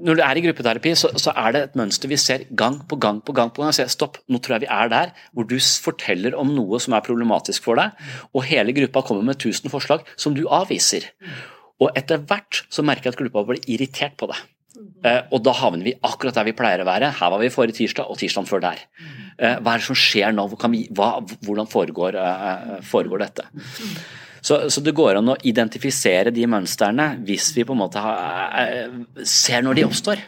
Når 0.00 0.18
du 0.18 0.22
er 0.24 0.38
i 0.38 0.44
gruppeterapi, 0.44 0.94
så, 0.98 1.10
så 1.20 1.34
er 1.38 1.54
det 1.54 1.62
et 1.68 1.76
mønster 1.78 2.10
vi 2.10 2.18
ser 2.20 2.46
gang 2.56 2.80
på 2.88 2.98
gang 3.00 3.20
på 3.24 3.34
gang. 3.36 3.52
på 3.54 3.62
gang. 3.62 3.72
Jeg 3.72 3.82
sier, 3.82 3.92
stopp, 3.92 4.18
nå 4.28 4.40
tror 4.42 4.56
jeg 4.56 4.66
vi 4.66 4.72
er 4.72 4.90
der 4.92 5.12
hvor 5.32 5.48
du 5.48 5.56
forteller 5.58 6.36
om 6.38 6.54
noe 6.56 6.80
som 6.82 6.96
er 6.96 7.04
problematisk 7.06 7.66
for 7.66 7.80
deg, 7.80 7.94
og 8.32 8.48
hele 8.48 8.74
gruppa 8.76 9.04
kommer 9.06 9.26
med 9.26 9.38
1000 9.38 9.72
forslag 9.72 10.06
som 10.16 10.36
du 10.36 10.46
avviser. 10.48 11.10
Og 11.82 11.90
etter 11.98 12.22
hvert 12.22 12.64
så 12.72 12.84
merker 12.86 13.10
jeg 13.10 13.16
at 13.16 13.22
gruppa 13.22 13.46
blir 13.48 13.70
irritert 13.70 14.18
på 14.20 14.30
det. 14.30 14.40
Eh, 15.04 15.20
og 15.30 15.42
da 15.44 15.52
havner 15.54 15.86
vi 15.86 15.94
akkurat 16.06 16.36
der 16.36 16.48
vi 16.48 16.56
pleier 16.56 16.82
å 16.82 16.88
være. 16.88 17.12
Her 17.18 17.32
var 17.34 17.42
vi 17.42 17.52
forrige 17.52 17.78
tirsdag, 17.82 18.10
og 18.10 18.18
tirsdagen 18.20 18.48
før 18.48 18.64
der. 18.64 18.82
Eh, 19.38 19.58
hva 19.60 19.74
er 19.74 19.82
det 19.82 19.86
som 19.86 19.98
skjer 19.98 20.34
nå? 20.34 20.46
Hvordan 20.50 21.70
foregår, 21.70 22.18
eh, 22.18 22.80
foregår 22.82 23.26
dette? 23.26 23.48
Så, 24.44 24.58
så 24.68 24.82
det 24.84 24.92
går 24.96 25.16
an 25.16 25.32
å 25.32 25.38
identifisere 25.48 26.32
de 26.34 26.44
mønstrene 26.50 27.06
hvis 27.24 27.48
vi 27.56 27.64
på 27.64 27.72
en 27.72 27.80
måte 27.80 28.02
har, 28.04 28.52
eh, 28.60 29.24
ser 29.24 29.64
når 29.64 29.78
de 29.78 29.86
oppstår. 29.86 30.20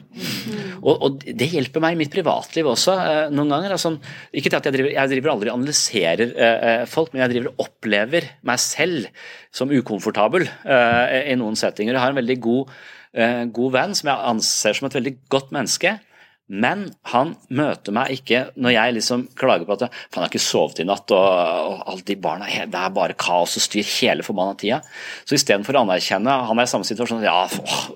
Og, 0.80 0.94
og 0.94 1.26
det 1.26 1.50
hjelper 1.52 1.84
meg 1.84 1.96
i 1.96 2.00
mitt 2.00 2.14
privatliv 2.14 2.70
også 2.72 2.94
eh, 3.02 3.20
noen 3.34 3.52
ganger. 3.52 3.74
Altså, 3.76 3.92
ikke 4.32 4.54
at 4.56 4.70
jeg 4.70 4.78
driver, 4.78 4.94
jeg 4.94 5.12
driver 5.12 5.34
aldri 5.34 5.52
analyserer 5.52 6.32
eh, 6.32 6.66
eh, 6.70 6.86
folk, 6.88 7.12
men 7.12 7.26
jeg 7.26 7.34
driver 7.34 7.52
og 7.52 7.66
opplever 7.66 8.30
meg 8.48 8.62
selv 8.64 9.10
som 9.52 9.72
ukomfortabel 9.72 10.48
eh, 10.48 11.32
i 11.34 11.36
noen 11.36 11.58
settinger. 11.60 11.92
Jeg 11.92 12.06
har 12.06 12.16
en 12.16 12.20
veldig 12.22 12.40
god, 12.48 12.74
eh, 13.20 13.42
god 13.60 13.76
venn 13.76 13.96
som 14.00 14.14
jeg 14.14 14.30
anser 14.32 14.80
som 14.80 14.88
et 14.88 14.96
veldig 14.96 15.16
godt 15.36 15.52
menneske. 15.56 15.98
Men 16.46 16.84
han 17.10 17.32
møter 17.58 17.94
meg 17.94 18.12
ikke 18.14 18.44
når 18.54 18.74
jeg 18.76 18.96
liksom 19.00 19.24
klager 19.38 19.66
på 19.66 19.74
at 19.74 19.86
jeg, 19.86 20.02
han 20.14 20.22
har 20.22 20.30
ikke 20.30 20.42
sovet 20.44 20.82
i 20.82 20.86
natt, 20.86 21.10
og, 21.10 21.26
og 21.26 21.80
alle 21.90 22.06
de 22.06 22.18
barna 22.22 22.46
Det 22.46 22.82
er 22.82 22.92
bare 22.94 23.18
kaos 23.18 23.56
og 23.58 23.64
styr 23.64 23.86
hele 23.96 24.26
forbanna 24.26 24.54
tida. 24.60 24.80
Så 25.26 25.38
istedenfor 25.38 25.74
å 25.74 25.82
anerkjenne 25.82 26.36
han 26.46 26.62
er 26.62 26.68
i 26.68 26.70
samme 26.70 26.86
situasjon, 26.86 27.24
ja, 27.26 27.40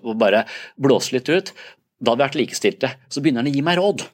og 0.03 0.17
bare 0.19 0.45
blåse 0.81 1.15
litt 1.15 1.31
ut, 1.31 1.53
da 2.01 2.13
hadde 2.13 2.23
vi 2.23 2.27
vært 2.27 2.41
likestilte. 2.41 2.95
Så 3.13 3.23
begynner 3.23 3.45
han 3.45 3.53
å 3.53 3.55
gi 3.55 3.63
meg 3.65 3.79
råd. 3.79 4.07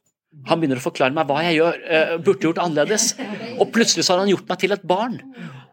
Han 0.51 0.61
begynner 0.61 0.81
å 0.81 0.85
forklare 0.85 1.17
meg 1.17 1.29
hva 1.31 1.41
jeg 1.47 1.57
gjør, 1.57 1.79
eh, 1.89 2.17
burde 2.21 2.45
gjort 2.45 2.61
annerledes. 2.61 3.15
Og 3.57 3.71
plutselig 3.73 4.05
så 4.05 4.15
har 4.15 4.25
han 4.25 4.33
gjort 4.35 4.51
meg 4.51 4.61
til 4.61 4.75
et 4.77 4.85
barn. 4.85 5.17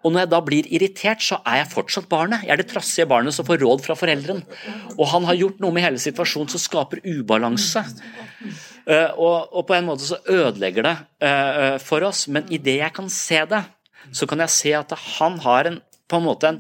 Og 0.03 0.11
når 0.11 0.25
jeg 0.25 0.31
da 0.33 0.41
blir 0.43 0.67
irritert, 0.75 1.23
så 1.23 1.39
er 1.47 1.61
jeg 1.61 1.71
fortsatt 1.71 2.09
barnet. 2.11 2.43
Jeg 2.43 2.55
er 2.55 2.61
det 2.61 2.69
trassige 2.71 3.07
barnet 3.09 3.35
som 3.35 3.47
får 3.47 3.61
råd 3.63 3.85
fra 3.85 3.95
foreldrene. 3.97 4.43
Og 4.97 5.05
han 5.13 5.27
har 5.29 5.39
gjort 5.39 5.63
noe 5.63 5.75
med 5.75 5.85
hele 5.85 6.01
situasjonen 6.01 6.51
som 6.51 6.61
skaper 6.61 7.03
ubalanse. 7.07 7.85
Eh, 8.83 9.15
og 9.15 9.61
på 9.67 9.77
en 9.77 9.87
måte 9.87 10.03
så 10.03 10.19
ødelegger 10.27 10.89
det 10.89 10.97
eh, 11.23 11.77
for 11.79 12.03
oss, 12.03 12.25
men 12.27 12.49
idet 12.51 12.81
jeg 12.81 12.95
kan 12.95 13.07
se 13.11 13.39
det, 13.47 13.63
så 14.11 14.27
kan 14.27 14.43
jeg 14.43 14.51
se 14.51 14.73
at 14.75 14.91
han 15.15 15.39
har 15.45 15.71
en 15.71 15.79
på 16.11 16.19
en 16.19 16.27
måte 16.27 16.51
en 16.51 16.59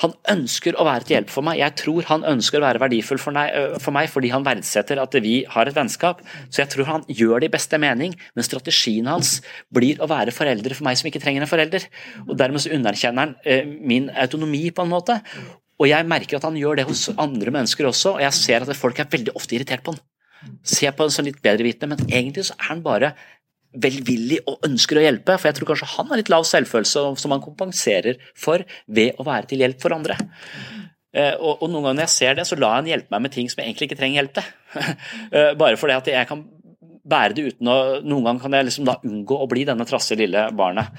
han 0.00 0.14
ønsker 0.32 0.76
å 0.80 0.84
være 0.88 1.04
til 1.04 1.16
hjelp 1.18 1.32
for 1.32 1.44
meg. 1.44 1.58
Jeg 1.60 1.76
tror 1.82 2.06
han 2.08 2.26
ønsker 2.30 2.60
å 2.60 2.64
være 2.64 2.80
verdifull 2.80 3.20
for 3.20 3.36
meg, 3.36 3.52
for 3.84 3.92
meg 3.92 4.08
fordi 4.12 4.32
han 4.32 4.46
verdsetter 4.46 5.00
at 5.02 5.16
vi 5.20 5.34
har 5.50 5.68
et 5.68 5.76
vennskap. 5.76 6.22
Så 6.48 6.62
jeg 6.62 6.72
tror 6.72 6.88
han 6.88 7.04
gjør 7.08 7.42
det 7.42 7.50
i 7.50 7.54
beste 7.54 7.80
mening, 7.80 8.14
men 8.34 8.46
strategien 8.46 9.10
hans 9.10 9.38
blir 9.74 10.00
å 10.00 10.08
være 10.10 10.32
foreldre 10.34 10.76
for 10.78 10.88
meg 10.88 11.00
som 11.00 11.10
ikke 11.10 11.20
trenger 11.22 11.44
en 11.44 11.50
forelder. 11.50 11.84
Og 12.26 12.36
Dermed 12.40 12.64
så 12.64 12.72
underkjenner 12.76 13.34
han 13.34 13.74
min 13.84 14.08
autonomi, 14.16 14.70
på 14.70 14.86
en 14.86 14.92
måte. 14.92 15.18
Og 15.80 15.88
jeg 15.88 16.08
merker 16.08 16.38
at 16.38 16.46
han 16.48 16.56
gjør 16.60 16.80
det 16.80 16.86
hos 16.88 17.08
andre 17.16 17.52
mennesker 17.54 17.88
også, 17.88 18.16
og 18.16 18.24
jeg 18.24 18.36
ser 18.36 18.64
at 18.64 18.76
folk 18.76 19.00
er 19.00 19.08
veldig 19.10 19.36
ofte 19.36 19.56
irritert 19.56 19.84
på 19.84 19.94
han. 19.94 20.00
Ser 20.64 20.94
på 20.96 21.04
han 21.04 21.12
sånn 21.12 21.28
litt 21.28 21.40
bedrevitende, 21.44 21.96
men 21.96 22.08
egentlig 22.08 22.46
så 22.48 22.56
er 22.56 22.70
han 22.70 22.84
bare 22.84 23.12
velvillig 23.72 24.40
og 24.50 24.66
ønsker 24.66 24.98
å 24.98 25.04
hjelpe. 25.04 25.36
For 25.38 25.50
jeg 25.50 25.58
tror 25.58 25.72
kanskje 25.72 25.90
han 25.94 26.10
har 26.10 26.20
litt 26.20 26.32
lav 26.32 26.46
selvfølelse 26.48 27.04
som 27.22 27.34
han 27.34 27.42
kompenserer 27.44 28.20
for 28.38 28.64
ved 28.86 29.18
å 29.18 29.26
være 29.26 29.50
til 29.52 29.64
hjelp 29.64 29.82
for 29.82 29.94
andre. 29.96 30.18
Eh, 31.10 31.34
og, 31.34 31.58
og 31.58 31.66
noen 31.70 31.88
ganger 31.88 31.98
når 31.98 32.06
jeg 32.06 32.14
ser 32.14 32.38
det, 32.38 32.46
så 32.46 32.58
lar 32.58 32.78
han 32.78 32.90
hjelpe 32.90 33.10
meg 33.14 33.26
med 33.26 33.34
ting 33.34 33.50
som 33.50 33.60
jeg 33.60 33.70
egentlig 33.70 33.90
ikke 33.90 34.00
trenger 34.02 34.22
hjelp 34.22 34.38
til. 34.38 34.50
Eh, 35.30 35.52
Bare 35.58 35.78
fordi 35.78 35.94
at 35.98 36.10
jeg 36.10 36.26
kan 36.28 36.44
bære 37.10 37.34
det 37.34 37.46
uten 37.52 37.70
å 37.70 37.78
Noen 38.06 38.26
ganger 38.26 38.44
kan 38.44 38.54
jeg 38.54 38.68
liksom 38.68 38.86
da 38.86 38.98
unngå 39.06 39.38
å 39.42 39.48
bli 39.50 39.64
denne 39.66 39.86
trasse 39.88 40.18
lille 40.18 40.48
barnet. 40.56 40.90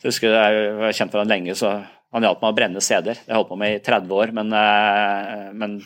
Jeg 0.00 0.12
husker 0.12 0.32
jeg 0.34 0.68
har 0.80 0.94
kjent 0.96 1.12
hverandre 1.12 1.34
lenge, 1.34 1.56
så 1.58 1.74
han 2.10 2.26
hjalp 2.26 2.40
meg 2.42 2.52
å 2.52 2.56
brenne 2.56 2.82
CD-er. 2.82 3.20
Jeg 3.26 3.36
holdt 3.36 3.50
på 3.50 3.58
med 3.60 3.76
i 3.76 3.82
30 3.86 4.14
år, 4.16 4.32
men, 4.38 4.54
eh, 4.56 5.50
men 5.54 5.76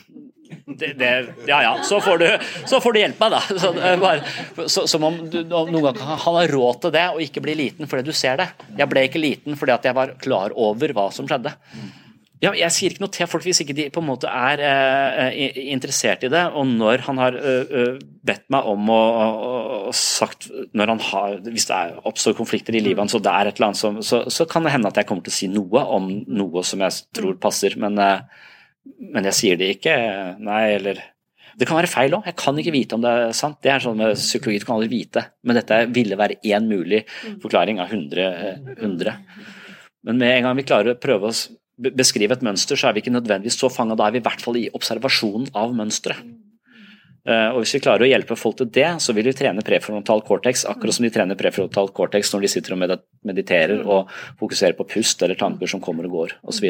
det, 0.65 0.93
det, 0.99 1.11
ja 1.49 1.61
ja, 1.63 1.73
så 1.83 1.99
får 2.03 2.21
du, 2.21 2.27
så 2.67 2.79
får 2.83 2.95
du 2.95 3.01
hjelpe 3.01 3.27
meg, 3.27 3.35
da. 3.35 3.59
Så, 3.61 3.73
bare, 4.01 4.67
så, 4.69 4.85
som 4.89 5.05
om 5.07 5.19
du, 5.31 5.41
noen 5.49 5.81
gang 5.89 5.99
han 6.05 6.39
har 6.39 6.55
råd 6.55 6.81
til 6.85 6.95
det 6.95 7.05
og 7.13 7.21
ikke 7.25 7.43
bli 7.45 7.57
liten 7.59 7.89
fordi 7.89 8.07
du 8.07 8.15
ser 8.15 8.39
det. 8.41 8.49
Jeg 8.77 8.91
ble 8.91 9.05
ikke 9.07 9.21
liten 9.21 9.59
fordi 9.59 9.75
at 9.75 9.85
jeg 9.87 9.97
var 9.97 10.15
klar 10.21 10.55
over 10.55 10.95
hva 10.95 11.09
som 11.15 11.29
skjedde. 11.29 11.53
Ja, 12.43 12.51
jeg 12.51 12.73
sier 12.75 12.91
ikke 12.91 13.05
noe 13.05 13.13
til 13.15 13.29
folk 13.31 13.45
hvis 13.47 13.61
ikke 13.63 13.73
de 13.77 13.85
på 13.93 14.01
en 14.03 14.09
måte 14.09 14.27
er 14.27 14.61
eh, 14.61 15.55
interessert 15.71 16.25
i 16.27 16.29
det. 16.31 16.43
Og 16.53 16.67
når 16.67 17.05
han 17.07 17.21
har 17.21 17.37
eh, 17.39 17.95
bedt 18.27 18.43
meg 18.53 18.67
om 18.69 18.91
å, 18.91 18.99
å, 18.99 19.53
å 19.89 19.93
sagt 19.95 20.49
har, 20.51 21.37
Hvis 21.47 21.69
det 21.69 21.77
er, 21.77 21.95
oppstår 22.05 22.35
konflikter 22.37 22.75
i 22.75 22.83
livet 22.83 23.01
hans, 23.01 23.15
og 23.15 23.23
det 23.25 23.31
er 23.31 23.49
et 23.49 23.57
eller 23.57 23.71
annet 23.71 23.79
som, 23.79 24.01
så, 24.03 24.25
så 24.27 24.47
kan 24.49 24.67
det 24.67 24.75
hende 24.75 24.91
at 24.91 24.99
jeg 24.99 25.07
kommer 25.09 25.25
til 25.25 25.33
å 25.33 25.37
si 25.37 25.49
noe 25.51 25.85
om 25.95 26.11
noe 26.27 26.65
som 26.67 26.83
jeg 26.83 27.07
tror 27.15 27.39
passer, 27.41 27.79
men, 27.81 27.97
eh, 28.03 28.43
men 28.85 29.27
jeg 29.29 29.37
sier 29.39 29.59
det 29.59 29.75
ikke. 29.77 29.95
Nei, 30.43 30.63
eller 30.77 31.01
Det 31.55 31.67
kan 31.69 31.77
være 31.79 31.87
feil 31.87 32.11
òg. 32.17 32.25
Jeg 32.27 32.35
kan 32.35 32.57
ikke 32.59 32.73
vite 32.75 32.97
om 32.97 33.03
det 33.03 33.11
er 33.15 33.35
sant. 33.37 33.61
Det 33.63 33.71
er 33.71 33.79
sånn 33.79 33.95
med 33.95 34.17
psykologi, 34.19 34.59
du 34.59 34.65
kan 34.67 34.75
aldri 34.75 34.89
vite. 34.91 35.21
Men 35.47 35.55
dette 35.55 35.77
ville 35.95 36.17
være 36.19 36.35
én 36.43 36.65
mulig 36.67 37.05
forklaring 37.43 37.79
av 37.79 37.93
100. 37.93 38.25
eh, 38.25 38.73
100. 38.81 39.13
Men 40.03 40.19
med 40.19 40.33
en 40.33 40.43
gang 40.49 40.57
vi 40.57 40.65
klarer 40.67 40.91
å 40.93 40.99
prøve 40.99 41.31
å 41.31 41.91
beskrive 41.95 42.35
et 42.35 42.43
mønster, 42.43 42.75
så 42.75 42.89
er 42.89 42.93
vi 42.97 43.01
ikke 43.05 43.15
nødvendigvis 43.15 43.55
så 43.59 43.71
fanga. 43.71 43.95
Da 43.95 44.07
er 44.07 44.11
vi 44.11 44.19
i 44.19 44.25
hvert 44.27 44.43
fall 44.43 44.59
i 44.59 44.69
observasjonen 44.75 45.47
av 45.55 45.71
mønsteret. 45.75 46.19
Eh, 47.25 47.49
Og 47.55 47.63
Hvis 47.63 47.73
vi 47.77 47.81
klarer 47.81 48.05
å 48.05 48.09
hjelpe 48.09 48.37
folk 48.37 48.57
til 48.59 48.69
det, 48.69 49.01
så 49.01 49.13
vil 49.17 49.25
vi 49.25 49.33
trene 49.33 49.63
prefrontal 49.65 50.21
cortex, 50.27 50.65
akkurat 50.69 50.93
som 50.93 51.05
de 51.07 51.11
trener 51.13 51.35
prefrontal 51.39 51.89
cortex 51.89 52.31
når 52.33 52.45
de 52.45 52.51
sitter 52.53 52.75
og 52.75 52.99
mediterer 53.25 53.81
og 53.81 54.11
fokuserer 54.39 54.77
på 54.77 54.87
pust 54.95 55.21
eller 55.25 55.35
tanker 55.39 55.67
som 55.67 55.81
kommer 55.81 56.05
og 56.05 56.11
går 56.19 56.35
osv. 56.45 56.69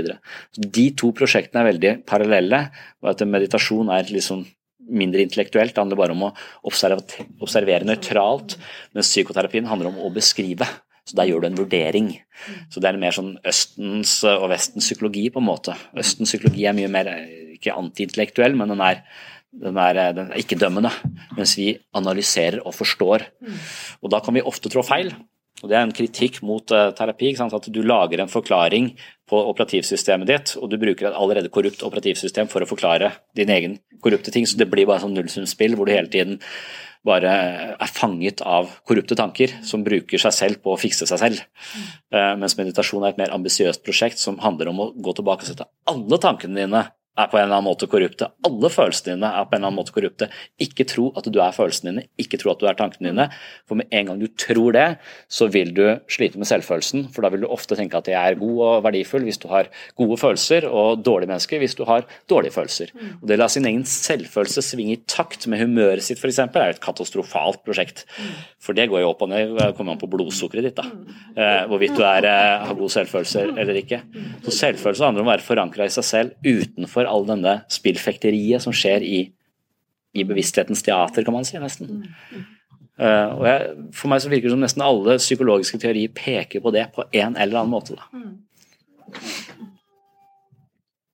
De 0.55 0.85
to 0.95 1.11
prosjektene 1.11 1.63
er 1.63 1.71
veldig 1.73 1.93
parallelle. 2.07 2.69
og 3.03 3.09
at 3.11 3.25
Meditasjon 3.27 3.89
er 3.91 4.07
liksom 4.07 4.45
mindre 4.85 5.23
intellektuelt, 5.25 5.73
det 5.73 5.81
handler 5.81 5.97
bare 5.97 6.13
om 6.13 6.27
å 6.27 6.33
observere, 6.69 7.25
observere 7.41 7.87
nøytralt, 7.89 8.55
mens 8.93 9.09
psykoterapien 9.09 9.65
handler 9.65 9.89
om 9.89 9.97
å 10.05 10.13
beskrive. 10.13 10.67
Så 11.05 11.17
der 11.17 11.27
gjør 11.29 11.41
du 11.41 11.47
en 11.47 11.57
vurdering. 11.57 12.07
Så 12.73 12.81
det 12.81 12.89
er 12.89 12.97
mer 12.97 13.13
sånn 13.13 13.35
Østens 13.45 14.23
og 14.25 14.47
Vestens 14.49 14.87
psykologi, 14.87 15.27
på 15.29 15.41
en 15.41 15.49
måte. 15.49 15.75
Østens 15.97 16.31
psykologi 16.31 16.65
er 16.65 16.73
mye 16.77 16.89
mer 16.89 17.09
eh, 17.11 17.25
ikke 17.57 17.75
antiintellektuell, 17.77 18.55
men 18.57 18.73
den 18.73 18.81
er, 18.81 19.03
den 19.61 19.77
er, 19.77 19.97
eh, 19.97 20.11
den 20.15 20.31
er 20.31 20.41
ikke-dømmende. 20.41 20.91
Mens 21.37 21.55
vi 21.57 21.77
analyserer 21.95 22.61
og 22.65 22.75
forstår. 22.75 23.25
Og 24.03 24.11
da 24.11 24.19
kan 24.19 24.33
vi 24.35 24.41
ofte 24.45 24.69
trå 24.69 24.83
feil. 24.85 25.13
Og 25.63 25.69
Det 25.69 25.77
er 25.77 25.85
en 25.85 25.95
kritikk 25.95 26.41
mot 26.43 26.69
eh, 26.71 26.91
terapi. 26.91 27.33
At 27.39 27.71
du 27.71 27.81
lager 27.81 28.19
en 28.19 28.31
forklaring 28.31 28.95
på 29.25 29.39
operativsystemet 29.49 30.27
ditt, 30.27 30.55
og 30.61 30.69
du 30.69 30.77
bruker 30.77 31.07
et 31.07 31.15
allerede 31.17 31.49
korrupt 31.49 31.81
operativsystem 31.81 32.47
for 32.51 32.61
å 32.61 32.69
forklare 32.69 33.13
din 33.35 33.49
egen 33.49 33.79
korrupte 34.03 34.31
ting. 34.31 34.45
Så 34.45 34.57
det 34.57 34.69
blir 34.69 34.85
bare 34.85 35.01
sånn 35.01 35.15
nullsumspill 35.15 35.75
hvor 35.75 35.87
du 35.87 35.95
hele 35.95 36.11
tiden 36.11 36.41
bare 37.05 37.31
er 37.77 37.91
fanget 37.93 38.41
av 38.41 38.69
korrupte 38.87 39.15
tanker 39.17 39.51
som 39.65 39.83
bruker 39.85 40.21
seg 40.21 40.33
selv 40.33 40.61
på 40.63 40.73
å 40.73 40.79
fikse 40.81 41.07
seg 41.07 41.21
selv. 41.21 41.41
Eh, 42.11 42.35
Mens 42.41 42.57
meditasjon 42.57 43.05
er 43.05 43.13
et 43.13 43.21
mer 43.21 43.33
ambisiøst 43.35 43.83
prosjekt 43.85 44.21
som 44.21 44.39
handler 44.41 44.71
om 44.73 44.81
å 44.81 44.91
gå 44.93 45.13
tilbake 45.15 45.45
og 45.45 45.51
sette 45.51 45.69
alle 45.89 46.21
tankene 46.21 46.65
dine 46.65 46.85
er 47.15 47.29
på 47.31 47.39
en 47.39 47.45
eller 47.45 47.57
annen 47.57 47.69
måte 47.69 47.87
korrupte. 47.91 48.27
Alle 48.47 48.69
følelsene 48.71 49.15
dine 49.15 49.29
er 49.31 49.45
på 49.47 49.55
en 49.55 49.61
eller 49.61 49.71
annen 49.71 49.79
måte 49.79 49.95
korrupte. 49.95 50.27
Ikke 50.61 50.85
tro 50.89 51.07
at 51.15 51.27
du 51.31 51.39
er 51.39 51.55
følelsene 51.55 51.93
dine, 51.93 52.05
ikke 52.21 52.39
tro 52.41 52.51
at 52.51 52.61
du 52.61 52.67
er 52.69 52.77
tankene 52.79 53.11
dine. 53.11 53.27
For 53.69 53.79
med 53.79 53.91
en 53.95 54.09
gang 54.09 54.21
du 54.21 54.27
tror 54.41 54.75
det, 54.75 54.87
så 55.31 55.47
vil 55.51 55.71
du 55.75 55.83
slite 56.11 56.41
med 56.41 56.49
selvfølelsen. 56.49 57.07
For 57.15 57.25
da 57.25 57.31
vil 57.33 57.45
du 57.45 57.49
ofte 57.51 57.77
tenke 57.79 57.99
at 57.99 58.09
jeg 58.11 58.19
er 58.19 58.39
god 58.39 58.61
og 58.67 58.83
verdifull 58.87 59.25
hvis 59.27 59.39
du 59.41 59.47
har 59.51 59.69
gode 59.97 60.19
følelser, 60.21 60.67
og 60.67 61.03
dårlige 61.05 61.31
mennesker 61.31 61.61
hvis 61.63 61.77
du 61.79 61.85
har 61.87 62.07
dårlige 62.31 62.55
følelser. 62.57 62.91
Og 63.21 63.27
Det 63.29 63.37
å 63.37 63.43
la 63.43 63.49
sin 63.51 63.67
egen 63.69 63.85
selvfølelse 63.87 64.65
svinge 64.65 64.97
i 64.97 65.01
takt 65.07 65.47
med 65.51 65.63
humøret 65.63 66.03
sitt 66.05 66.19
f.eks. 66.19 66.41
er 66.45 66.73
et 66.73 66.83
katastrofalt 66.83 67.63
prosjekt. 67.65 68.05
For 68.61 68.75
det 68.77 68.89
går 68.91 69.03
jo 69.03 69.11
opp 69.13 69.23
og 69.25 69.31
ned, 69.31 69.55
kommer 69.77 69.95
an 69.95 70.01
på 70.01 70.09
blodsukkeret 70.11 70.69
ditt. 70.69 70.79
da. 70.79 70.85
Eh, 71.35 71.63
hvorvidt 71.69 71.95
du 71.97 72.03
er, 72.03 72.25
eh, 72.25 72.65
har 72.65 72.75
god 72.75 72.91
selvfølelse 72.91 73.45
eller 73.55 73.79
ikke. 73.79 74.01
Så 74.45 74.53
Selvfølelse 74.55 75.05
handler 75.05 75.21
om 75.21 75.29
å 75.29 75.33
være 75.35 75.45
forankra 75.45 75.85
i 75.85 75.93
seg 75.93 76.05
selv 76.07 76.31
utenfor 76.45 77.04
all 77.09 77.25
denne 77.27 77.59
spillfekteriet 77.71 78.63
som 78.63 78.75
skjer 78.75 79.05
i, 79.05 79.21
i 80.15 80.27
bevissthetens 80.27 80.83
teater, 80.85 81.25
kan 81.25 81.35
man 81.35 81.47
si, 81.47 81.57
nesten. 81.61 82.05
Uh, 82.95 83.31
og 83.35 83.43
jeg, 83.49 83.71
for 83.97 84.11
meg 84.11 84.23
så 84.23 84.31
virker 84.31 84.47
det 84.47 84.55
som 84.55 84.63
nesten 84.63 84.85
alle 84.85 85.17
psykologiske 85.19 85.81
teorier 85.83 86.13
peker 86.15 86.63
på 86.63 86.71
det 86.71 86.87
på 86.95 87.03
en 87.11 87.35
eller 87.35 87.61
annen 87.61 87.73
måte. 87.73 87.97
Da. 87.99 88.05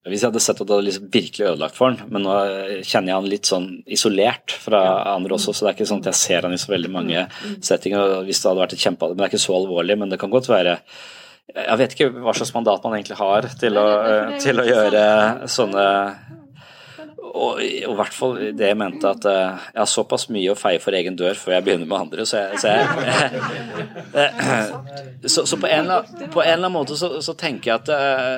Hvis 0.09 0.23
jeg 0.23 0.31
hadde 0.31 0.41
sett 0.41 0.57
at 0.57 0.65
det 0.65 0.73
hadde 0.73 0.85
liksom 0.87 1.09
virkelig 1.13 1.45
ødelagt 1.45 1.75
for 1.77 1.91
han, 1.91 2.09
men 2.09 2.23
nå 2.25 2.35
kjenner 2.81 3.11
jeg 3.11 3.17
han 3.19 3.27
litt 3.29 3.49
sånn 3.49 3.67
isolert 3.85 4.53
fra 4.63 4.79
andre 5.11 5.35
også, 5.37 5.53
så 5.53 5.65
det 5.65 5.71
er 5.71 5.75
ikke 5.77 5.89
sånn 5.91 6.01
at 6.01 6.09
jeg 6.09 6.19
ser 6.21 6.47
han 6.47 6.55
i 6.55 6.61
så 6.61 6.71
veldig 6.71 6.89
mange 6.93 7.25
settinger. 7.61 8.15
Hvis 8.25 8.41
det 8.41 8.49
hadde 8.49 8.63
vært 8.63 8.73
et 8.77 8.85
kjempe, 8.85 9.09
men 9.11 9.19
det 9.19 9.27
er 9.27 9.33
ikke 9.33 9.43
så 9.45 9.57
alvorlig, 9.59 9.97
men 10.01 10.13
det 10.13 10.17
kan 10.21 10.33
godt 10.33 10.49
være 10.49 10.79
Jeg 11.51 11.79
vet 11.81 11.95
ikke 11.95 12.11
hva 12.21 12.33
slags 12.37 12.53
mandat 12.55 12.83
man 12.85 12.93
egentlig 12.95 13.17
har 13.19 13.47
til 13.59 13.79
å, 13.79 13.87
til 14.39 14.61
å 14.61 14.67
gjøre 14.67 15.01
sånne 15.51 15.87
og 17.31 17.61
i 17.63 17.85
hvert 17.87 18.15
fall 18.15 18.33
det 18.57 18.71
jeg 18.71 18.77
mente 18.79 19.07
at 19.07 19.25
eh, 19.29 19.67
jeg 19.71 19.79
har 19.79 19.89
såpass 19.89 20.27
mye 20.33 20.51
å 20.51 20.57
feie 20.59 20.79
for 20.83 20.95
egen 20.97 21.15
dør 21.19 21.37
før 21.39 21.55
jeg 21.55 21.65
begynner 21.67 21.87
med 21.87 21.97
andre, 21.97 22.25
så 22.27 22.41
jeg, 22.41 22.59
så, 22.59 22.67
jeg, 22.75 22.81
så, 25.35 25.45
så 25.47 25.59
på, 25.61 25.69
en, 25.69 25.91
på 26.33 26.43
en 26.43 26.49
eller 26.49 26.57
annen 26.57 26.75
måte 26.75 26.97
så, 26.99 27.07
så 27.23 27.35
tenker 27.39 27.71
jeg 27.71 27.77
at 27.79 27.91
eh, 27.95 28.35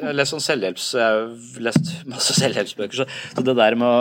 Jeg 0.00 0.08
har 0.08 0.18
lest 0.18 0.34
sånn 0.34 0.46
selvhjelps... 0.48 0.86
Jeg 0.98 1.06
har 1.06 1.62
lest 1.68 1.92
masse 2.10 2.36
selvhjelpsbøker, 2.40 3.02
så, 3.02 3.06
så 3.36 3.46
det 3.46 3.56
der 3.58 3.78
med 3.78 3.88
å, 3.88 3.94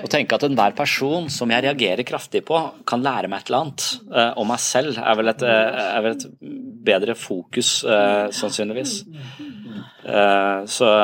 å 0.00 0.10
tenke 0.10 0.36
at 0.36 0.44
enhver 0.46 0.74
person 0.76 1.28
som 1.32 1.50
jeg 1.52 1.64
reagerer 1.64 2.06
kraftig 2.08 2.42
på, 2.48 2.58
kan 2.88 3.02
lære 3.04 3.30
meg 3.30 3.42
et 3.42 3.50
eller 3.50 3.64
annet 3.64 3.86
eh, 4.10 4.30
om 4.40 4.48
meg 4.50 4.62
selv, 4.64 4.98
er 4.98 5.18
vel 5.18 5.32
et, 5.32 5.44
eh, 5.46 5.80
er 5.86 6.04
vel 6.04 6.16
et 6.16 6.28
bedre 6.90 7.16
fokus, 7.18 7.72
eh, 7.84 8.28
sannsynligvis. 8.36 9.00
Så 10.70 10.94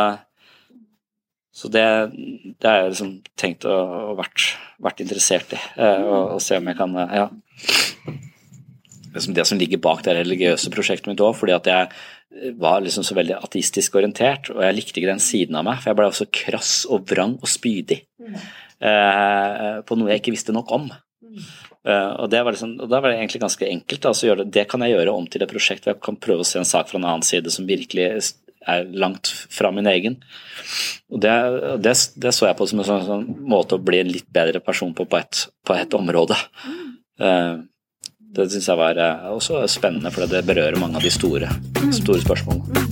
så 1.56 1.70
det, 1.72 1.86
det 2.60 2.68
har 2.68 2.82
jeg 2.82 2.90
liksom 2.92 3.12
tenkt 3.40 3.64
å, 3.64 3.76
og 4.10 4.18
vært, 4.18 4.42
vært 4.84 4.98
interessert 5.00 5.54
i. 5.56 5.60
å 5.80 6.18
Og, 6.34 6.42
se 6.44 6.58
om 6.60 6.68
jeg 6.68 6.76
kan 6.76 6.92
Ja. 7.00 7.30
Liksom 9.14 9.32
det 9.32 9.46
som 9.48 9.56
ligger 9.56 9.80
bak 9.80 10.02
det 10.04 10.18
religiøse 10.18 10.68
prosjektet 10.74 11.08
mitt 11.08 11.22
òg, 11.24 11.32
fordi 11.38 11.54
at 11.56 11.70
jeg 11.70 11.88
var 12.58 12.82
liksom 12.84 13.04
så 13.06 13.14
veldig 13.16 13.38
ateistisk 13.38 13.96
orientert, 13.96 14.50
og 14.52 14.62
jeg 14.64 14.76
likte 14.76 15.00
ikke 15.00 15.12
den 15.12 15.22
siden 15.22 15.58
av 15.58 15.66
meg, 15.66 15.80
for 15.80 15.92
jeg 15.92 15.98
ble 15.98 16.08
også 16.10 16.28
krass 16.34 16.72
og 16.90 17.06
vrang 17.08 17.36
og 17.38 17.50
spydig 17.50 18.00
eh, 18.20 19.76
på 19.86 19.98
noe 19.98 20.10
jeg 20.12 20.22
ikke 20.22 20.34
visste 20.34 20.54
nok 20.56 20.72
om. 20.74 20.88
Eh, 21.86 22.12
og, 22.18 22.26
det 22.32 22.42
var 22.42 22.56
liksom, 22.56 22.74
og 22.82 22.90
da 22.90 23.00
var 23.00 23.12
det 23.12 23.20
egentlig 23.20 23.42
ganske 23.44 23.68
enkelt. 23.68 24.08
Altså, 24.10 24.26
så 24.26 24.38
det, 24.40 24.48
det 24.56 24.66
kan 24.70 24.82
jeg 24.84 24.96
gjøre 24.96 25.14
om 25.14 25.28
til 25.30 25.44
et 25.44 25.52
prosjekt 25.52 25.86
hvor 25.86 25.94
jeg 25.94 26.02
kan 26.08 26.18
prøve 26.26 26.44
å 26.44 26.48
se 26.48 26.58
en 26.60 26.68
sak 26.68 26.90
fra 26.90 27.00
en 27.00 27.06
annen 27.06 27.26
side 27.26 27.52
som 27.54 27.68
virkelig 27.68 28.08
er 28.66 28.90
langt 28.98 29.30
fra 29.52 29.70
min 29.74 29.86
egen. 29.86 30.18
Og 31.12 31.22
det, 31.22 31.36
det, 31.84 31.94
det 32.18 32.34
så 32.34 32.48
jeg 32.48 32.58
på 32.58 32.66
som 32.66 32.82
en 32.82 32.88
sånn, 32.88 33.06
sånn 33.06 33.26
måte 33.46 33.78
å 33.78 33.82
bli 33.82 34.02
en 34.02 34.10
litt 34.10 34.28
bedre 34.34 34.60
person 34.64 34.94
på 34.96 35.06
på 35.06 35.20
et, 35.20 35.46
på 35.66 35.76
et 35.78 35.98
område. 35.98 36.38
Eh, 37.22 37.54
det 38.44 38.52
syns 38.52 38.68
jeg 38.68 38.76
var 38.76 38.98
eh, 39.00 39.28
også 39.32 39.62
spennende, 39.70 40.12
for 40.12 40.28
det 40.28 40.44
berører 40.44 40.76
mange 40.80 41.00
av 41.00 41.06
de 41.06 41.12
store, 41.14 41.48
store 41.94 42.20
spørsmålene. 42.20 42.84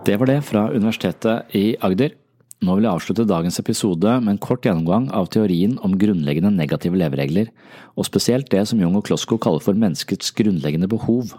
Det 0.00 0.16
var 0.18 0.26
det 0.26 0.40
fra 0.42 0.64
Universitetet 0.72 1.52
i 1.54 1.76
Agder. 1.84 2.16
Nå 2.64 2.74
vil 2.76 2.88
jeg 2.88 2.96
avslutte 2.96 3.28
dagens 3.28 3.60
episode 3.60 4.16
med 4.24 4.32
en 4.32 4.40
kort 4.40 4.64
gjennomgang 4.64 5.06
av 5.16 5.28
teorien 5.32 5.76
om 5.84 5.94
grunnleggende 6.00 6.50
negative 6.56 6.98
leveregler, 6.98 7.52
og 7.94 8.08
spesielt 8.08 8.50
det 8.50 8.64
som 8.68 8.80
Jung 8.82 8.96
og 8.98 9.04
Klosko 9.06 9.38
kaller 9.40 9.62
for 9.64 9.76
menneskets 9.76 10.32
grunnleggende 10.40 10.88
behov. 10.90 11.36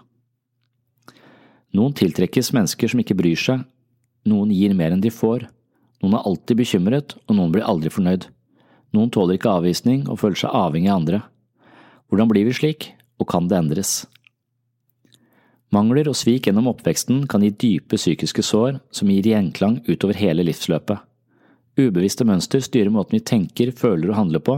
Noen 1.78 1.96
tiltrekkes 1.96 2.52
mennesker 2.56 2.92
som 2.92 3.02
ikke 3.02 3.16
bryr 3.16 3.40
seg, 3.40 3.64
noen 4.28 4.52
gir 4.54 4.74
mer 4.78 4.94
enn 4.94 5.04
de 5.04 5.12
får, 5.14 5.48
noen 6.02 6.18
er 6.18 6.26
alltid 6.28 6.60
bekymret, 6.60 7.16
og 7.30 7.38
noen 7.38 7.52
blir 7.54 7.68
aldri 7.68 7.92
fornøyd. 7.94 8.26
Noen 8.92 9.12
tåler 9.14 9.38
ikke 9.38 9.54
avvisning 9.54 10.08
og 10.10 10.20
føler 10.20 10.42
seg 10.42 10.56
avhengig 10.58 10.92
av 10.92 11.00
andre. 11.00 11.22
Hvordan 12.12 12.32
blir 12.32 12.48
vi 12.50 12.56
slik, 12.58 12.90
og 13.22 13.30
kan 13.32 13.48
det 13.48 13.60
endres? 13.60 13.94
Mangler 15.72 16.10
og 16.12 16.18
svik 16.20 16.50
gjennom 16.50 16.68
oppveksten 16.74 17.24
kan 17.32 17.46
gi 17.46 17.54
dype 17.56 17.96
psykiske 17.96 18.44
sår 18.44 18.82
som 18.92 19.12
gir 19.14 19.30
gjenklang 19.32 19.80
utover 19.88 20.18
hele 20.20 20.44
livsløpet. 20.44 21.00
Ubevisste 21.80 22.28
mønster 22.28 22.60
styrer 22.60 22.92
måten 22.92 23.16
vi 23.16 23.24
tenker, 23.24 23.72
føler 23.72 24.12
og 24.12 24.18
handler 24.18 24.44
på, 24.44 24.58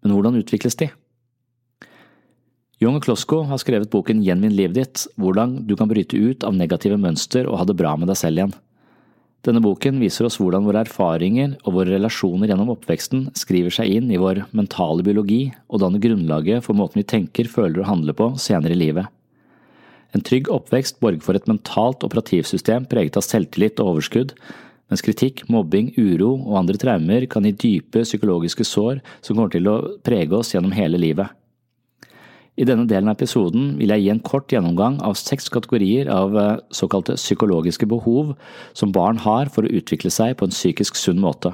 men 0.00 0.14
hvordan 0.14 0.38
utvikles 0.40 0.78
de? 0.80 0.88
Jung 2.84 2.98
Klosko 3.00 3.38
har 3.48 3.56
skrevet 3.62 3.88
boken 3.88 4.18
Gjenvinn 4.20 4.52
livet 4.52 4.76
ditt, 4.76 5.02
hvordan 5.16 5.54
du 5.64 5.72
kan 5.78 5.88
bryte 5.88 6.18
ut 6.20 6.44
av 6.44 6.52
negative 6.52 6.98
mønster 7.00 7.46
og 7.48 7.56
ha 7.56 7.64
det 7.64 7.76
bra 7.78 7.94
med 7.96 8.10
deg 8.10 8.18
selv 8.20 8.40
igjen. 8.40 8.50
Denne 9.46 9.62
boken 9.64 10.02
viser 10.02 10.26
oss 10.28 10.36
hvordan 10.40 10.66
våre 10.66 10.82
erfaringer 10.84 11.54
og 11.62 11.78
våre 11.78 11.94
relasjoner 11.94 12.50
gjennom 12.50 12.72
oppveksten 12.74 13.30
skriver 13.40 13.72
seg 13.72 13.88
inn 13.88 14.10
i 14.12 14.18
vår 14.20 14.42
mentale 14.56 15.04
biologi 15.06 15.46
og 15.70 15.80
danner 15.80 16.02
grunnlaget 16.02 16.66
for 16.66 16.76
måten 16.76 17.00
vi 17.00 17.06
tenker, 17.08 17.48
føler 17.48 17.80
og 17.80 17.88
handler 17.88 18.16
på 18.18 18.26
senere 18.42 18.76
i 18.76 18.80
livet. 18.82 19.08
En 20.12 20.24
trygg 20.26 20.50
oppvekst 20.52 21.00
borger 21.00 21.24
for 21.24 21.38
et 21.38 21.48
mentalt 21.48 22.04
operativsystem 22.04 22.84
preget 22.90 23.16
av 23.16 23.24
selvtillit 23.24 23.80
og 23.80 23.94
overskudd, 23.94 24.34
mens 24.92 25.04
kritikk, 25.06 25.46
mobbing, 25.48 25.88
uro 25.96 26.34
og 26.34 26.60
andre 26.60 26.76
traumer 26.80 27.24
kan 27.32 27.48
gi 27.48 27.54
dype 27.64 28.04
psykologiske 28.04 28.68
sår 28.68 29.00
som 29.22 29.38
kommer 29.38 29.56
til 29.56 29.72
å 29.72 29.78
prege 30.04 30.36
oss 30.36 30.52
gjennom 30.52 30.76
hele 30.76 31.00
livet. 31.00 31.32
I 32.54 32.66
denne 32.68 32.86
delen 32.86 33.10
av 33.10 33.16
episoden 33.16 33.72
vil 33.80 33.90
jeg 33.90 34.04
gi 34.04 34.10
en 34.12 34.22
kort 34.22 34.52
gjennomgang 34.52 35.00
av 35.02 35.16
seks 35.18 35.48
kategorier 35.50 36.06
av 36.12 36.36
eh, 36.38 36.58
såkalte 36.70 37.16
psykologiske 37.18 37.88
behov 37.90 38.36
som 38.78 38.92
barn 38.94 39.18
har 39.24 39.50
for 39.50 39.66
å 39.66 39.72
utvikle 39.74 40.12
seg 40.14 40.36
på 40.38 40.46
en 40.46 40.54
psykisk 40.54 40.98
sunn 41.00 41.18
måte. 41.22 41.50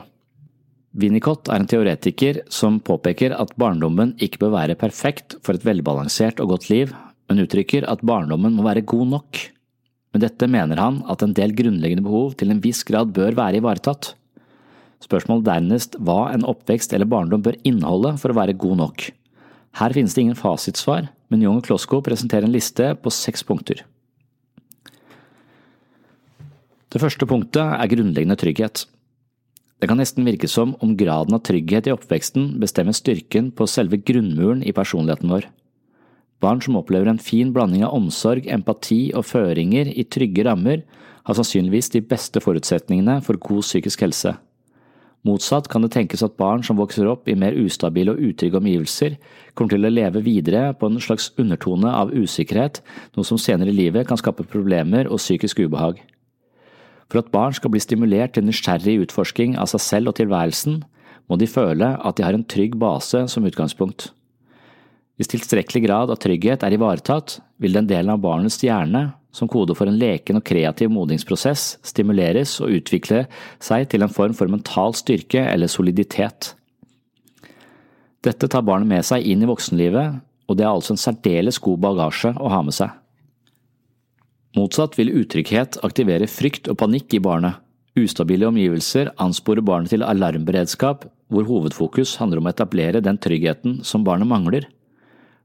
Winnicott 1.00 1.48
er 1.48 1.62
en 1.62 1.70
teoretiker 1.70 2.42
som 2.52 2.80
påpeker 2.84 3.32
at 3.32 3.54
barndommen 3.60 4.12
ikke 4.20 4.42
bør 4.42 4.56
være 4.58 4.76
perfekt 4.76 5.38
for 5.46 5.56
et 5.56 5.64
velbalansert 5.64 6.42
og 6.42 6.52
godt 6.52 6.68
liv, 6.68 6.92
men 7.30 7.40
uttrykker 7.46 7.86
at 7.88 8.02
barndommen 8.04 8.56
må 8.58 8.66
være 8.66 8.84
god 8.90 9.12
nok. 9.14 9.40
Med 10.12 10.24
dette 10.26 10.48
mener 10.50 10.82
han 10.82 10.98
at 11.08 11.22
en 11.22 11.32
del 11.32 11.54
grunnleggende 11.56 12.04
behov 12.04 12.34
til 12.36 12.50
en 12.52 12.60
viss 12.60 12.82
grad 12.84 13.14
bør 13.16 13.38
være 13.38 13.62
ivaretatt. 13.62 14.12
Spørsmålet 15.00 15.46
dernest 15.46 15.96
hva 16.02 16.26
en 16.34 16.44
oppvekst 16.44 16.92
eller 16.92 17.08
barndom 17.08 17.46
bør 17.46 17.56
inneholde 17.64 18.18
for 18.20 18.34
å 18.34 18.38
være 18.42 18.58
god 18.60 18.82
nok. 18.82 19.06
Her 19.78 19.94
finnes 19.94 20.14
det 20.14 20.24
ingen 20.24 20.38
fasitsvar, 20.38 21.08
men 21.30 21.42
Young 21.44 21.60
og 21.60 21.66
Klosko 21.68 22.00
presenterer 22.02 22.48
en 22.48 22.54
liste 22.54 22.92
på 22.98 23.12
seks 23.14 23.44
punkter. 23.46 23.84
Det 26.90 26.98
første 26.98 27.26
punktet 27.30 27.62
er 27.62 27.90
grunnleggende 27.92 28.38
trygghet. 28.38 28.82
Det 29.80 29.88
kan 29.88 30.00
nesten 30.00 30.26
virke 30.26 30.48
som 30.50 30.74
om 30.84 30.96
graden 30.98 31.36
av 31.36 31.44
trygghet 31.46 31.86
i 31.86 31.94
oppveksten 31.94 32.56
bestemmer 32.60 32.96
styrken 32.96 33.52
på 33.54 33.68
selve 33.70 34.00
grunnmuren 34.02 34.64
i 34.66 34.74
personligheten 34.76 35.30
vår. 35.30 35.46
Barn 36.42 36.60
som 36.64 36.76
opplever 36.80 37.08
en 37.08 37.20
fin 37.20 37.52
blanding 37.52 37.84
av 37.86 37.94
omsorg, 37.96 38.48
empati 38.48 39.12
og 39.14 39.28
føringer 39.28 39.92
i 39.92 40.04
trygge 40.08 40.44
rammer, 40.48 40.82
har 41.24 41.36
sannsynligvis 41.36 41.92
de 41.94 42.02
beste 42.02 42.40
forutsetningene 42.42 43.20
for 43.24 43.38
god 43.40 43.64
psykisk 43.64 44.02
helse. 44.04 44.34
Motsatt 45.26 45.66
kan 45.68 45.84
det 45.84 45.90
tenkes 45.92 46.22
at 46.24 46.38
barn 46.40 46.62
som 46.64 46.78
vokser 46.80 47.08
opp 47.10 47.28
i 47.28 47.36
mer 47.36 47.52
ustabile 47.60 48.14
og 48.14 48.22
utrygge 48.30 48.56
omgivelser, 48.56 49.18
kommer 49.52 49.74
til 49.74 49.84
å 49.84 49.92
leve 49.92 50.22
videre 50.24 50.70
på 50.80 50.88
en 50.88 50.96
slags 51.02 51.28
undertone 51.40 51.92
av 51.92 52.14
usikkerhet, 52.14 52.80
noe 53.16 53.28
som 53.28 53.40
senere 53.40 53.68
i 53.68 53.76
livet 53.76 54.08
kan 54.08 54.20
skape 54.20 54.48
problemer 54.48 55.10
og 55.10 55.20
psykisk 55.20 55.60
ubehag. 55.60 56.00
For 57.12 57.20
at 57.20 57.28
barn 57.34 57.52
skal 57.52 57.74
bli 57.74 57.82
stimulert 57.82 58.32
til 58.36 58.46
nysgjerrig 58.46 58.96
utforsking 59.04 59.58
av 59.60 59.68
seg 59.72 59.84
selv 59.84 60.12
og 60.12 60.16
tilværelsen, 60.22 60.80
må 61.28 61.36
de 61.36 61.50
føle 61.50 61.92
at 62.00 62.16
de 62.16 62.24
har 62.24 62.34
en 62.34 62.46
trygg 62.46 62.78
base 62.80 63.26
som 63.28 63.44
utgangspunkt. 63.46 64.08
Hvis 65.20 65.28
tilstrekkelig 65.34 65.84
grad 65.84 66.10
av 66.14 66.16
trygghet 66.22 66.64
er 66.64 66.72
ivaretatt, 66.72 67.42
vil 67.60 67.76
den 67.76 67.90
delen 67.90 68.14
av 68.14 68.22
barnets 68.24 68.56
hjerne, 68.64 69.10
som 69.32 69.48
kode 69.50 69.76
for 69.78 69.90
en 69.90 69.98
leken 69.98 70.40
og 70.40 70.46
kreativ 70.46 70.90
modningsprosess, 70.92 71.76
stimuleres 71.86 72.56
og 72.62 72.74
utvikler 72.80 73.28
seg 73.62 73.88
til 73.90 74.04
en 74.04 74.12
form 74.12 74.34
for 74.36 74.50
mental 74.50 74.96
styrke 74.98 75.44
eller 75.46 75.70
soliditet. 75.70 76.54
Dette 78.20 78.50
tar 78.52 78.66
barnet 78.66 78.90
med 78.90 79.06
seg 79.06 79.24
inn 79.24 79.44
i 79.44 79.48
voksenlivet, 79.48 80.20
og 80.50 80.58
det 80.58 80.66
er 80.66 80.72
altså 80.72 80.96
en 80.96 81.00
særdeles 81.00 81.60
god 81.62 81.78
bagasje 81.80 82.34
å 82.36 82.50
ha 82.52 82.60
med 82.66 82.76
seg. 82.76 82.90
Motsatt 84.58 84.96
vil 84.98 85.12
utrygghet 85.14 85.78
aktivere 85.86 86.26
frykt 86.28 86.66
og 86.68 86.80
panikk 86.80 87.14
i 87.14 87.22
barnet. 87.22 87.62
Ustabile 87.98 88.48
omgivelser 88.50 89.12
ansporer 89.22 89.62
barnet 89.66 89.92
til 89.94 90.02
alarmberedskap, 90.06 91.06
hvor 91.30 91.46
hovedfokus 91.46 92.16
handler 92.18 92.42
om 92.42 92.48
å 92.48 92.52
etablere 92.52 93.02
den 93.02 93.18
tryggheten 93.22 93.80
som 93.86 94.04
barnet 94.06 94.30
mangler. 94.30 94.66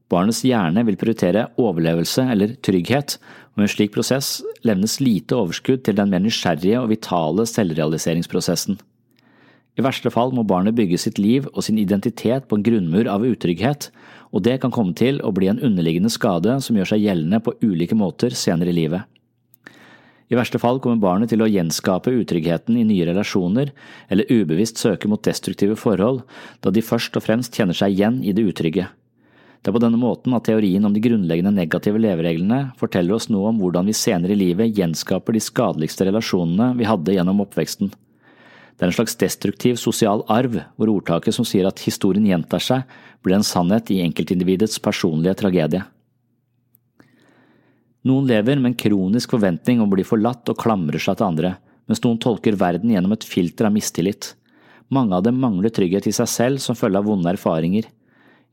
Barnets 0.09 0.43
hjerne 0.45 0.83
vil 0.86 0.97
prioritere 1.01 1.47
overlevelse 1.61 2.25
eller 2.33 2.57
trygghet, 2.65 3.17
og 3.56 3.64
i 3.64 3.66
en 3.66 3.72
slik 3.72 3.93
prosess 3.95 4.41
levnes 4.68 4.99
lite 4.99 5.38
overskudd 5.38 5.86
til 5.88 5.95
den 5.97 6.12
mer 6.12 6.24
nysgjerrige 6.24 6.82
og 6.82 6.91
vitale 6.91 7.47
selvrealiseringsprosessen. 7.49 8.78
I 9.76 9.84
verste 9.84 10.12
fall 10.12 10.32
må 10.36 10.45
barnet 10.47 10.76
bygge 10.76 10.99
sitt 11.01 11.18
liv 11.20 11.49
og 11.51 11.66
sin 11.66 11.80
identitet 11.80 12.47
på 12.47 12.60
en 12.60 12.64
grunnmur 12.64 13.10
av 13.12 13.26
utrygghet, 13.28 13.89
og 14.32 14.43
det 14.47 14.60
kan 14.64 14.72
komme 14.76 14.95
til 14.95 15.20
å 15.24 15.34
bli 15.36 15.49
en 15.51 15.60
underliggende 15.60 16.12
skade 16.12 16.58
som 16.64 16.80
gjør 16.80 16.93
seg 16.93 17.03
gjeldende 17.03 17.41
på 17.43 17.56
ulike 17.64 17.95
måter 17.95 18.36
senere 18.36 18.72
i 18.72 18.78
livet. 18.78 19.03
I 20.32 20.38
verste 20.39 20.58
fall 20.58 20.80
kommer 20.82 21.03
barnet 21.03 21.30
til 21.30 21.43
å 21.45 21.49
gjenskape 21.51 22.14
utryggheten 22.24 22.80
i 22.80 22.86
nye 22.88 23.06
relasjoner, 23.12 23.72
eller 24.10 24.32
ubevisst 24.32 24.82
søke 24.82 25.12
mot 25.12 25.22
destruktive 25.24 25.78
forhold, 25.78 26.24
da 26.66 26.74
de 26.74 26.82
først 26.82 27.20
og 27.20 27.28
fremst 27.28 27.56
kjenner 27.56 27.78
seg 27.78 27.93
igjen 27.93 28.24
i 28.26 28.34
det 28.34 28.47
utrygge. 28.49 28.88
Det 29.66 29.72
er 29.72 29.80
på 29.80 29.82
denne 29.82 29.97
måten 29.97 30.34
at 30.38 30.43
teorien 30.45 30.84
om 30.86 30.93
de 30.93 31.01
grunnleggende 31.01 31.49
negative 31.49 31.97
levereglene 31.97 32.68
forteller 32.78 33.16
oss 33.16 33.32
noe 33.34 33.49
om 33.49 33.57
hvordan 33.57 33.88
vi 33.89 33.95
senere 33.97 34.36
i 34.36 34.38
livet 34.38 34.76
gjenskaper 34.78 35.34
de 35.34 35.41
skadeligste 35.41 36.05
relasjonene 36.05 36.68
vi 36.78 36.86
hadde 36.86 37.16
gjennom 37.16 37.41
oppveksten. 37.41 37.89
Det 37.89 38.86
er 38.86 38.91
en 38.91 38.93
slags 38.93 39.18
destruktiv 39.18 39.80
sosial 39.82 40.22
arv, 40.30 40.59
hvor 40.78 40.91
ordtaket 40.93 41.34
som 41.34 41.49
sier 41.49 41.66
at 41.66 41.82
historien 41.82 42.30
gjentar 42.30 42.61
seg, 42.61 42.86
blir 43.26 43.39
en 43.39 43.47
sannhet 43.47 43.89
i 43.89 44.03
enkeltindividets 44.05 44.78
personlige 44.86 45.34
tragedie. 45.41 45.82
Noen 48.05 48.30
lever 48.30 48.61
med 48.61 48.76
en 48.76 48.80
kronisk 48.86 49.34
forventning 49.34 49.82
om 49.82 49.89
å 49.89 49.95
bli 49.97 50.05
forlatt 50.05 50.45
og 50.53 50.61
klamrer 50.61 51.01
seg 51.01 51.18
til 51.18 51.32
andre, 51.32 51.55
mens 51.89 52.05
noen 52.05 52.22
tolker 52.22 52.53
verden 52.61 52.93
gjennom 52.93 53.18
et 53.18 53.26
filter 53.26 53.66
av 53.66 53.74
mistillit. 53.74 54.36
Mange 54.93 55.18
av 55.18 55.26
dem 55.26 55.41
mangler 55.41 55.74
trygghet 55.74 56.05
i 56.05 56.13
seg 56.13 56.30
selv 56.30 56.61
som 56.61 56.78
følge 56.78 57.01
av 57.01 57.09
vonde 57.09 57.34
erfaringer. 57.34 57.89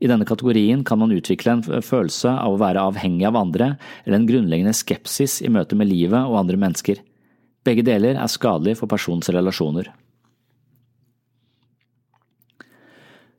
I 0.02 0.08
denne 0.10 0.26
kategorien 0.26 0.82
kan 0.82 0.98
man 0.98 1.12
utvikle 1.14 1.52
en 1.54 1.62
følelse 1.62 2.32
av 2.32 2.56
å 2.56 2.60
være 2.60 2.82
avhengig 2.90 3.26
av 3.28 3.38
andre, 3.38 3.76
eller 4.02 4.18
en 4.18 4.26
grunnleggende 4.26 4.74
skepsis 4.74 5.38
i 5.46 5.50
møte 5.52 5.78
med 5.78 5.92
livet 5.92 6.26
og 6.26 6.40
andre 6.40 6.58
mennesker. 6.58 6.98
Begge 7.62 7.84
deler 7.86 8.18
er 8.18 8.30
skadelig 8.30 8.80
for 8.80 8.90
persons 8.90 9.30
relasjoner. 9.30 9.92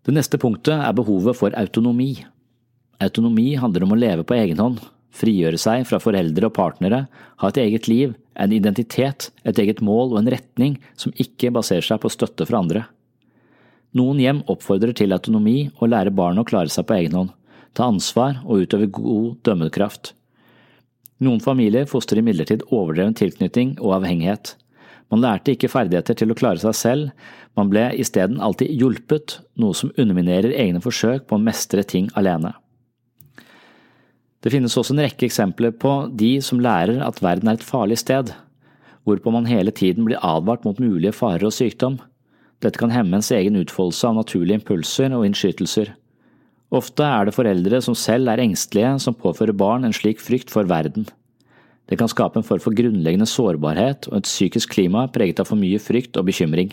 Det 0.03 0.15
neste 0.15 0.39
punktet 0.39 0.75
er 0.75 0.95
behovet 0.95 1.35
for 1.39 1.55
autonomi. 1.59 2.13
Autonomi 3.03 3.53
handler 3.59 3.83
om 3.83 3.95
å 3.95 3.99
leve 3.99 4.23
på 4.27 4.35
egen 4.39 4.59
hånd, 4.63 4.79
frigjøre 5.13 5.59
seg 5.59 5.83
fra 5.87 5.99
foreldre 6.03 6.47
og 6.47 6.55
partnere, 6.55 7.05
ha 7.43 7.51
et 7.51 7.59
eget 7.59 7.91
liv, 7.91 8.15
en 8.39 8.55
identitet, 8.55 9.31
et 9.43 9.59
eget 9.59 9.83
mål 9.83 10.15
og 10.15 10.23
en 10.23 10.31
retning 10.31 10.79
som 10.95 11.11
ikke 11.19 11.51
baserer 11.55 11.83
seg 11.85 11.99
på 12.03 12.11
støtte 12.11 12.47
fra 12.47 12.63
andre. 12.63 12.87
Noen 13.93 14.19
hjem 14.21 14.41
oppfordrer 14.49 14.95
til 14.97 15.13
autonomi 15.13 15.69
og 15.77 15.91
lærer 15.93 16.13
barn 16.15 16.41
å 16.41 16.47
klare 16.47 16.71
seg 16.73 16.87
på 16.89 16.95
egen 16.97 17.17
hånd, 17.17 17.31
ta 17.77 17.85
ansvar 17.89 18.39
og 18.43 18.65
utøve 18.65 18.89
god 18.93 19.35
dømmekraft. 19.45 20.13
Noen 21.23 21.41
familier 21.43 21.85
fostrer 21.89 22.23
imidlertid 22.23 22.65
overdreven 22.71 23.15
tilknytning 23.17 23.75
og 23.79 23.99
avhengighet. 23.99 24.55
Man 25.13 25.21
lærte 25.21 25.53
ikke 25.53 25.69
ferdigheter 25.69 26.17
til 26.17 26.33
å 26.33 26.37
klare 26.37 26.61
seg 26.63 26.73
selv, 26.77 27.11
man 27.53 27.69
ble 27.69 27.85
isteden 28.01 28.41
alltid 28.41 28.73
hjulpet, 28.73 29.37
noe 29.61 29.77
som 29.77 29.93
underminerer 29.93 30.55
egne 30.57 30.81
forsøk 30.81 31.27
på 31.29 31.37
å 31.37 31.43
mestre 31.43 31.85
ting 31.85 32.09
alene. 32.17 32.55
Det 34.43 34.51
finnes 34.51 34.73
også 34.75 34.95
en 34.95 35.03
rekke 35.05 35.27
eksempler 35.29 35.75
på 35.79 35.91
de 36.19 36.33
som 36.43 36.59
lærer 36.59 36.97
at 37.05 37.21
verden 37.23 37.51
er 37.51 37.59
et 37.59 37.67
farlig 37.67 38.01
sted, 38.01 38.33
hvorpå 39.05 39.31
man 39.35 39.47
hele 39.47 39.71
tiden 39.71 40.07
blir 40.07 40.19
advart 40.23 40.65
mot 40.65 40.81
mulige 40.81 41.13
farer 41.15 41.45
og 41.47 41.53
sykdom. 41.55 42.01
Dette 42.63 42.79
kan 42.79 42.93
hemme 42.93 43.19
ens 43.19 43.31
egen 43.35 43.59
utfoldelse 43.59 44.07
av 44.07 44.21
naturlige 44.21 44.61
impulser 44.61 45.11
og 45.15 45.25
innskytelser. 45.27 45.91
Ofte 46.73 47.05
er 47.05 47.27
det 47.27 47.35
foreldre 47.35 47.81
som 47.85 47.97
selv 47.97 48.31
er 48.31 48.41
engstelige 48.41 48.95
som 49.03 49.17
påfører 49.17 49.53
barn 49.57 49.83
en 49.85 49.93
slik 49.93 50.23
frykt 50.23 50.53
for 50.53 50.65
verden. 50.69 51.05
Det 51.91 51.99
kan 51.99 52.07
skape 52.07 52.39
en 52.39 52.47
form 52.47 52.61
for 52.63 52.75
grunnleggende 52.75 53.27
sårbarhet 53.27 54.07
og 54.09 54.21
et 54.21 54.29
psykisk 54.29 54.71
klima 54.77 55.03
preget 55.11 55.41
av 55.43 55.49
for 55.49 55.59
mye 55.59 55.81
frykt 55.83 56.15
og 56.17 56.29
bekymring. 56.29 56.71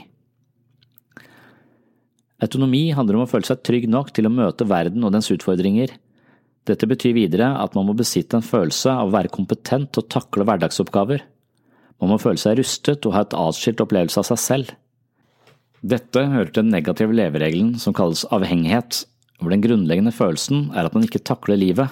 Autonomi 2.41 2.87
handler 2.97 3.19
om 3.19 3.27
å 3.27 3.29
føle 3.29 3.45
seg 3.45 3.61
trygg 3.67 3.89
nok 3.91 4.15
til 4.17 4.29
å 4.29 4.33
møte 4.33 4.65
verden 4.69 5.03
og 5.05 5.13
dens 5.13 5.29
utfordringer. 5.35 5.93
Dette 6.71 6.89
betyr 6.89 7.17
videre 7.17 7.51
at 7.59 7.75
man 7.77 7.89
må 7.89 7.97
besitte 7.99 8.39
en 8.39 8.47
følelse 8.47 8.95
av 8.95 9.11
å 9.11 9.15
være 9.17 9.33
kompetent 9.35 9.91
til 9.93 10.05
å 10.05 10.11
takle 10.15 10.47
hverdagsoppgaver. 10.49 11.27
Man 12.01 12.15
må 12.15 12.21
føle 12.23 12.41
seg 12.41 12.57
rustet 12.61 13.05
og 13.05 13.17
ha 13.17 13.27
et 13.27 13.37
atskilt 13.37 13.83
opplevelse 13.85 14.23
av 14.23 14.31
seg 14.31 14.41
selv. 14.41 14.73
Dette 15.81 16.27
hører 16.29 16.51
til 16.51 16.67
den 16.67 16.75
negative 16.75 17.15
leveregelen 17.17 17.73
som 17.81 17.95
kalles 17.97 18.27
avhengighet, 18.29 19.05
hvor 19.41 19.53
den 19.53 19.63
grunnleggende 19.65 20.13
følelsen 20.13 20.69
er 20.77 20.85
at 20.85 20.97
man 20.97 21.07
ikke 21.07 21.23
takler 21.25 21.57
livet. 21.57 21.89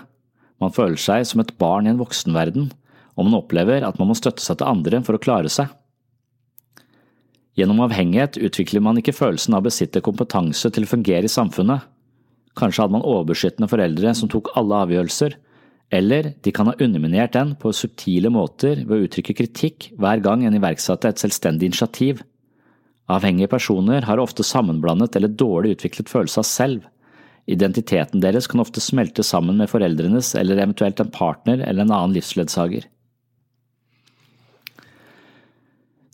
Man 0.61 0.75
føler 0.75 1.01
seg 1.01 1.25
som 1.25 1.41
et 1.41 1.55
barn 1.61 1.89
i 1.89 1.93
en 1.95 2.01
voksenverden, 2.01 2.69
og 3.17 3.27
man 3.27 3.39
opplever 3.41 3.87
at 3.87 3.97
man 3.99 4.11
må 4.11 4.17
støtte 4.19 4.45
seg 4.45 4.61
til 4.61 4.69
andre 4.69 5.01
for 5.07 5.17
å 5.17 5.23
klare 5.23 5.49
seg. 5.53 5.73
Gjennom 7.59 7.81
avhengighet 7.89 8.37
utvikler 8.45 8.85
man 8.85 9.01
ikke 9.01 9.17
følelsen 9.17 9.57
av 9.57 9.65
å 9.65 9.67
besitte 9.67 10.05
kompetanse 10.05 10.71
til 10.71 10.85
å 10.85 10.93
fungere 10.93 11.27
i 11.27 11.33
samfunnet. 11.33 11.89
Kanskje 12.59 12.85
hadde 12.85 12.99
man 12.99 13.07
overbeskyttende 13.09 13.71
foreldre 13.71 14.13
som 14.15 14.31
tok 14.31 14.53
alle 14.59 14.85
avgjørelser, 14.85 15.35
eller 15.91 16.35
de 16.45 16.53
kan 16.53 16.69
ha 16.69 16.77
underminert 16.77 17.33
den 17.33 17.55
på 17.59 17.73
subtile 17.73 18.31
måter 18.31 18.85
ved 18.85 18.95
å 18.95 19.07
uttrykke 19.09 19.35
kritikk 19.41 19.89
hver 19.97 20.21
gang 20.23 20.45
en 20.45 20.59
iverksatte 20.59 21.09
et 21.09 21.23
selvstendig 21.23 21.73
initiativ. 21.73 22.21
Avhengige 23.09 23.49
personer 23.49 24.05
har 24.05 24.21
ofte 24.21 24.45
sammenblandet 24.45 25.17
eller 25.17 25.33
dårlig 25.33 25.79
utviklet 25.79 26.11
følelse 26.13 26.43
av 26.43 26.49
selv. 26.49 26.85
Identiteten 27.49 28.21
deres 28.21 28.47
kan 28.51 28.61
ofte 28.61 28.83
smelte 28.85 29.25
sammen 29.25 29.57
med 29.57 29.71
foreldrenes 29.73 30.35
eller 30.37 30.61
eventuelt 30.61 31.01
en 31.01 31.13
partner 31.13 31.63
eller 31.65 31.87
en 31.87 31.95
annen 31.95 32.17
livsledsager. 32.19 32.85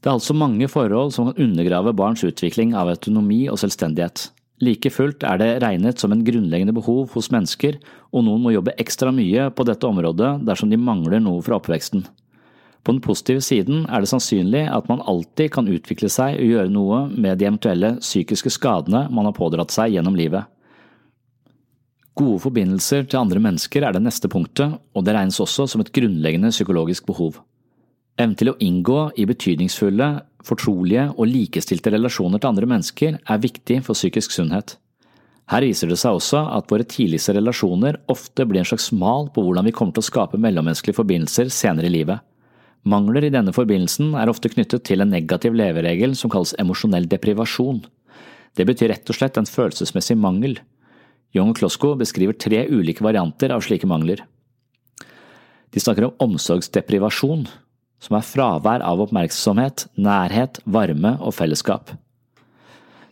Det 0.04 0.10
er 0.10 0.18
altså 0.18 0.36
mange 0.36 0.68
forhold 0.68 1.14
som 1.16 1.30
kan 1.30 1.46
undergrave 1.48 1.94
barns 1.96 2.22
utvikling 2.28 2.74
av 2.76 2.92
autonomi 2.92 3.46
og 3.48 3.58
selvstendighet. 3.58 4.28
Like 4.62 4.90
fullt 4.92 5.24
er 5.26 5.40
det 5.40 5.48
regnet 5.64 5.98
som 5.98 6.12
en 6.14 6.22
grunnleggende 6.22 6.74
behov 6.76 7.08
hos 7.16 7.30
mennesker, 7.34 7.80
og 8.14 8.26
noen 8.26 8.44
må 8.44 8.52
jobbe 8.54 8.76
ekstra 8.78 9.10
mye 9.16 9.48
på 9.50 9.66
dette 9.66 9.88
området 9.88 10.36
dersom 10.46 10.70
de 10.70 10.78
mangler 10.78 11.24
noe 11.24 11.42
fra 11.42 11.58
oppveksten. 11.58 12.04
På 12.84 12.92
den 12.92 13.00
positive 13.00 13.40
siden 13.40 13.86
er 13.88 14.04
det 14.04 14.10
sannsynlig 14.10 14.66
at 14.68 14.88
man 14.90 15.00
alltid 15.08 15.54
kan 15.54 15.68
utvikle 15.72 16.10
seg 16.12 16.36
og 16.36 16.50
gjøre 16.50 16.72
noe 16.72 16.98
med 17.08 17.40
de 17.40 17.48
eventuelle 17.48 17.94
psykiske 18.02 18.52
skadene 18.52 19.06
man 19.08 19.24
har 19.24 19.36
pådratt 19.36 19.72
seg 19.72 19.94
gjennom 19.96 20.18
livet. 20.18 20.44
Gode 22.14 22.42
forbindelser 22.44 23.08
til 23.08 23.18
andre 23.18 23.40
mennesker 23.42 23.82
er 23.82 23.96
det 23.96 24.04
neste 24.04 24.28
punktet, 24.30 24.76
og 24.94 25.02
det 25.02 25.16
regnes 25.16 25.40
også 25.42 25.66
som 25.66 25.82
et 25.82 25.90
grunnleggende 25.96 26.52
psykologisk 26.52 27.08
behov. 27.08 27.40
Evnen 28.20 28.36
til 28.38 28.52
å 28.52 28.58
inngå 28.62 28.98
i 29.18 29.24
betydningsfulle, 29.26 30.10
fortrolige 30.46 31.08
og 31.16 31.26
likestilte 31.26 31.90
relasjoner 31.90 32.38
til 32.38 32.52
andre 32.52 32.68
mennesker 32.70 33.16
er 33.18 33.42
viktig 33.42 33.80
for 33.88 33.98
psykisk 33.98 34.36
sunnhet. 34.36 34.76
Her 35.50 35.64
viser 35.66 35.90
det 35.90 35.98
seg 36.00 36.16
også 36.16 36.44
at 36.54 36.70
våre 36.70 36.86
tidligste 36.88 37.34
relasjoner 37.36 37.98
ofte 38.12 38.46
blir 38.48 38.62
en 38.62 38.68
slags 38.68 38.92
mal 38.94 39.26
på 39.34 39.42
hvordan 39.44 39.66
vi 39.66 39.74
kommer 39.76 39.96
til 39.96 40.04
å 40.04 40.10
skape 40.12 40.40
mellommenneskelige 40.40 41.00
forbindelser 41.00 41.50
senere 41.52 41.90
i 41.90 41.96
livet. 41.96 42.22
Mangler 42.84 43.24
i 43.24 43.32
denne 43.32 43.52
forbindelsen 43.56 44.12
er 44.20 44.28
ofte 44.28 44.50
knyttet 44.52 44.84
til 44.84 45.00
en 45.00 45.12
negativ 45.12 45.56
leveregel 45.56 46.12
som 46.18 46.32
kalles 46.32 46.52
emosjonell 46.60 47.06
deprivasjon. 47.08 47.80
Det 48.54 48.66
betyr 48.68 48.92
rett 48.92 49.10
og 49.10 49.16
slett 49.16 49.40
en 49.40 49.48
følelsesmessig 49.48 50.18
mangel. 50.20 50.58
Young 51.34 51.54
og 51.54 51.58
Klosko 51.58 51.94
beskriver 51.98 52.36
tre 52.36 52.66
ulike 52.68 53.02
varianter 53.04 53.54
av 53.56 53.64
slike 53.64 53.88
mangler. 53.90 54.20
De 55.74 55.82
snakker 55.82 56.06
om 56.06 56.28
omsorgsdeprivasjon, 56.28 57.48
som 58.04 58.18
er 58.18 58.28
fravær 58.28 58.84
av 58.84 59.00
oppmerksomhet, 59.02 59.88
nærhet, 59.96 60.60
varme 60.68 61.16
og 61.24 61.34
fellesskap. 61.34 61.96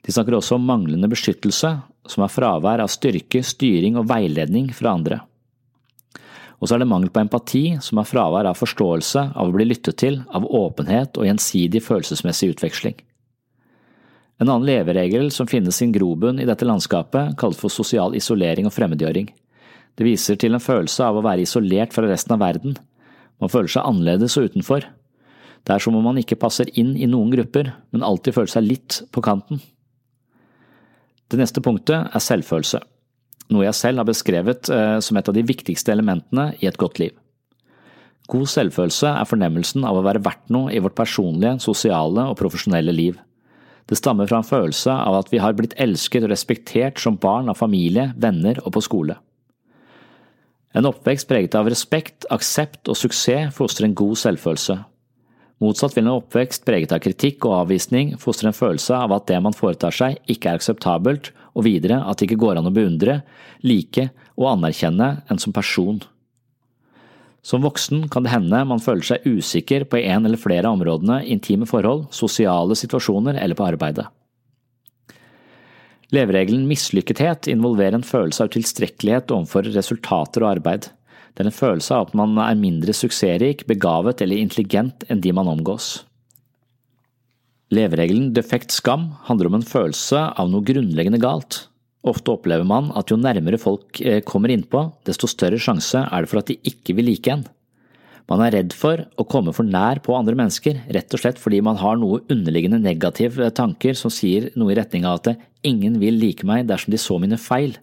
De 0.04 0.12
snakker 0.12 0.36
også 0.36 0.58
om 0.58 0.68
manglende 0.68 1.10
beskyttelse, 1.10 1.72
som 2.06 2.24
er 2.26 2.32
fravær 2.34 2.84
av 2.84 2.92
styrke, 2.92 3.40
styring 3.46 3.96
og 3.96 4.08
veiledning 4.10 4.68
fra 4.76 4.92
andre. 4.98 5.22
Og 6.62 6.68
så 6.68 6.76
er 6.76 6.84
det 6.84 6.90
mangel 6.92 7.10
på 7.10 7.18
empati, 7.24 7.64
som 7.82 7.98
er 7.98 8.06
fravær 8.06 8.46
av 8.46 8.60
forståelse, 8.60 9.24
av 9.34 9.50
å 9.50 9.54
bli 9.56 9.66
lyttet 9.66 9.98
til, 9.98 10.20
av 10.30 10.46
åpenhet 10.46 11.18
og 11.18 11.26
gjensidig 11.26 11.82
følelsesmessig 11.82 12.52
utveksling. 12.54 12.94
En 14.38 14.46
annen 14.46 14.68
leveregel 14.68 15.28
som 15.34 15.50
finnes 15.50 15.74
sin 15.74 15.90
grobunn 15.94 16.38
i 16.38 16.46
dette 16.46 16.66
landskapet, 16.66 17.34
kalles 17.38 17.58
for 17.58 17.74
sosial 17.74 18.14
isolering 18.18 18.70
og 18.70 18.74
fremmedgjøring. 18.76 19.28
Det 19.98 20.06
viser 20.06 20.38
til 20.38 20.54
en 20.54 20.62
følelse 20.62 21.02
av 21.04 21.18
å 21.18 21.26
være 21.26 21.44
isolert 21.44 21.92
fra 21.94 22.06
resten 22.06 22.38
av 22.38 22.42
verden, 22.46 22.78
man 23.42 23.50
føler 23.50 23.72
seg 23.74 23.82
annerledes 23.82 24.36
og 24.38 24.52
utenfor. 24.52 24.84
Det 25.66 25.74
er 25.74 25.82
som 25.82 25.96
om 25.98 26.04
man 26.06 26.18
ikke 26.20 26.38
passer 26.38 26.68
inn 26.78 26.94
i 26.94 27.08
noen 27.10 27.32
grupper, 27.34 27.72
men 27.90 28.04
alltid 28.06 28.36
føler 28.36 28.52
seg 28.54 28.68
litt 28.68 29.00
på 29.10 29.22
kanten. 29.24 29.58
Det 31.26 31.40
neste 31.40 31.62
punktet 31.64 32.12
er 32.14 32.22
selvfølelse, 32.22 32.78
noe 33.52 33.66
jeg 33.66 33.78
selv 33.78 34.02
har 34.02 34.08
beskrevet 34.08 34.70
eh, 34.72 34.98
som 35.04 35.18
et 35.18 35.28
av 35.28 35.36
de 35.36 35.44
viktigste 35.46 35.92
elementene 35.94 36.52
i 36.60 36.68
et 36.70 36.78
godt 36.80 37.00
liv. 37.02 37.14
God 38.30 38.48
selvfølelse 38.48 39.10
er 39.10 39.28
fornemmelsen 39.28 39.84
av 39.84 39.98
å 39.98 40.04
være 40.06 40.22
verdt 40.24 40.52
noe 40.54 40.72
i 40.72 40.80
vårt 40.82 40.96
personlige, 40.96 41.58
sosiale 41.64 42.28
og 42.30 42.38
profesjonelle 42.38 42.94
liv. 42.94 43.18
Det 43.90 43.98
stammer 43.98 44.30
fra 44.30 44.40
en 44.40 44.46
følelse 44.46 44.94
av 44.94 45.18
at 45.18 45.32
vi 45.32 45.40
har 45.42 45.56
blitt 45.58 45.74
elsket 45.80 46.24
og 46.24 46.32
respektert 46.32 47.02
som 47.02 47.18
barn 47.20 47.50
av 47.50 47.58
familie, 47.58 48.12
venner 48.16 48.62
og 48.62 48.76
på 48.76 48.84
skole. 48.86 49.18
En 50.72 50.88
oppvekst 50.88 51.28
preget 51.28 51.56
av 51.58 51.68
respekt, 51.68 52.24
aksept 52.32 52.88
og 52.88 52.96
suksess 52.96 53.52
fostrer 53.58 53.90
en 53.90 53.98
god 53.98 54.16
selvfølelse. 54.22 54.78
Motsatt 55.62 55.94
vil 55.94 56.06
en 56.06 56.16
oppvekst 56.16 56.64
preget 56.66 56.94
av 56.94 57.02
kritikk 57.04 57.44
og 57.46 57.58
avvisning 57.60 58.16
fostre 58.18 58.48
en 58.50 58.56
følelse 58.56 58.96
av 58.96 59.12
at 59.14 59.28
det 59.28 59.38
man 59.44 59.54
foretar 59.54 59.94
seg, 59.94 60.16
ikke 60.30 60.50
er 60.50 60.58
akseptabelt, 60.58 61.30
og 61.52 61.66
videre 61.66 62.00
at 62.08 62.18
det 62.18 62.28
ikke 62.28 62.40
går 62.44 62.60
an 62.60 62.70
å 62.70 62.74
beundre, 62.74 63.20
like 63.64 64.08
og 64.38 64.48
anerkjenne 64.54 65.10
en 65.30 65.40
som 65.42 65.54
person. 65.54 66.00
Som 67.42 67.64
voksen 67.66 68.06
kan 68.10 68.22
det 68.22 68.32
hende 68.32 68.62
man 68.70 68.82
føler 68.82 69.04
seg 69.06 69.26
usikker 69.26 69.84
på 69.90 69.98
en 69.98 70.26
eller 70.28 70.38
flere 70.38 70.68
av 70.68 70.78
områdene 70.78 71.24
intime 71.26 71.66
forhold, 71.66 72.06
sosiale 72.14 72.76
situasjoner 72.78 73.40
eller 73.42 73.58
på 73.58 73.66
arbeidet. 73.66 74.06
Leveregelen 76.12 76.66
mislykkethet 76.68 77.48
involverer 77.48 77.96
en 77.96 78.06
følelse 78.06 78.44
av 78.44 78.52
tilstrekkelighet 78.52 79.32
overfor 79.32 79.70
resultater 79.72 80.44
og 80.44 80.58
arbeid. 80.58 80.90
Det 81.32 81.42
er 81.42 81.48
en 81.48 81.56
følelse 81.56 81.96
av 81.96 82.10
at 82.10 82.16
man 82.20 82.36
er 82.44 82.58
mindre 82.60 82.92
suksessrik, 82.94 83.64
begavet 83.66 84.20
eller 84.20 84.36
intelligent 84.36 85.06
enn 85.08 85.22
de 85.24 85.32
man 85.32 85.48
omgås. 85.48 86.02
Leveregelen 87.72 88.34
defekt 88.36 88.74
skam 88.74 89.12
handler 89.28 89.48
om 89.48 89.56
en 89.56 89.64
følelse 89.64 90.26
av 90.36 90.50
noe 90.52 90.64
grunnleggende 90.66 91.20
galt. 91.22 91.66
Ofte 92.04 92.34
opplever 92.34 92.66
man 92.68 92.90
at 92.98 93.08
jo 93.12 93.16
nærmere 93.16 93.60
folk 93.62 94.00
eh, 94.02 94.20
kommer 94.26 94.52
innpå, 94.52 94.84
desto 95.06 95.30
større 95.30 95.60
sjanse 95.62 96.02
er 96.02 96.24
det 96.24 96.30
for 96.30 96.42
at 96.42 96.50
de 96.50 96.58
ikke 96.68 96.96
vil 96.98 97.08
like 97.08 97.32
en. 97.32 97.46
Man 98.30 98.42
er 98.44 98.52
redd 98.54 98.74
for 98.76 99.00
å 99.18 99.26
komme 99.28 99.54
for 99.56 99.66
nær 99.66 100.02
på 100.04 100.14
andre 100.14 100.36
mennesker, 100.38 100.82
rett 100.94 101.14
og 101.14 101.22
slett 101.22 101.40
fordi 101.42 101.62
man 101.64 101.78
har 101.80 101.98
noe 101.98 102.20
underliggende 102.32 102.80
negative 102.82 103.48
tanker 103.56 103.96
som 103.98 104.12
sier 104.14 104.50
noe 104.58 104.74
i 104.74 104.78
retning 104.78 105.06
av 105.08 105.22
at 105.22 105.42
ingen 105.66 105.98
vil 106.02 106.20
like 106.20 106.46
meg 106.46 106.68
dersom 106.68 106.94
de 106.94 107.00
så 107.00 107.18
mine 107.22 107.38
feil. 107.40 107.76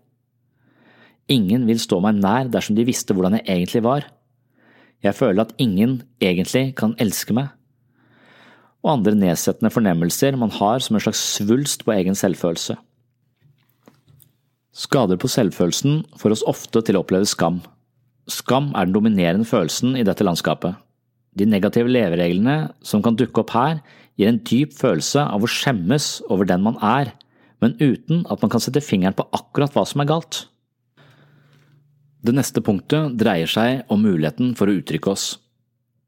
Ingen 1.30 1.68
vil 1.70 1.82
stå 1.82 2.00
meg 2.04 2.22
nær 2.22 2.50
dersom 2.52 2.78
de 2.78 2.88
visste 2.88 3.16
hvordan 3.16 3.40
jeg 3.40 3.48
egentlig 3.50 3.84
var. 3.86 4.08
Jeg 5.06 5.16
føler 5.16 5.46
at 5.46 5.56
ingen 5.62 6.02
egentlig 6.22 6.74
kan 6.80 6.96
elske 7.00 7.36
meg. 7.36 7.54
Og 8.86 8.94
andre 8.94 9.16
nedsettende 9.18 9.72
fornemmelser 9.74 10.38
man 10.40 10.54
har 10.56 10.80
som 10.84 10.96
en 10.96 11.04
slags 11.04 11.22
svulst 11.36 11.84
på 11.86 11.94
egen 11.98 12.16
selvfølelse. 12.16 12.78
Skader 14.80 15.20
på 15.20 15.28
selvfølelsen 15.28 16.04
får 16.20 16.38
oss 16.38 16.46
ofte 16.48 16.82
til 16.86 16.96
å 16.96 17.04
oppleve 17.04 17.28
skam. 17.28 17.60
Skam 18.30 18.70
er 18.78 18.88
den 18.88 18.96
dominerende 18.96 19.48
følelsen 19.50 19.98
i 20.00 20.06
dette 20.08 20.24
landskapet. 20.24 20.78
De 21.36 21.48
negative 21.50 21.90
levereglene 21.92 22.70
som 22.86 23.04
kan 23.04 23.18
dukke 23.20 23.44
opp 23.44 23.52
her, 23.56 23.82
gir 24.20 24.32
en 24.32 24.40
dyp 24.44 24.74
følelse 24.76 25.24
av 25.24 25.44
å 25.44 25.50
skjemmes 25.50 26.08
over 26.30 26.48
den 26.48 26.64
man 26.64 26.80
er, 26.84 27.14
men 27.64 27.76
uten 27.80 28.26
at 28.32 28.42
man 28.44 28.52
kan 28.52 28.64
sette 28.64 28.84
fingeren 28.84 29.18
på 29.18 29.28
akkurat 29.36 29.76
hva 29.76 29.86
som 29.88 30.04
er 30.04 30.10
galt. 30.12 30.46
Det 32.24 32.36
neste 32.36 32.64
punktet 32.64 33.16
dreier 33.20 33.48
seg 33.48 33.86
om 33.92 34.04
muligheten 34.04 34.52
for 34.60 34.68
å 34.68 34.76
uttrykke 34.80 35.12
oss. 35.12 35.38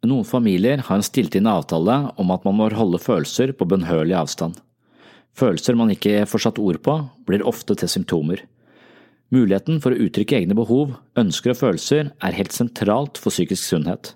Noen 0.02 0.26
familier 0.26 0.82
har 0.88 0.98
en 0.98 1.06
stilltiende 1.06 1.52
avtale 1.54 1.96
om 2.18 2.32
at 2.34 2.46
man 2.48 2.56
må 2.58 2.70
holde 2.74 2.98
følelser 3.02 3.52
på 3.54 3.68
bønnhørlig 3.70 4.16
avstand. 4.18 4.56
Følelser 5.38 5.78
man 5.78 5.94
ikke 5.94 6.24
får 6.26 6.48
satt 6.48 6.62
ord 6.62 6.80
på, 6.82 6.96
blir 7.30 7.46
ofte 7.46 7.78
til 7.78 7.92
symptomer. 7.92 8.42
Muligheten 9.32 9.78
for 9.84 9.94
å 9.94 10.08
uttrykke 10.08 10.42
egne 10.42 10.58
behov, 10.58 10.98
ønsker 11.16 11.54
og 11.54 11.62
følelser 11.62 12.10
er 12.18 12.36
helt 12.36 12.56
sentralt 12.56 13.22
for 13.22 13.32
psykisk 13.32 13.62
sunnhet. 13.62 14.16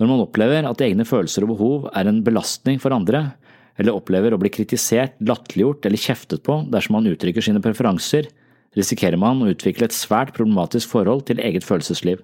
Når 0.00 0.08
man 0.08 0.22
opplever 0.22 0.64
at 0.64 0.86
egne 0.86 1.04
følelser 1.04 1.44
og 1.44 1.52
behov 1.56 1.90
er 1.90 2.08
en 2.08 2.22
belastning 2.24 2.78
for 2.80 2.94
andre, 2.96 3.32
eller 3.76 3.98
opplever 3.98 4.32
å 4.32 4.40
bli 4.40 4.52
kritisert, 4.54 5.18
latterliggjort 5.18 5.84
eller 5.88 6.00
kjeftet 6.00 6.46
på 6.46 6.62
dersom 6.70 7.00
man 7.00 7.10
uttrykker 7.10 7.44
sine 7.44 7.60
preferanser, 7.64 8.30
risikerer 8.78 9.18
man 9.18 9.42
å 9.42 9.50
utvikle 9.50 9.90
et 9.90 9.96
svært 9.96 10.32
problematisk 10.38 10.94
forhold 10.94 11.26
til 11.28 11.42
eget 11.42 11.66
følelsesliv. 11.66 12.22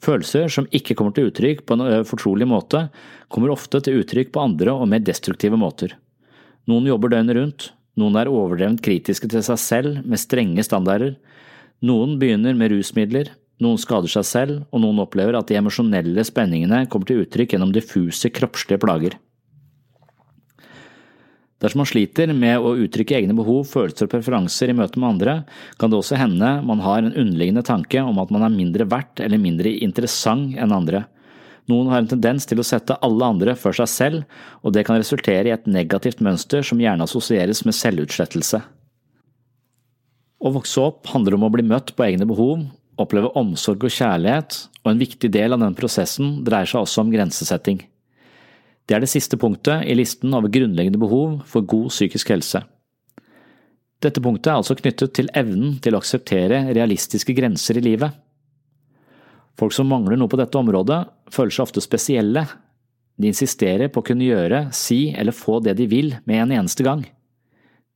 Følelser 0.00 0.48
som 0.52 0.68
ikke 0.72 0.96
kommer 0.96 1.12
til 1.16 1.28
uttrykk 1.28 1.66
på 1.68 1.76
en 1.76 2.04
fortrolig 2.08 2.48
måte, 2.48 2.86
kommer 3.28 3.52
ofte 3.52 3.82
til 3.84 4.00
uttrykk 4.00 4.32
på 4.32 4.42
andre 4.42 4.72
og 4.72 4.88
mer 4.88 5.02
destruktive 5.04 5.58
måter. 5.60 5.92
Noen 6.70 6.88
jobber 6.88 7.12
døgnet 7.12 7.36
rundt, 7.36 7.68
noen 8.00 8.16
er 8.16 8.30
overdrevent 8.30 8.80
kritiske 8.84 9.28
til 9.28 9.44
seg 9.44 9.60
selv 9.60 10.00
med 10.06 10.20
strenge 10.22 10.64
standarder. 10.64 11.16
Noen 11.84 12.16
begynner 12.20 12.56
med 12.56 12.72
rusmidler, 12.72 13.32
noen 13.60 13.80
skader 13.80 14.08
seg 14.08 14.24
selv, 14.24 14.60
og 14.72 14.80
noen 14.84 15.02
opplever 15.04 15.36
at 15.36 15.50
de 15.50 15.58
emosjonelle 15.60 16.24
spenningene 16.24 16.86
kommer 16.88 17.10
til 17.10 17.24
uttrykk 17.26 17.56
gjennom 17.56 17.74
diffuse 17.74 18.32
kroppslige 18.32 18.80
plager. 18.80 19.18
Dersom 21.60 21.82
man 21.82 21.88
sliter 21.90 22.30
med 22.32 22.64
å 22.64 22.72
uttrykke 22.80 23.18
egne 23.18 23.36
behov, 23.36 23.66
følelser 23.68 24.06
og 24.06 24.14
preferanser 24.14 24.72
i 24.72 24.76
møte 24.76 25.00
med 25.00 25.10
andre, 25.10 25.34
kan 25.76 25.92
det 25.92 25.98
også 25.98 26.16
hende 26.16 26.54
man 26.64 26.80
har 26.80 27.02
en 27.02 27.12
underliggende 27.12 27.64
tanke 27.68 28.00
om 28.00 28.20
at 28.22 28.32
man 28.32 28.46
er 28.46 28.54
mindre 28.54 28.88
verdt 28.88 29.20
eller 29.20 29.42
mindre 29.42 29.74
interessant 29.84 30.56
enn 30.56 30.72
andre. 30.72 31.04
Noen 31.68 31.90
har 31.92 32.00
en 32.00 32.08
tendens 32.10 32.48
til 32.48 32.62
å 32.62 32.66
sette 32.66 32.96
alle 33.04 33.28
andre 33.28 33.54
før 33.60 33.76
seg 33.82 33.92
selv, 33.92 34.40
og 34.64 34.72
det 34.74 34.86
kan 34.88 34.98
resultere 34.98 35.50
i 35.50 35.54
et 35.54 35.68
negativt 35.70 36.24
mønster 36.24 36.64
som 36.66 36.80
gjerne 36.80 37.04
assosieres 37.04 37.60
med 37.68 37.76
selvutslettelse. 37.76 38.62
Å 40.40 40.54
vokse 40.56 40.80
opp 40.80 41.12
handler 41.12 41.36
om 41.36 41.44
å 41.44 41.52
bli 41.52 41.66
møtt 41.68 41.92
på 41.92 42.06
egne 42.08 42.24
behov, 42.26 42.64
oppleve 43.00 43.34
omsorg 43.36 43.84
og 43.84 43.92
kjærlighet, 43.92 44.56
og 44.80 44.94
en 44.94 45.04
viktig 45.04 45.28
del 45.32 45.52
av 45.52 45.60
den 45.60 45.76
prosessen 45.76 46.38
dreier 46.46 46.68
seg 46.68 46.80
også 46.80 47.04
om 47.04 47.12
grensesetting. 47.12 47.84
Det 48.88 48.96
er 48.96 49.04
det 49.04 49.10
siste 49.12 49.38
punktet 49.38 49.86
i 49.86 49.94
listen 49.94 50.34
over 50.34 50.50
grunnleggende 50.52 51.00
behov 51.00 51.40
for 51.48 51.66
god 51.66 51.90
psykisk 51.92 52.32
helse. 52.34 52.62
Dette 54.00 54.22
punktet 54.24 54.48
er 54.50 54.58
altså 54.62 54.76
knyttet 54.78 55.12
til 55.16 55.28
evnen 55.36 55.76
til 55.84 55.94
å 55.94 56.00
akseptere 56.00 56.64
realistiske 56.72 57.34
grenser 57.36 57.78
i 57.78 57.84
livet. 57.84 58.16
Folk 59.60 59.74
som 59.76 59.90
mangler 59.92 60.16
noe 60.16 60.30
på 60.30 60.38
dette 60.40 60.56
området, 60.56 61.02
føler 61.28 61.52
seg 61.52 61.66
ofte 61.66 61.82
spesielle. 61.84 62.46
De 63.20 63.28
insisterer 63.28 63.92
på 63.92 64.00
å 64.00 64.06
kunne 64.06 64.24
gjøre, 64.24 64.70
si 64.72 65.10
eller 65.12 65.36
få 65.36 65.58
det 65.60 65.76
de 65.76 65.88
vil 65.90 66.14
med 66.24 66.46
en 66.46 66.54
eneste 66.62 66.86
gang. 66.86 67.04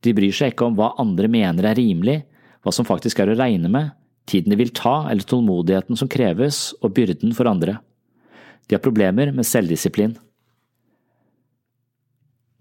De 0.05 0.13
bryr 0.13 0.35
seg 0.35 0.53
ikke 0.53 0.67
om 0.67 0.77
hva 0.77 0.91
andre 1.01 1.29
mener 1.31 1.65
er 1.65 1.79
rimelig, 1.79 2.19
hva 2.61 2.73
som 2.73 2.85
faktisk 2.85 3.21
er 3.21 3.31
å 3.33 3.37
regne 3.39 3.71
med, 3.73 3.95
tiden 4.29 4.53
de 4.53 4.59
vil 4.59 4.73
ta 4.77 5.07
eller 5.09 5.25
tålmodigheten 5.25 5.97
som 5.97 6.09
kreves 6.11 6.69
og 6.83 6.93
byrden 6.97 7.33
for 7.37 7.49
andre. 7.49 7.79
De 8.69 8.77
har 8.77 8.85
problemer 8.85 9.33
med 9.33 9.45
selvdisiplin. 9.45 10.13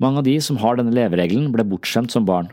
Mange 0.05 0.21
av 0.21 0.27
de 0.27 0.37
som 0.45 0.59
har 0.61 0.77
denne 0.77 0.93
leveregelen 0.93 1.49
ble 1.55 1.65
bortskjemt 1.65 2.13
som 2.13 2.27
barn. 2.29 2.51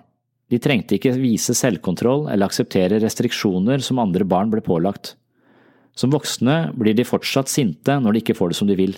De 0.51 0.59
trengte 0.59 0.95
ikke 0.95 1.17
vise 1.17 1.55
selvkontroll 1.57 2.29
eller 2.31 2.47
akseptere 2.47 2.99
restriksjoner 3.03 3.83
som 3.83 3.99
andre 3.99 4.27
barn 4.27 4.51
ble 4.51 4.63
pålagt. 4.63 5.15
Som 5.95 6.13
voksne 6.15 6.71
blir 6.79 6.95
de 6.95 7.07
fortsatt 7.07 7.51
sinte 7.51 7.97
når 7.99 8.15
de 8.15 8.21
ikke 8.23 8.37
får 8.37 8.51
det 8.51 8.59
som 8.59 8.69
de 8.71 8.77
vil. 8.79 8.95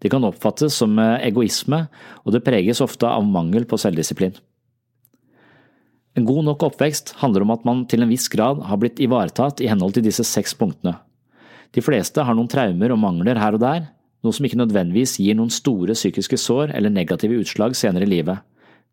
Det 0.00 0.12
kan 0.12 0.24
oppfattes 0.28 0.76
som 0.76 0.96
eh, 1.00 1.22
egoisme, 1.28 1.86
og 2.24 2.34
det 2.34 2.44
preges 2.44 2.82
ofte 2.84 3.08
av 3.08 3.24
mangel 3.24 3.64
på 3.68 3.78
selvdisiplin. 3.80 4.36
En 6.16 6.24
god 6.28 6.46
nok 6.48 6.64
oppvekst 6.70 7.14
handler 7.20 7.44
om 7.44 7.52
at 7.52 7.64
man 7.68 7.84
til 7.88 8.04
en 8.04 8.12
viss 8.12 8.28
grad 8.32 8.62
har 8.68 8.80
blitt 8.80 9.00
ivaretatt 9.04 9.60
i 9.60 9.68
henhold 9.68 9.96
til 9.96 10.04
disse 10.04 10.24
seks 10.24 10.56
punktene. 10.56 10.96
De 11.76 11.84
fleste 11.84 12.24
har 12.24 12.36
noen 12.36 12.48
traumer 12.48 12.92
og 12.92 13.00
mangler 13.02 13.40
her 13.40 13.56
og 13.56 13.64
der, 13.64 13.88
noe 14.26 14.34
som 14.36 14.46
ikke 14.48 14.58
nødvendigvis 14.60 15.16
gir 15.22 15.38
noen 15.38 15.52
store 15.54 15.94
psykiske 15.96 16.38
sår 16.42 16.74
eller 16.76 16.92
negative 16.92 17.38
utslag 17.40 17.78
senere 17.78 18.08
i 18.08 18.10
livet, 18.10 18.42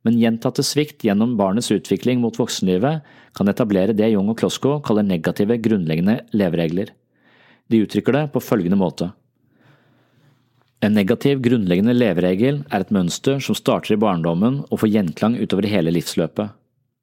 men 0.03 0.19
gjentatte 0.19 0.63
svikt 0.67 1.03
gjennom 1.07 1.37
barnets 1.39 1.71
utvikling 1.71 2.19
mot 2.21 2.37
voksenlivet 2.39 3.03
kan 3.37 3.49
etablere 3.49 3.95
det 3.95 4.11
Jung 4.11 4.29
og 4.31 4.39
Klosko 4.41 4.77
kaller 4.83 5.05
negative 5.07 5.57
grunnleggende 5.63 6.19
leveregler. 6.35 6.91
De 7.71 7.79
uttrykker 7.85 8.15
det 8.15 8.23
på 8.33 8.43
følgende 8.43 8.79
måte. 8.79 9.09
En 10.83 10.91
negativ, 10.97 11.39
grunnleggende 11.39 11.95
leveregel 11.95 12.59
er 12.67 12.83
et 12.83 12.91
mønster 12.91 13.39
som 13.39 13.55
starter 13.55 13.95
i 13.95 14.01
barndommen 14.01 14.59
og 14.67 14.81
får 14.81 14.91
gjenklang 14.91 15.37
utover 15.39 15.69
hele 15.71 15.93
livsløpet. 15.95 16.51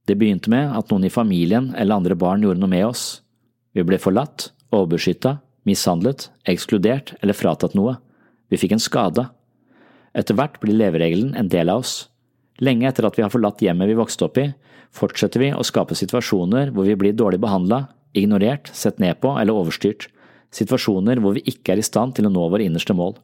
Det 0.04 0.18
begynte 0.20 0.52
med 0.52 0.74
at 0.76 0.92
noen 0.92 1.06
i 1.08 1.12
familien 1.12 1.70
eller 1.78 1.96
andre 1.96 2.16
barn 2.18 2.44
gjorde 2.44 2.60
noe 2.60 2.72
med 2.72 2.84
oss. 2.84 3.04
Vi 3.72 3.84
ble 3.86 3.96
forlatt, 4.02 4.50
overbeskytta, 4.74 5.38
mishandlet, 5.64 6.28
ekskludert 6.50 7.14
eller 7.22 7.36
fratatt 7.36 7.76
noe. 7.78 7.96
Vi 8.50 8.58
fikk 8.60 8.76
en 8.76 8.82
skade. 8.82 9.28
Etter 10.16 10.36
hvert 10.36 10.58
blir 10.62 10.76
leveregelen 10.76 11.36
en 11.38 11.50
del 11.50 11.70
av 11.70 11.84
oss. 11.84 11.94
Lenge 12.60 12.88
etter 12.90 13.06
at 13.06 13.16
vi 13.16 13.24
har 13.24 13.32
forlatt 13.32 13.62
hjemmet 13.62 13.88
vi 13.88 13.98
vokste 13.98 14.26
opp 14.26 14.38
i, 14.42 14.50
fortsetter 14.92 15.40
vi 15.40 15.52
å 15.54 15.64
skape 15.64 15.96
situasjoner 15.96 16.74
hvor 16.74 16.88
vi 16.88 16.98
blir 16.98 17.16
dårlig 17.16 17.40
behandla, 17.40 17.86
ignorert, 18.12 18.68
sett 18.74 18.98
ned 18.98 19.20
på 19.22 19.36
eller 19.38 19.54
overstyrt 19.54 20.10
situasjoner 20.54 21.20
hvor 21.22 21.36
vi 21.36 21.44
ikke 21.48 21.74
er 21.74 21.82
i 21.82 21.86
stand 21.86 22.16
til 22.16 22.28
å 22.28 22.32
nå 22.32 22.48
våre 22.50 22.66
innerste 22.66 22.94
mål. 22.96 23.16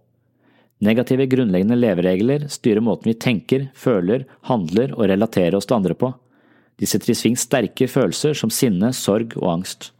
Negative 0.85 1.25
grunnleggende 1.33 1.79
leveregler 1.79 2.47
styrer 2.53 2.85
måten 2.85 3.11
vi 3.11 3.19
tenker, 3.19 3.69
føler, 3.75 4.27
handler 4.51 4.93
og 4.97 5.09
relaterer 5.11 5.57
oss 5.57 5.69
til 5.69 5.79
andre 5.79 5.97
på. 5.97 6.13
De 6.77 6.89
setter 6.89 7.15
i 7.15 7.17
sving 7.17 7.39
sterke 7.41 7.89
følelser 7.89 8.37
som 8.37 8.53
sinne, 8.53 8.93
sorg 8.93 9.33
og 9.41 9.49
angst. 9.55 9.91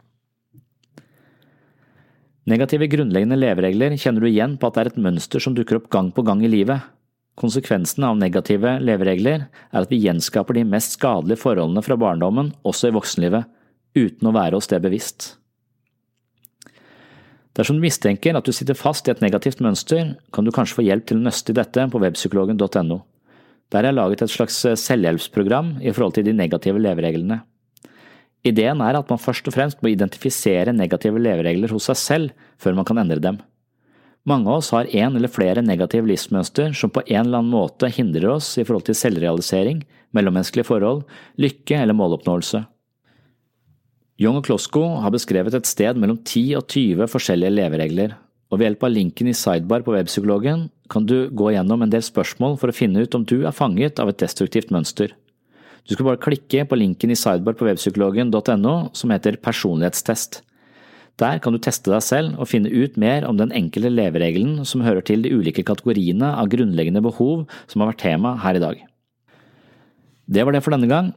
Negative 2.47 2.87
grunnleggende 2.87 3.35
leveregler 3.35 3.97
kjenner 3.99 4.23
du 4.23 4.29
igjen 4.29 4.53
på 4.55 4.69
at 4.69 4.77
det 4.77 4.83
er 4.83 4.89
et 4.93 5.01
mønster 5.03 5.43
som 5.43 5.55
dukker 5.55 5.81
opp 5.81 5.89
gang 5.91 6.13
på 6.15 6.23
gang 6.23 6.45
i 6.47 6.51
livet. 6.51 6.85
Konsekvensen 7.37 8.05
av 8.07 8.15
negative 8.17 8.77
leveregler 8.79 9.43
er 9.49 9.81
at 9.81 9.91
vi 9.91 9.99
gjenskaper 10.05 10.55
de 10.55 10.63
mest 10.65 10.95
skadelige 10.95 11.41
forholdene 11.41 11.83
fra 11.83 11.97
barndommen 11.99 12.53
også 12.63 12.89
i 12.89 12.95
voksenlivet, 12.95 13.49
uten 13.99 14.29
å 14.29 14.33
være 14.33 14.57
oss 14.57 14.71
det 14.71 14.79
bevisst. 14.85 15.33
Dersom 17.57 17.81
du 17.81 17.83
mistenker 17.83 18.37
at 18.37 18.47
du 18.47 18.53
sitter 18.55 18.77
fast 18.77 19.09
i 19.09 19.11
et 19.11 19.21
negativt 19.21 19.59
mønster, 19.65 20.15
kan 20.31 20.47
du 20.47 20.53
kanskje 20.55 20.79
få 20.79 20.87
hjelp 20.87 21.09
til 21.09 21.19
å 21.19 21.27
nøste 21.27 21.51
i 21.51 21.57
dette 21.57 21.87
på 21.91 22.01
webpsykologen.no. 22.01 23.01
Der 23.73 23.83
er 23.83 23.89
jeg 23.89 23.97
laget 23.97 24.23
et 24.23 24.31
slags 24.31 24.63
selvhjelpsprogram 24.87 25.81
i 25.81 25.91
forhold 25.91 26.15
til 26.15 26.29
de 26.29 26.37
negative 26.37 26.79
levereglene. 26.79 27.41
Ideen 28.45 28.81
er 28.85 28.99
at 28.99 29.09
man 29.09 29.21
først 29.21 29.47
og 29.49 29.55
fremst 29.55 29.81
må 29.81 29.91
identifisere 29.91 30.75
negative 30.75 31.19
leveregler 31.21 31.71
hos 31.73 31.89
seg 31.89 31.99
selv 32.01 32.49
før 32.61 32.77
man 32.77 32.87
kan 32.87 33.01
endre 33.01 33.21
dem. 33.23 33.39
Mange 34.27 34.51
av 34.51 34.59
oss 34.59 34.73
har 34.75 34.89
én 34.91 35.15
eller 35.15 35.31
flere 35.31 35.63
negative 35.63 36.07
livsmønster 36.09 36.73
som 36.75 36.91
på 36.91 37.03
en 37.05 37.21
eller 37.23 37.39
annen 37.39 37.53
måte 37.53 37.87
hindrer 37.87 38.27
oss 38.33 38.57
i 38.59 38.65
forhold 38.67 38.87
til 38.89 38.97
selvrealisering, 38.99 39.85
mellommenneskelige 40.15 40.67
forhold, 40.67 41.05
lykke 41.39 41.79
eller 41.79 41.95
måloppnåelse. 41.95 42.65
Young 44.19 44.39
og 44.39 44.47
Klosko 44.47 44.83
har 45.03 45.13
beskrevet 45.13 45.55
et 45.55 45.69
sted 45.69 45.99
mellom 46.01 46.17
10 46.25 46.57
og 46.59 46.65
20 46.73 47.07
forskjellige 47.11 47.53
leveregler, 47.53 48.17
og 48.49 48.59
ved 48.59 48.67
hjelp 48.67 48.83
av 48.87 48.93
linken 48.95 49.29
i 49.29 49.35
sidebar 49.35 49.83
på 49.85 49.93
webpsykologen 49.95 50.67
kan 50.91 51.07
du 51.07 51.29
gå 51.29 51.51
gjennom 51.53 51.83
en 51.83 51.91
del 51.93 52.03
spørsmål 52.03 52.57
for 52.59 52.71
å 52.71 52.75
finne 52.75 53.03
ut 53.03 53.15
om 53.15 53.23
du 53.27 53.41
er 53.45 53.55
fanget 53.55 53.99
av 54.01 54.11
et 54.11 54.19
destruktivt 54.19 54.73
mønster. 54.73 55.13
Du 55.87 55.95
skal 55.95 56.09
bare 56.09 56.19
klikke 56.19 56.65
på 56.67 56.77
linken 56.77 57.13
i 57.13 57.15
sidebar 57.15 57.55
på 57.55 57.65
webpsykologen.no 57.69 58.75
som 58.97 59.13
heter 59.13 59.39
personlighetstest. 59.39 60.41
Der 61.17 61.39
kan 61.41 61.55
du 61.55 61.61
teste 61.63 61.89
deg 61.89 62.03
selv 62.05 62.35
og 62.37 62.49
finne 62.51 62.69
ut 62.69 62.99
mer 62.99 63.25
om 63.25 63.39
den 63.39 63.53
enkelte 63.55 63.89
leveregelen 63.89 64.67
som 64.67 64.83
hører 64.85 65.01
til 65.07 65.23
de 65.23 65.31
ulike 65.33 65.63
kategoriene 65.65 66.29
av 66.37 66.51
grunnleggende 66.51 67.01
behov 67.05 67.47
som 67.71 67.81
har 67.81 67.93
vært 67.93 68.03
tema 68.03 68.35
her 68.43 68.59
i 68.59 68.61
dag. 68.61 68.83
Det 70.27 70.43
var 70.43 70.53
det 70.53 70.61
for 70.65 70.75
denne 70.75 70.91
gang. 70.91 71.13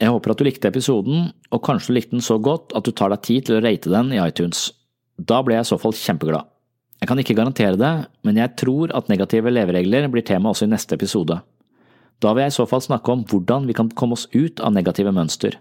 Jeg 0.00 0.12
håper 0.12 0.32
at 0.32 0.40
du 0.40 0.46
likte 0.46 0.68
episoden, 0.68 1.30
og 1.50 1.64
kanskje 1.64 1.90
du 1.90 1.96
likte 1.96 2.14
den 2.14 2.24
så 2.24 2.36
godt 2.40 2.76
at 2.76 2.86
du 2.86 2.92
tar 2.92 3.10
deg 3.12 3.24
tid 3.26 3.48
til 3.48 3.58
å 3.58 3.64
rate 3.64 3.90
den 3.92 4.12
i 4.14 4.20
iTunes. 4.22 4.68
Da 5.16 5.40
ble 5.44 5.56
jeg 5.56 5.66
i 5.66 5.70
så 5.72 5.80
fall 5.80 5.96
kjempeglad. 5.96 6.46
Jeg 7.00 7.08
kan 7.08 7.20
ikke 7.20 7.36
garantere 7.36 7.80
det, 7.80 7.92
men 8.28 8.36
jeg 8.36 8.52
tror 8.60 8.92
at 8.96 9.08
negative 9.08 9.52
leveregler 9.52 10.08
blir 10.12 10.24
tema 10.28 10.52
også 10.52 10.68
i 10.68 10.72
neste 10.72 10.96
episode. 10.96 11.40
Da 12.20 12.34
vil 12.34 12.44
jeg 12.44 12.52
i 12.52 12.58
så 12.58 12.66
fall 12.68 12.82
snakke 12.84 13.12
om 13.12 13.24
hvordan 13.28 13.66
vi 13.68 13.76
kan 13.76 13.88
komme 13.96 14.16
oss 14.18 14.28
ut 14.36 14.60
av 14.60 14.74
negative 14.76 15.12
mønster. 15.16 15.56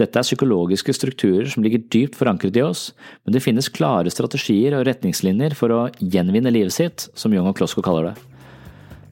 Dette 0.00 0.16
er 0.16 0.24
psykologiske 0.24 0.94
strukturer 0.96 1.50
som 1.52 1.64
ligger 1.64 1.82
dypt 1.92 2.16
forankret 2.16 2.56
i 2.56 2.62
oss, 2.64 2.92
men 3.26 3.34
det 3.34 3.42
finnes 3.44 3.68
klare 3.68 4.12
strategier 4.14 4.78
og 4.78 4.86
retningslinjer 4.88 5.56
for 5.58 5.74
å 5.74 5.82
gjenvinne 6.00 6.54
livet 6.54 6.72
sitt, 6.72 7.10
som 7.12 7.34
Young 7.34 7.50
og 7.50 7.58
Klosko 7.58 7.84
kaller 7.84 8.12
det. 8.12 8.14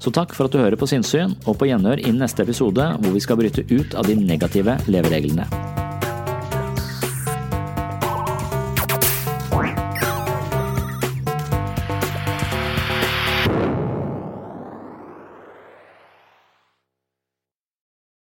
Så 0.00 0.14
takk 0.16 0.32
for 0.32 0.48
at 0.48 0.54
du 0.54 0.62
hører 0.62 0.80
på 0.80 0.88
Sinnsyn, 0.88 1.36
og 1.44 1.58
på 1.60 1.68
gjenhør 1.68 2.00
innen 2.00 2.24
neste 2.24 2.46
episode 2.46 2.88
hvor 2.96 3.12
vi 3.12 3.20
skal 3.20 3.42
bryte 3.42 3.66
ut 3.68 3.98
av 3.98 4.08
de 4.08 4.16
negative 4.16 4.80
levereglene. 4.88 5.89